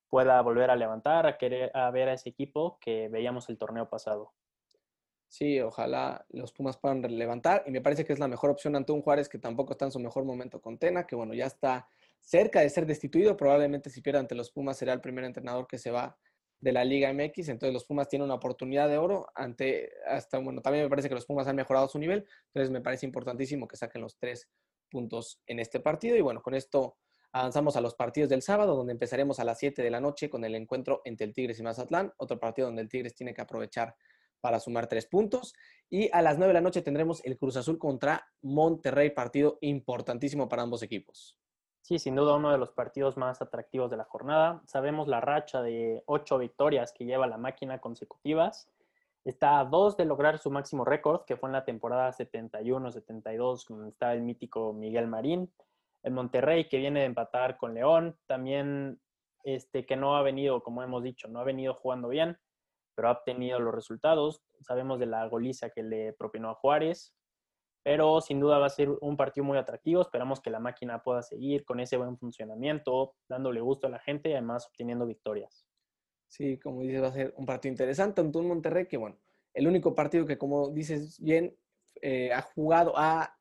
pueda 0.09 0.41
volver 0.41 0.71
a 0.71 0.77
levantar, 0.77 1.27
a 1.27 1.37
querer 1.37 1.71
a 1.75 1.91
ver 1.91 2.09
a 2.09 2.15
ese 2.15 2.31
equipo 2.31 2.79
que 2.81 3.09
veíamos 3.09 3.51
el 3.51 3.59
torneo 3.59 3.91
pasado. 3.91 4.33
Sí, 5.33 5.59
ojalá 5.61 6.27
los 6.29 6.53
Pumas 6.53 6.77
puedan 6.77 7.01
levantar 7.01 7.65
y 7.67 7.71
me 7.71 7.81
parece 7.81 8.05
que 8.05 8.13
es 8.13 8.19
la 8.19 8.29
mejor 8.29 8.51
opción 8.51 8.77
ante 8.77 8.93
un 8.93 9.01
Juárez 9.01 9.31
que 9.31 9.39
tampoco 9.39 9.73
está 9.73 9.87
en 9.87 9.91
su 9.91 9.99
mejor 9.99 10.27
momento 10.27 10.61
con 10.61 10.77
Tena, 10.77 11.07
que 11.07 11.17
bueno, 11.17 11.33
ya 11.33 11.47
está 11.47 11.89
cerca 12.21 12.61
de 12.61 12.69
ser 12.69 12.85
destituido, 12.85 13.35
probablemente 13.35 13.89
si 13.89 14.03
pierde 14.03 14.19
ante 14.19 14.35
los 14.35 14.51
Pumas 14.51 14.77
será 14.77 14.93
el 14.93 15.01
primer 15.01 15.25
entrenador 15.25 15.67
que 15.67 15.79
se 15.79 15.91
va 15.91 16.19
de 16.61 16.73
la 16.73 16.85
Liga 16.85 17.11
MX, 17.15 17.49
entonces 17.49 17.73
los 17.73 17.87
Pumas 17.87 18.09
tienen 18.09 18.27
una 18.27 18.35
oportunidad 18.35 18.91
de 18.91 18.99
oro 18.99 19.27
ante, 19.35 19.93
hasta, 20.07 20.37
bueno, 20.37 20.61
también 20.61 20.85
me 20.85 20.91
parece 20.91 21.09
que 21.09 21.15
los 21.15 21.25
Pumas 21.25 21.47
han 21.49 21.57
mejorado 21.57 21.89
su 21.89 21.99
nivel, 21.99 22.27
entonces 22.49 22.71
me 22.71 22.83
parece 22.83 23.07
importantísimo 23.07 23.67
que 23.67 23.79
saquen 23.79 24.03
los 24.03 24.19
tres 24.19 24.51
puntos 24.91 25.41
en 25.47 25.61
este 25.61 25.81
partido. 25.81 26.15
Y 26.15 26.21
bueno, 26.21 26.43
con 26.43 26.53
esto 26.53 26.99
avanzamos 27.33 27.77
a 27.77 27.81
los 27.81 27.95
partidos 27.95 28.29
del 28.29 28.43
sábado, 28.43 28.77
donde 28.77 28.93
empezaremos 28.93 29.41
a 29.41 29.45
las 29.45 29.59
7 29.59 29.83
de 29.83 29.91
la 29.91 30.01
noche 30.03 30.29
con 30.29 30.45
el 30.45 30.55
encuentro 30.55 31.01
entre 31.07 31.27
el 31.27 31.33
Tigres 31.33 31.59
y 31.59 31.63
Mazatlán, 31.63 32.13
otro 32.19 32.39
partido 32.39 32.67
donde 32.67 32.83
el 32.83 32.91
Tigres 32.91 33.15
tiene 33.15 33.33
que 33.33 33.41
aprovechar 33.41 33.97
para 34.43 34.61
sumar 34.61 34.89
tres 34.89 35.07
puntos. 35.07 35.55
Y 35.89 36.11
a 36.13 36.21
las 36.21 36.37
nueve 36.37 36.51
de 36.51 36.55
la 36.55 36.61
noche 36.61 36.83
tendremos 36.83 37.25
el 37.25 37.39
Cruz 37.39 37.57
Azul 37.57 37.79
contra 37.79 38.27
Monterrey, 38.43 39.11
partido 39.11 39.57
importantísimo 39.63 40.49
para 40.49 40.63
ambos 40.63 40.83
equipos. 40.83 41.39
Sí, 41.81 41.99
sin 41.99 42.15
duda 42.15 42.37
uno 42.37 42.53
de 42.53 42.59
los 42.59 42.71
partidos 42.73 43.17
más 43.17 43.41
atractivos 43.41 43.91
de 43.91 43.97
la 43.97 44.05
jornada. 44.05 44.63
Sabemos 44.67 45.09
la 45.09 45.21
racha 45.21 45.63
de 45.63 46.03
ocho 46.07 46.39
victorias 46.39 46.93
que 46.93 47.05
lleva 47.05 47.27
la 47.27 47.39
máquina 47.39 47.81
consecutivas. 47.81 48.69
Está 49.25 49.61
a 49.61 49.65
dos 49.65 49.97
de 49.97 50.05
lograr 50.05 50.39
su 50.39 50.51
máximo 50.51 50.85
récord, 50.85 51.25
que 51.25 51.37
fue 51.37 51.49
en 51.49 51.55
la 51.55 51.65
temporada 51.65 52.13
71-72, 52.13 53.69
donde 53.69 53.89
está 53.91 54.13
el 54.13 54.23
mítico 54.23 54.73
Miguel 54.73 55.07
Marín. 55.07 55.53
El 56.03 56.13
Monterrey, 56.13 56.69
que 56.69 56.79
viene 56.79 57.01
de 57.01 57.07
empatar 57.07 57.57
con 57.57 57.75
León, 57.75 58.17
también 58.27 59.01
este, 59.45 59.87
que 59.87 59.97
no 59.97 60.17
ha 60.17 60.23
venido, 60.23 60.63
como 60.63 60.83
hemos 60.83 61.03
dicho, 61.03 61.29
no 61.29 61.41
ha 61.41 61.45
venido 61.45 61.75
jugando 61.75 62.09
bien 62.09 62.39
pero 62.95 63.09
ha 63.09 63.13
obtenido 63.13 63.59
los 63.61 63.75
resultados. 63.75 64.43
Sabemos 64.61 64.99
de 64.99 65.07
la 65.07 65.27
goliza 65.29 65.71
que 65.71 65.83
le 65.83 66.13
propinó 66.13 66.51
a 66.51 66.55
Juárez. 66.55 67.15
pero 67.85 68.21
sin 68.21 68.39
duda 68.39 68.59
va 68.59 68.67
a 68.67 68.71
ser 68.71 68.91
un 69.01 69.17
partido 69.17 69.45
muy 69.45 69.59
atractivo. 69.59 70.03
Esperamos 70.03 70.41
que 70.41 70.51
la 70.51 70.61
máquina 70.61 71.03
pueda 71.03 71.23
seguir 71.23 71.65
con 71.65 71.81
ese 71.81 71.97
buen 71.97 72.17
funcionamiento, 72.17 73.15
dándole 73.29 73.61
gusto 73.61 73.89
a 73.89 73.91
la 73.91 73.99
gente 73.99 74.29
y 74.29 74.33
además 74.33 74.69
obteniendo 74.69 75.05
victorias. 75.05 75.67
Sí, 76.29 76.59
como 76.59 76.81
dices, 76.83 77.03
va 77.03 77.09
a 77.09 77.13
ser 77.13 77.35
un 77.37 77.45
partido 77.45 77.73
interesante 77.73 78.21
ante 78.21 78.39
un 78.39 78.49
Monterrey 78.49 78.87
que, 78.87 78.97
bueno, 78.97 79.19
el 79.53 79.67
único 79.67 79.95
partido 79.95 80.25
que, 80.25 80.39
como 80.39 80.71
dices 80.71 81.21
bien, 81.21 81.57
eh, 82.01 82.33
ha 82.33 82.41
jugado, 82.41 82.95
ha 82.97 83.37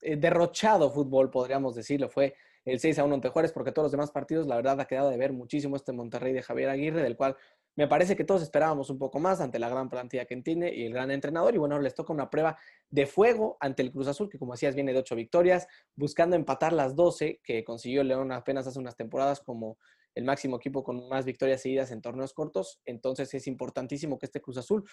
eh, 0.00 0.16
derrochado 0.16 0.90
fútbol, 0.90 1.30
podríamos 1.30 1.76
decirlo, 1.76 2.08
fue 2.08 2.34
el 2.64 2.80
6 2.80 2.98
a 2.98 3.04
1 3.04 3.14
ante 3.14 3.28
Juárez, 3.28 3.52
porque 3.52 3.70
todos 3.70 3.84
los 3.84 3.92
demás 3.92 4.10
partidos, 4.10 4.46
la 4.46 4.56
verdad, 4.56 4.80
ha 4.80 4.86
quedado 4.86 5.10
de 5.10 5.16
ver 5.16 5.32
muchísimo 5.32 5.76
este 5.76 5.92
Monterrey 5.92 6.32
de 6.32 6.42
Javier 6.42 6.70
Aguirre, 6.70 7.02
del 7.02 7.16
cual 7.16 7.36
me 7.74 7.88
parece 7.88 8.16
que 8.16 8.24
todos 8.24 8.42
esperábamos 8.42 8.90
un 8.90 8.98
poco 8.98 9.18
más 9.18 9.40
ante 9.40 9.58
la 9.58 9.68
gran 9.68 9.88
plantilla 9.88 10.26
que 10.26 10.36
tiene 10.36 10.74
y 10.74 10.84
el 10.84 10.92
gran 10.92 11.10
entrenador. 11.10 11.54
Y 11.54 11.58
bueno, 11.58 11.78
les 11.78 11.94
toca 11.94 12.12
una 12.12 12.28
prueba 12.28 12.58
de 12.90 13.06
fuego 13.06 13.56
ante 13.60 13.82
el 13.82 13.90
Cruz 13.90 14.08
Azul, 14.08 14.28
que 14.28 14.38
como 14.38 14.52
decías, 14.52 14.74
viene 14.74 14.92
de 14.92 14.98
ocho 14.98 15.16
victorias, 15.16 15.66
buscando 15.96 16.36
empatar 16.36 16.72
las 16.72 16.94
12 16.94 17.40
que 17.42 17.64
consiguió 17.64 18.04
León 18.04 18.30
apenas 18.32 18.66
hace 18.66 18.78
unas 18.78 18.96
temporadas 18.96 19.40
como 19.40 19.78
el 20.14 20.24
máximo 20.24 20.56
equipo 20.56 20.84
con 20.84 21.08
más 21.08 21.24
victorias 21.24 21.62
seguidas 21.62 21.90
en 21.90 22.02
torneos 22.02 22.34
cortos. 22.34 22.82
Entonces 22.84 23.32
es 23.32 23.46
importantísimo 23.46 24.18
que 24.18 24.26
este 24.26 24.42
Cruz 24.42 24.58
Azul 24.58 24.84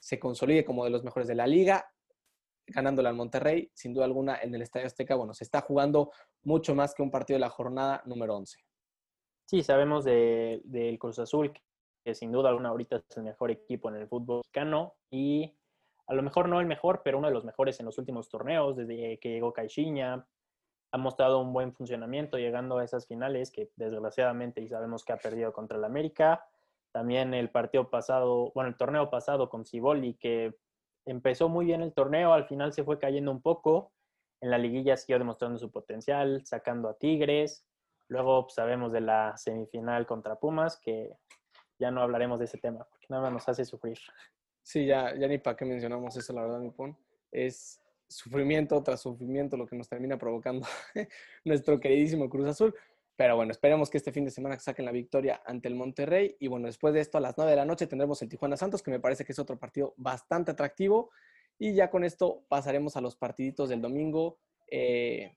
se 0.00 0.18
consolide 0.18 0.64
como 0.64 0.84
de 0.84 0.90
los 0.90 1.04
mejores 1.04 1.28
de 1.28 1.36
la 1.36 1.46
liga, 1.46 1.88
ganándole 2.66 3.08
al 3.08 3.14
Monterrey, 3.14 3.70
sin 3.74 3.94
duda 3.94 4.06
alguna, 4.06 4.40
en 4.42 4.54
el 4.54 4.62
Estadio 4.62 4.86
Azteca. 4.86 5.14
Bueno, 5.14 5.34
se 5.34 5.44
está 5.44 5.60
jugando 5.60 6.10
mucho 6.42 6.74
más 6.74 6.94
que 6.94 7.02
un 7.02 7.10
partido 7.10 7.36
de 7.36 7.42
la 7.42 7.50
jornada 7.50 8.02
número 8.06 8.36
11. 8.36 8.58
Sí, 9.46 9.62
sabemos 9.62 10.04
del 10.04 10.98
Cruz 10.98 11.20
Azul 11.20 11.52
que 12.04 12.14
sin 12.14 12.30
duda 12.30 12.50
alguna 12.50 12.68
ahorita 12.68 12.96
es 12.96 13.16
el 13.16 13.24
mejor 13.24 13.50
equipo 13.50 13.88
en 13.88 13.96
el 13.96 14.06
fútbol 14.06 14.38
mexicano 14.38 14.94
y 15.10 15.56
a 16.06 16.14
lo 16.14 16.22
mejor 16.22 16.48
no 16.48 16.60
el 16.60 16.66
mejor, 16.66 17.00
pero 17.02 17.18
uno 17.18 17.28
de 17.28 17.34
los 17.34 17.44
mejores 17.44 17.80
en 17.80 17.86
los 17.86 17.98
últimos 17.98 18.28
torneos, 18.28 18.76
desde 18.76 19.18
que 19.18 19.30
llegó 19.30 19.52
Caixinha, 19.52 20.26
ha 20.92 20.98
mostrado 20.98 21.40
un 21.40 21.52
buen 21.52 21.72
funcionamiento 21.72 22.38
llegando 22.38 22.78
a 22.78 22.84
esas 22.84 23.06
finales 23.06 23.50
que 23.50 23.70
desgraciadamente 23.76 24.60
y 24.60 24.68
sabemos 24.68 25.04
que 25.04 25.12
ha 25.12 25.16
perdido 25.16 25.52
contra 25.52 25.78
el 25.78 25.84
América. 25.84 26.46
También 26.92 27.34
el 27.34 27.50
partido 27.50 27.90
pasado, 27.90 28.52
bueno, 28.54 28.68
el 28.68 28.76
torneo 28.76 29.10
pasado 29.10 29.48
con 29.48 29.64
Ciboli, 29.64 30.14
que 30.14 30.54
empezó 31.04 31.48
muy 31.48 31.64
bien 31.64 31.82
el 31.82 31.92
torneo, 31.92 32.32
al 32.32 32.46
final 32.46 32.72
se 32.72 32.84
fue 32.84 32.98
cayendo 32.98 33.32
un 33.32 33.42
poco. 33.42 33.92
En 34.40 34.50
la 34.50 34.58
liguilla 34.58 34.96
siguió 34.96 35.18
demostrando 35.18 35.58
su 35.58 35.72
potencial, 35.72 36.42
sacando 36.44 36.88
a 36.88 36.98
Tigres. 36.98 37.66
Luego 38.06 38.44
pues, 38.44 38.54
sabemos 38.54 38.92
de 38.92 39.00
la 39.00 39.36
semifinal 39.36 40.06
contra 40.06 40.36
Pumas, 40.36 40.78
que 40.78 41.16
ya 41.78 41.90
no 41.90 42.02
hablaremos 42.02 42.38
de 42.38 42.46
ese 42.46 42.58
tema, 42.58 42.86
porque 42.88 43.06
nada 43.08 43.30
nos 43.30 43.48
hace 43.48 43.64
sufrir. 43.64 43.98
Sí, 44.62 44.86
ya, 44.86 45.14
ya 45.14 45.28
ni 45.28 45.38
para 45.38 45.56
qué 45.56 45.64
mencionamos 45.64 46.16
eso, 46.16 46.32
la 46.32 46.42
verdad, 46.42 46.60
mi 46.60 46.70
pon. 46.70 46.96
Es 47.30 47.80
sufrimiento 48.08 48.82
tras 48.82 49.00
sufrimiento 49.00 49.56
lo 49.56 49.66
que 49.66 49.76
nos 49.76 49.88
termina 49.88 50.16
provocando 50.18 50.66
nuestro 51.44 51.80
queridísimo 51.80 52.28
Cruz 52.28 52.46
Azul. 52.46 52.74
Pero 53.16 53.36
bueno, 53.36 53.52
esperemos 53.52 53.90
que 53.90 53.98
este 53.98 54.10
fin 54.10 54.24
de 54.24 54.30
semana 54.30 54.58
saquen 54.58 54.84
la 54.84 54.90
victoria 54.90 55.40
ante 55.46 55.68
el 55.68 55.74
Monterrey. 55.74 56.36
Y 56.40 56.48
bueno, 56.48 56.66
después 56.66 56.94
de 56.94 57.00
esto, 57.00 57.18
a 57.18 57.20
las 57.20 57.36
9 57.36 57.50
de 57.50 57.56
la 57.56 57.64
noche 57.64 57.86
tendremos 57.86 58.20
el 58.22 58.28
Tijuana 58.28 58.56
Santos, 58.56 58.82
que 58.82 58.90
me 58.90 58.98
parece 58.98 59.24
que 59.24 59.32
es 59.32 59.38
otro 59.38 59.58
partido 59.58 59.94
bastante 59.96 60.50
atractivo. 60.50 61.10
Y 61.58 61.74
ya 61.74 61.90
con 61.90 62.02
esto 62.02 62.44
pasaremos 62.48 62.96
a 62.96 63.00
los 63.00 63.14
partiditos 63.14 63.68
del 63.68 63.80
domingo. 63.80 64.38
Eh, 64.68 65.36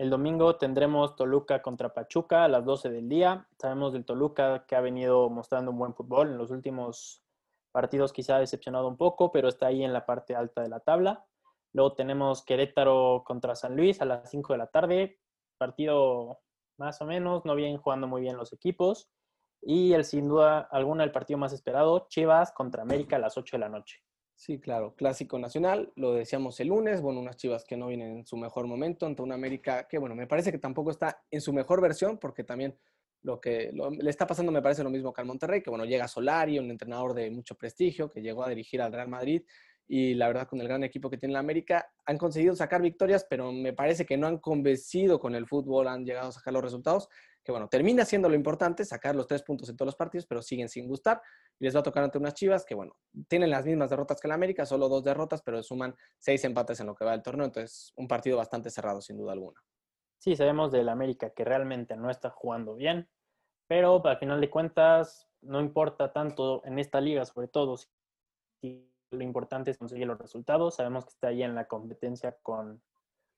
el 0.00 0.08
domingo 0.08 0.56
tendremos 0.56 1.14
Toluca 1.14 1.60
contra 1.60 1.92
Pachuca 1.92 2.44
a 2.44 2.48
las 2.48 2.64
12 2.64 2.88
del 2.88 3.06
día. 3.06 3.46
Sabemos 3.58 3.92
del 3.92 4.06
Toluca 4.06 4.64
que 4.66 4.74
ha 4.74 4.80
venido 4.80 5.28
mostrando 5.28 5.72
un 5.72 5.78
buen 5.78 5.92
fútbol. 5.92 6.30
En 6.30 6.38
los 6.38 6.50
últimos 6.50 7.22
partidos 7.70 8.10
quizá 8.10 8.36
ha 8.36 8.40
decepcionado 8.40 8.88
un 8.88 8.96
poco, 8.96 9.30
pero 9.30 9.46
está 9.46 9.66
ahí 9.66 9.84
en 9.84 9.92
la 9.92 10.06
parte 10.06 10.34
alta 10.34 10.62
de 10.62 10.70
la 10.70 10.80
tabla. 10.80 11.26
Luego 11.74 11.92
tenemos 11.92 12.42
Querétaro 12.42 13.24
contra 13.26 13.54
San 13.54 13.76
Luis 13.76 14.00
a 14.00 14.06
las 14.06 14.30
5 14.30 14.54
de 14.54 14.58
la 14.58 14.68
tarde. 14.68 15.18
Partido 15.58 16.40
más 16.78 17.02
o 17.02 17.04
menos, 17.04 17.44
no 17.44 17.54
vienen 17.54 17.76
jugando 17.76 18.06
muy 18.06 18.22
bien 18.22 18.38
los 18.38 18.54
equipos. 18.54 19.10
Y 19.60 19.92
el 19.92 20.06
sin 20.06 20.28
duda 20.28 20.60
alguna 20.60 21.04
el 21.04 21.12
partido 21.12 21.36
más 21.36 21.52
esperado, 21.52 22.06
Chivas 22.08 22.52
contra 22.52 22.80
América 22.80 23.16
a 23.16 23.18
las 23.18 23.36
8 23.36 23.58
de 23.58 23.60
la 23.60 23.68
noche. 23.68 23.98
Sí, 24.40 24.58
claro, 24.58 24.94
clásico 24.96 25.38
nacional, 25.38 25.92
lo 25.96 26.14
decíamos 26.14 26.58
el 26.60 26.68
lunes, 26.68 27.02
bueno, 27.02 27.20
unas 27.20 27.36
Chivas 27.36 27.62
que 27.62 27.76
no 27.76 27.88
vienen 27.88 28.16
en 28.16 28.26
su 28.26 28.38
mejor 28.38 28.66
momento, 28.66 29.04
ante 29.04 29.20
una 29.20 29.34
América 29.34 29.86
que, 29.86 29.98
bueno, 29.98 30.14
me 30.14 30.26
parece 30.26 30.50
que 30.50 30.56
tampoco 30.56 30.90
está 30.90 31.22
en 31.30 31.42
su 31.42 31.52
mejor 31.52 31.82
versión, 31.82 32.16
porque 32.16 32.42
también 32.42 32.74
lo 33.20 33.38
que 33.38 33.70
le 33.70 34.08
está 34.08 34.26
pasando 34.26 34.50
me 34.50 34.62
parece 34.62 34.82
lo 34.82 34.88
mismo 34.88 35.12
que 35.12 35.20
al 35.20 35.26
Monterrey, 35.26 35.62
que, 35.62 35.68
bueno, 35.68 35.84
llega 35.84 36.08
Solari, 36.08 36.58
un 36.58 36.70
entrenador 36.70 37.12
de 37.12 37.30
mucho 37.30 37.54
prestigio, 37.54 38.10
que 38.10 38.22
llegó 38.22 38.42
a 38.42 38.48
dirigir 38.48 38.80
al 38.80 38.94
Real 38.94 39.08
Madrid, 39.08 39.42
y 39.86 40.14
la 40.14 40.28
verdad 40.28 40.48
con 40.48 40.58
el 40.62 40.68
gran 40.68 40.84
equipo 40.84 41.10
que 41.10 41.18
tiene 41.18 41.34
la 41.34 41.40
América, 41.40 41.92
han 42.06 42.16
conseguido 42.16 42.56
sacar 42.56 42.80
victorias, 42.80 43.26
pero 43.28 43.52
me 43.52 43.74
parece 43.74 44.06
que 44.06 44.16
no 44.16 44.26
han 44.26 44.38
convencido 44.38 45.20
con 45.20 45.34
el 45.34 45.46
fútbol, 45.46 45.86
han 45.86 46.06
llegado 46.06 46.28
a 46.30 46.32
sacar 46.32 46.54
los 46.54 46.64
resultados, 46.64 47.10
que 47.42 47.52
bueno, 47.52 47.68
termina 47.68 48.04
siendo 48.04 48.28
lo 48.28 48.34
importante, 48.34 48.84
sacar 48.84 49.16
los 49.16 49.26
tres 49.26 49.42
puntos 49.42 49.68
en 49.68 49.76
todos 49.76 49.86
los 49.86 49.96
partidos, 49.96 50.26
pero 50.26 50.42
siguen 50.42 50.68
sin 50.68 50.86
gustar. 50.86 51.22
Y 51.58 51.64
les 51.64 51.74
va 51.74 51.80
a 51.80 51.82
tocar 51.82 52.04
ante 52.04 52.18
unas 52.18 52.34
chivas 52.34 52.64
que, 52.64 52.74
bueno, 52.74 52.96
tienen 53.28 53.50
las 53.50 53.64
mismas 53.64 53.90
derrotas 53.90 54.20
que 54.20 54.28
la 54.28 54.34
América, 54.34 54.66
solo 54.66 54.88
dos 54.88 55.04
derrotas, 55.04 55.42
pero 55.42 55.62
suman 55.62 55.94
seis 56.18 56.44
empates 56.44 56.80
en 56.80 56.86
lo 56.86 56.94
que 56.94 57.04
va 57.04 57.12
del 57.12 57.22
torneo. 57.22 57.46
Entonces, 57.46 57.92
un 57.96 58.08
partido 58.08 58.36
bastante 58.36 58.70
cerrado, 58.70 59.00
sin 59.00 59.16
duda 59.16 59.32
alguna. 59.32 59.60
Sí, 60.18 60.36
sabemos 60.36 60.70
del 60.70 60.88
América 60.90 61.30
que 61.30 61.44
realmente 61.44 61.96
no 61.96 62.10
está 62.10 62.28
jugando 62.28 62.74
bien, 62.74 63.08
pero 63.66 64.04
al 64.04 64.18
final 64.18 64.40
de 64.40 64.50
cuentas, 64.50 65.26
no 65.40 65.60
importa 65.60 66.12
tanto 66.12 66.62
en 66.66 66.78
esta 66.78 67.00
liga, 67.00 67.24
sobre 67.24 67.48
todo 67.48 67.78
si 67.78 68.86
lo 69.10 69.22
importante 69.24 69.70
es 69.70 69.78
conseguir 69.78 70.06
los 70.06 70.18
resultados. 70.18 70.76
Sabemos 70.76 71.06
que 71.06 71.10
está 71.10 71.28
ahí 71.28 71.42
en 71.42 71.54
la 71.54 71.66
competencia 71.66 72.36
con, 72.42 72.82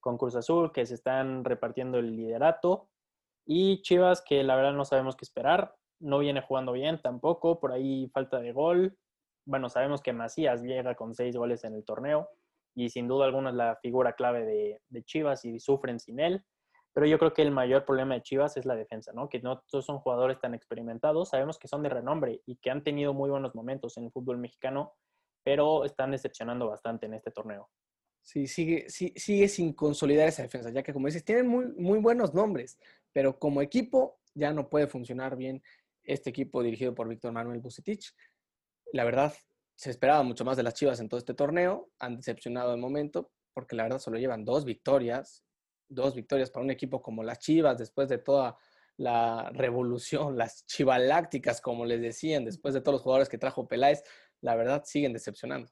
con 0.01 0.19
Cruz 0.19 0.35
Azul, 0.35 0.73
que 0.73 0.85
se 0.87 0.95
están 0.95 1.45
repartiendo 1.45 1.99
el 1.99 2.17
liderato 2.17 2.89
y 3.47 3.83
Chivas, 3.83 4.23
que 4.23 4.43
la 4.43 4.57
verdad 4.57 4.73
no 4.73 4.85
sabemos 4.85 5.17
qué 5.17 5.25
esperar, 5.25 5.75
no 6.01 6.19
viene 6.19 6.43
jugando 6.43 6.73
bien 6.73 7.01
tampoco, 7.01 7.61
por 7.61 7.73
ahí 7.73 8.09
falta 8.13 8.41
de 8.41 8.53
gol. 8.53 8.99
Bueno, 9.45 9.69
sabemos 9.69 10.03
que 10.03 10.13
Macías 10.13 10.63
llega 10.63 10.95
con 10.95 11.15
seis 11.15 11.37
goles 11.37 11.65
en 11.65 11.75
el 11.75 11.85
torneo 11.85 12.29
y 12.75 12.91
sin 12.91 13.09
duda 13.09 13.27
alguna 13.27 13.51
es 13.51 13.57
la 13.57 13.77
figura 13.77 14.15
clave 14.15 14.45
de, 14.89 15.05
Chivas 15.05 15.45
y 15.45 15.59
sufren 15.59 16.01
sin 16.01 16.21
él. 16.21 16.45
Pero 16.95 17.07
yo 17.07 17.19
creo 17.19 17.33
que 17.33 17.43
el 17.43 17.51
mayor 17.51 17.87
problema 17.87 18.15
de 18.15 18.23
Chivas 18.23 18.57
es 18.57 18.67
la 18.67 18.75
defensa, 18.75 19.13
¿no? 19.13 19.29
Que 19.29 19.41
no 19.41 19.61
todos 19.71 19.87
son 19.87 19.99
jugadores 19.99 20.39
tan 20.41 20.55
experimentados, 20.55 21.31
sabemos 21.31 21.59
que 21.59 21.69
son 21.69 21.83
de 21.83 21.89
renombre 21.89 22.43
y 22.45 22.57
que 22.57 22.71
han 22.71 22.83
tenido 22.83 23.15
muy 23.15 23.31
buenos 23.31 23.55
momentos 23.55 23.97
en 23.97 24.05
el 24.05 24.13
fútbol 24.13 24.37
mexicano, 24.37 24.93
pero 25.43 25.85
están 25.85 26.11
decepcionando 26.11 26.69
bastante 26.69 27.07
en 27.07 27.15
este 27.15 27.31
torneo. 27.31 27.71
Sí, 28.21 28.47
sigue, 28.47 28.89
sí, 28.89 29.13
sigue 29.17 29.49
sin 29.49 29.73
consolidar 29.73 30.29
esa 30.29 30.43
defensa, 30.43 30.71
ya 30.71 30.83
que 30.83 30.93
como 30.93 31.07
dices, 31.07 31.25
tienen 31.25 31.49
muy, 31.49 31.67
muy 31.77 31.99
buenos 31.99 32.35
nombres, 32.35 32.79
pero 33.13 33.39
como 33.39 33.63
equipo 33.63 34.21
ya 34.35 34.53
no 34.53 34.69
puede 34.69 34.87
funcionar 34.87 35.37
bien 35.37 35.63
este 36.03 36.31
equipo 36.31 36.63
dirigido 36.63 36.95
por 36.95 37.09
Víctor 37.09 37.33
Manuel 37.33 37.61
Bucetich. 37.61 38.15
La 38.93 39.05
verdad, 39.05 39.33
se 39.77 39.91
esperaba 39.91 40.23
mucho 40.23 40.45
más 40.45 40.57
de 40.57 40.63
las 40.63 40.75
Chivas 40.75 41.01
en 41.01 41.09
todo 41.09 41.19
este 41.19 41.35
torneo, 41.35 41.91
han 41.99 42.17
decepcionado 42.17 42.71
de 42.71 42.77
momento, 42.77 43.33
porque 43.53 43.77
la 43.77 43.85
verdad 43.85 43.99
solo 43.99 44.19
llevan 44.19 44.45
dos 44.45 44.65
victorias, 44.65 45.45
dos 45.89 46.15
victorias 46.15 46.51
para 46.51 46.65
un 46.65 46.71
equipo 46.71 47.03
como 47.03 47.23
las 47.23 47.39
Chivas, 47.39 47.79
después 47.79 48.09
de 48.09 48.19
toda 48.19 48.57
la 48.97 49.51
revolución, 49.53 50.37
las 50.39 50.67
chivalácticas, 50.67 51.61
como 51.61 51.85
les 51.85 52.01
decían, 52.01 52.45
después 52.45 52.75
de 52.75 52.81
todos 52.81 52.95
los 52.95 53.03
jugadores 53.03 53.29
que 53.29 53.39
trajo 53.39 53.69
Peláez, 53.69 54.03
la 54.41 54.55
verdad 54.57 54.83
siguen 54.85 55.13
decepcionando. 55.13 55.71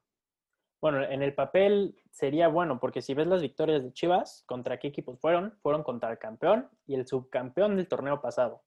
Bueno, 0.81 1.03
en 1.03 1.23
el 1.23 1.35
papel 1.35 1.95
sería 2.11 2.49
bueno, 2.49 2.81
porque 2.81 3.03
si 3.03 3.13
ves 3.13 3.27
las 3.27 3.43
victorias 3.43 3.83
de 3.83 3.93
Chivas, 3.93 4.45
¿contra 4.47 4.79
qué 4.79 4.89
equipos 4.89 5.21
fueron? 5.21 5.59
Fueron 5.63 5.83
contra 5.83 6.11
el 6.11 6.19
campeón 6.19 6.69
y 6.87 6.95
el 6.95 7.07
subcampeón 7.07 7.77
del 7.77 7.87
torneo 7.87 8.23
pasado. 8.23 8.63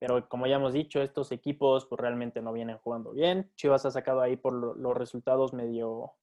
Pero 0.00 0.28
como 0.28 0.48
ya 0.48 0.56
hemos 0.56 0.72
dicho, 0.72 1.00
estos 1.00 1.30
equipos 1.30 1.86
pues, 1.86 2.00
realmente 2.00 2.42
no 2.42 2.52
vienen 2.52 2.78
jugando 2.78 3.12
bien. 3.12 3.52
Chivas 3.54 3.86
ha 3.86 3.92
sacado 3.92 4.20
ahí 4.20 4.36
por 4.36 4.52
los 4.52 4.96
resultados 4.96 5.52
medio, 5.52 6.14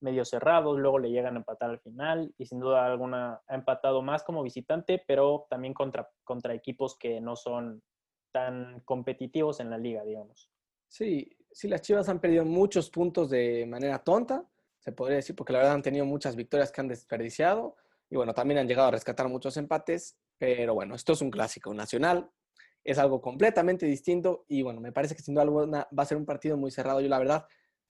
medio 0.00 0.24
cerrados, 0.24 0.78
luego 0.78 0.98
le 0.98 1.10
llegan 1.10 1.34
a 1.34 1.40
empatar 1.40 1.68
al 1.68 1.80
final 1.80 2.34
y 2.38 2.46
sin 2.46 2.58
duda 2.58 2.86
alguna 2.86 3.42
ha 3.46 3.54
empatado 3.54 4.00
más 4.00 4.24
como 4.24 4.42
visitante, 4.42 5.04
pero 5.06 5.46
también 5.50 5.74
contra, 5.74 6.10
contra 6.24 6.54
equipos 6.54 6.96
que 6.96 7.20
no 7.20 7.36
son 7.36 7.82
tan 8.32 8.80
competitivos 8.80 9.60
en 9.60 9.68
la 9.68 9.76
liga, 9.76 10.02
digamos. 10.02 10.50
Sí, 10.88 11.30
sí, 11.52 11.68
las 11.68 11.82
Chivas 11.82 12.08
han 12.08 12.20
perdido 12.20 12.46
muchos 12.46 12.88
puntos 12.88 13.28
de 13.28 13.66
manera 13.66 13.98
tonta 13.98 14.48
se 14.78 14.92
podría 14.92 15.16
decir, 15.16 15.34
porque 15.34 15.52
la 15.52 15.60
verdad 15.60 15.74
han 15.74 15.82
tenido 15.82 16.04
muchas 16.04 16.36
victorias 16.36 16.70
que 16.70 16.80
han 16.80 16.88
desperdiciado 16.88 17.76
y 18.10 18.16
bueno, 18.16 18.32
también 18.32 18.58
han 18.58 18.68
llegado 18.68 18.88
a 18.88 18.92
rescatar 18.92 19.28
muchos 19.28 19.56
empates, 19.56 20.16
pero 20.38 20.74
bueno, 20.74 20.94
esto 20.94 21.12
es 21.12 21.20
un 21.20 21.30
clásico 21.30 21.74
nacional, 21.74 22.30
es 22.84 22.98
algo 22.98 23.20
completamente 23.20 23.86
distinto 23.86 24.44
y 24.48 24.62
bueno, 24.62 24.80
me 24.80 24.92
parece 24.92 25.14
que 25.14 25.22
sin 25.22 25.34
duda 25.34 25.88
va 25.96 26.02
a 26.02 26.06
ser 26.06 26.16
un 26.16 26.24
partido 26.24 26.56
muy 26.56 26.70
cerrado. 26.70 27.00
Yo 27.00 27.08
la 27.08 27.18
verdad 27.18 27.46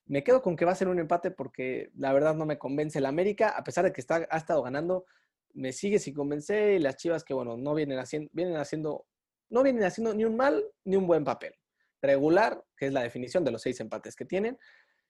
me 0.06 0.24
quedo 0.24 0.42
con 0.42 0.56
que 0.56 0.64
va 0.64 0.72
a 0.72 0.76
ser 0.76 0.88
un 0.88 0.98
empate 0.98 1.30
porque 1.30 1.90
la 1.94 2.12
verdad 2.12 2.34
no 2.34 2.46
me 2.46 2.58
convence 2.58 2.98
el 2.98 3.06
América, 3.06 3.50
a 3.50 3.62
pesar 3.62 3.84
de 3.84 3.92
que 3.92 4.00
está, 4.00 4.26
ha 4.28 4.36
estado 4.38 4.62
ganando, 4.62 5.04
me 5.52 5.72
sigue 5.72 5.98
sin 5.98 6.14
convencer 6.14 6.74
y 6.74 6.78
las 6.78 6.96
Chivas 6.96 7.24
que 7.24 7.34
bueno, 7.34 7.56
no 7.56 7.74
vienen 7.74 7.98
haciendo, 7.98 8.30
vienen 8.32 8.56
haciendo, 8.56 9.06
no 9.50 9.62
vienen 9.62 9.84
haciendo 9.84 10.14
ni 10.14 10.24
un 10.24 10.36
mal 10.36 10.64
ni 10.84 10.96
un 10.96 11.06
buen 11.06 11.24
papel. 11.24 11.54
Regular, 12.00 12.64
que 12.76 12.86
es 12.86 12.92
la 12.92 13.02
definición 13.02 13.44
de 13.44 13.50
los 13.50 13.62
seis 13.62 13.78
empates 13.80 14.16
que 14.16 14.24
tienen, 14.24 14.58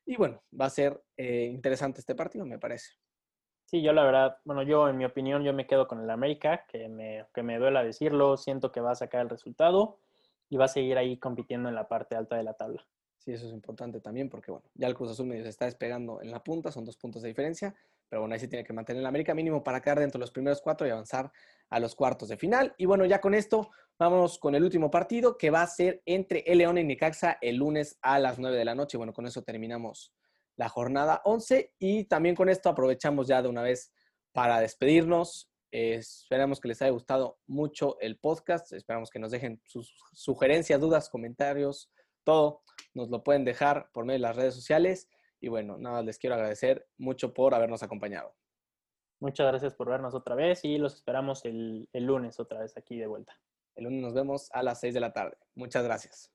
y 0.08 0.16
bueno, 0.16 0.42
va 0.58 0.64
a 0.64 0.70
ser 0.70 1.02
eh, 1.18 1.44
interesante 1.52 2.00
este 2.00 2.14
partido, 2.14 2.46
me 2.46 2.58
parece. 2.58 2.94
Sí, 3.66 3.82
yo 3.82 3.92
la 3.92 4.02
verdad, 4.02 4.38
bueno, 4.44 4.62
yo 4.62 4.88
en 4.88 4.96
mi 4.96 5.04
opinión, 5.04 5.44
yo 5.44 5.52
me 5.52 5.66
quedo 5.66 5.86
con 5.86 6.00
el 6.00 6.08
América, 6.08 6.64
que 6.66 6.88
me, 6.88 7.26
que 7.34 7.42
me 7.42 7.58
duele 7.58 7.84
decirlo, 7.84 8.38
siento 8.38 8.72
que 8.72 8.80
va 8.80 8.92
a 8.92 8.94
sacar 8.94 9.20
el 9.20 9.28
resultado 9.28 10.00
y 10.48 10.56
va 10.56 10.64
a 10.64 10.68
seguir 10.68 10.96
ahí 10.96 11.18
compitiendo 11.18 11.68
en 11.68 11.74
la 11.74 11.88
parte 11.88 12.16
alta 12.16 12.36
de 12.36 12.42
la 12.42 12.54
tabla. 12.54 12.86
Sí, 13.18 13.32
eso 13.32 13.46
es 13.46 13.52
importante 13.52 14.00
también 14.00 14.30
porque, 14.30 14.50
bueno, 14.50 14.64
ya 14.72 14.86
el 14.86 14.94
Cruz 14.94 15.10
Azul 15.10 15.26
medio 15.26 15.42
se 15.42 15.50
está 15.50 15.66
despegando 15.66 16.22
en 16.22 16.30
la 16.30 16.42
punta, 16.42 16.72
son 16.72 16.86
dos 16.86 16.96
puntos 16.96 17.20
de 17.20 17.28
diferencia, 17.28 17.76
pero 18.08 18.22
bueno, 18.22 18.34
ahí 18.34 18.40
sí 18.40 18.48
tiene 18.48 18.64
que 18.64 18.72
mantener 18.72 19.00
el 19.00 19.06
América 19.06 19.34
mínimo 19.34 19.62
para 19.62 19.80
quedar 19.80 20.00
dentro 20.00 20.18
de 20.18 20.22
los 20.22 20.30
primeros 20.30 20.60
cuatro 20.60 20.86
y 20.86 20.90
avanzar 20.90 21.30
a 21.70 21.80
los 21.80 21.94
cuartos 21.94 22.28
de 22.28 22.36
final. 22.36 22.74
Y 22.78 22.86
bueno, 22.86 23.04
ya 23.04 23.20
con 23.20 23.34
esto, 23.34 23.70
vámonos 23.98 24.38
con 24.38 24.54
el 24.54 24.64
último 24.64 24.90
partido 24.90 25.36
que 25.36 25.50
va 25.50 25.62
a 25.62 25.66
ser 25.66 26.02
entre 26.06 26.40
el 26.46 26.58
León 26.58 26.78
y 26.78 26.84
Necaxa 26.84 27.38
el 27.40 27.56
lunes 27.56 27.98
a 28.00 28.18
las 28.18 28.38
9 28.38 28.56
de 28.56 28.64
la 28.64 28.74
noche. 28.74 28.96
Bueno, 28.96 29.12
con 29.12 29.26
eso 29.26 29.42
terminamos 29.42 30.14
la 30.56 30.68
jornada 30.68 31.20
11 31.24 31.74
y 31.78 32.04
también 32.04 32.34
con 32.34 32.48
esto 32.48 32.68
aprovechamos 32.68 33.28
ya 33.28 33.42
de 33.42 33.48
una 33.48 33.62
vez 33.62 33.92
para 34.32 34.60
despedirnos. 34.60 35.50
esperamos 35.70 36.60
que 36.60 36.68
les 36.68 36.80
haya 36.80 36.92
gustado 36.92 37.38
mucho 37.46 37.98
el 38.00 38.18
podcast. 38.18 38.72
Esperamos 38.72 39.10
que 39.10 39.18
nos 39.18 39.30
dejen 39.30 39.60
sus 39.66 39.94
sugerencias, 40.12 40.80
dudas, 40.80 41.10
comentarios, 41.10 41.90
todo. 42.24 42.62
Nos 42.94 43.10
lo 43.10 43.22
pueden 43.22 43.44
dejar 43.44 43.90
por 43.92 44.04
medio 44.04 44.18
de 44.18 44.22
las 44.22 44.36
redes 44.36 44.54
sociales. 44.54 45.08
Y 45.40 45.48
bueno, 45.48 45.78
nada, 45.78 46.02
les 46.02 46.18
quiero 46.18 46.34
agradecer 46.34 46.88
mucho 46.96 47.32
por 47.32 47.54
habernos 47.54 47.82
acompañado. 47.82 48.34
Muchas 49.20 49.46
gracias 49.46 49.74
por 49.74 49.88
vernos 49.88 50.14
otra 50.14 50.34
vez 50.34 50.64
y 50.64 50.78
los 50.78 50.94
esperamos 50.94 51.44
el, 51.44 51.88
el 51.92 52.04
lunes 52.04 52.38
otra 52.38 52.60
vez 52.60 52.76
aquí 52.76 52.98
de 52.98 53.06
vuelta. 53.06 53.38
El 53.74 53.84
lunes 53.84 54.00
nos 54.00 54.14
vemos 54.14 54.48
a 54.52 54.62
las 54.62 54.80
6 54.80 54.94
de 54.94 55.00
la 55.00 55.12
tarde. 55.12 55.36
Muchas 55.54 55.84
gracias. 55.84 56.32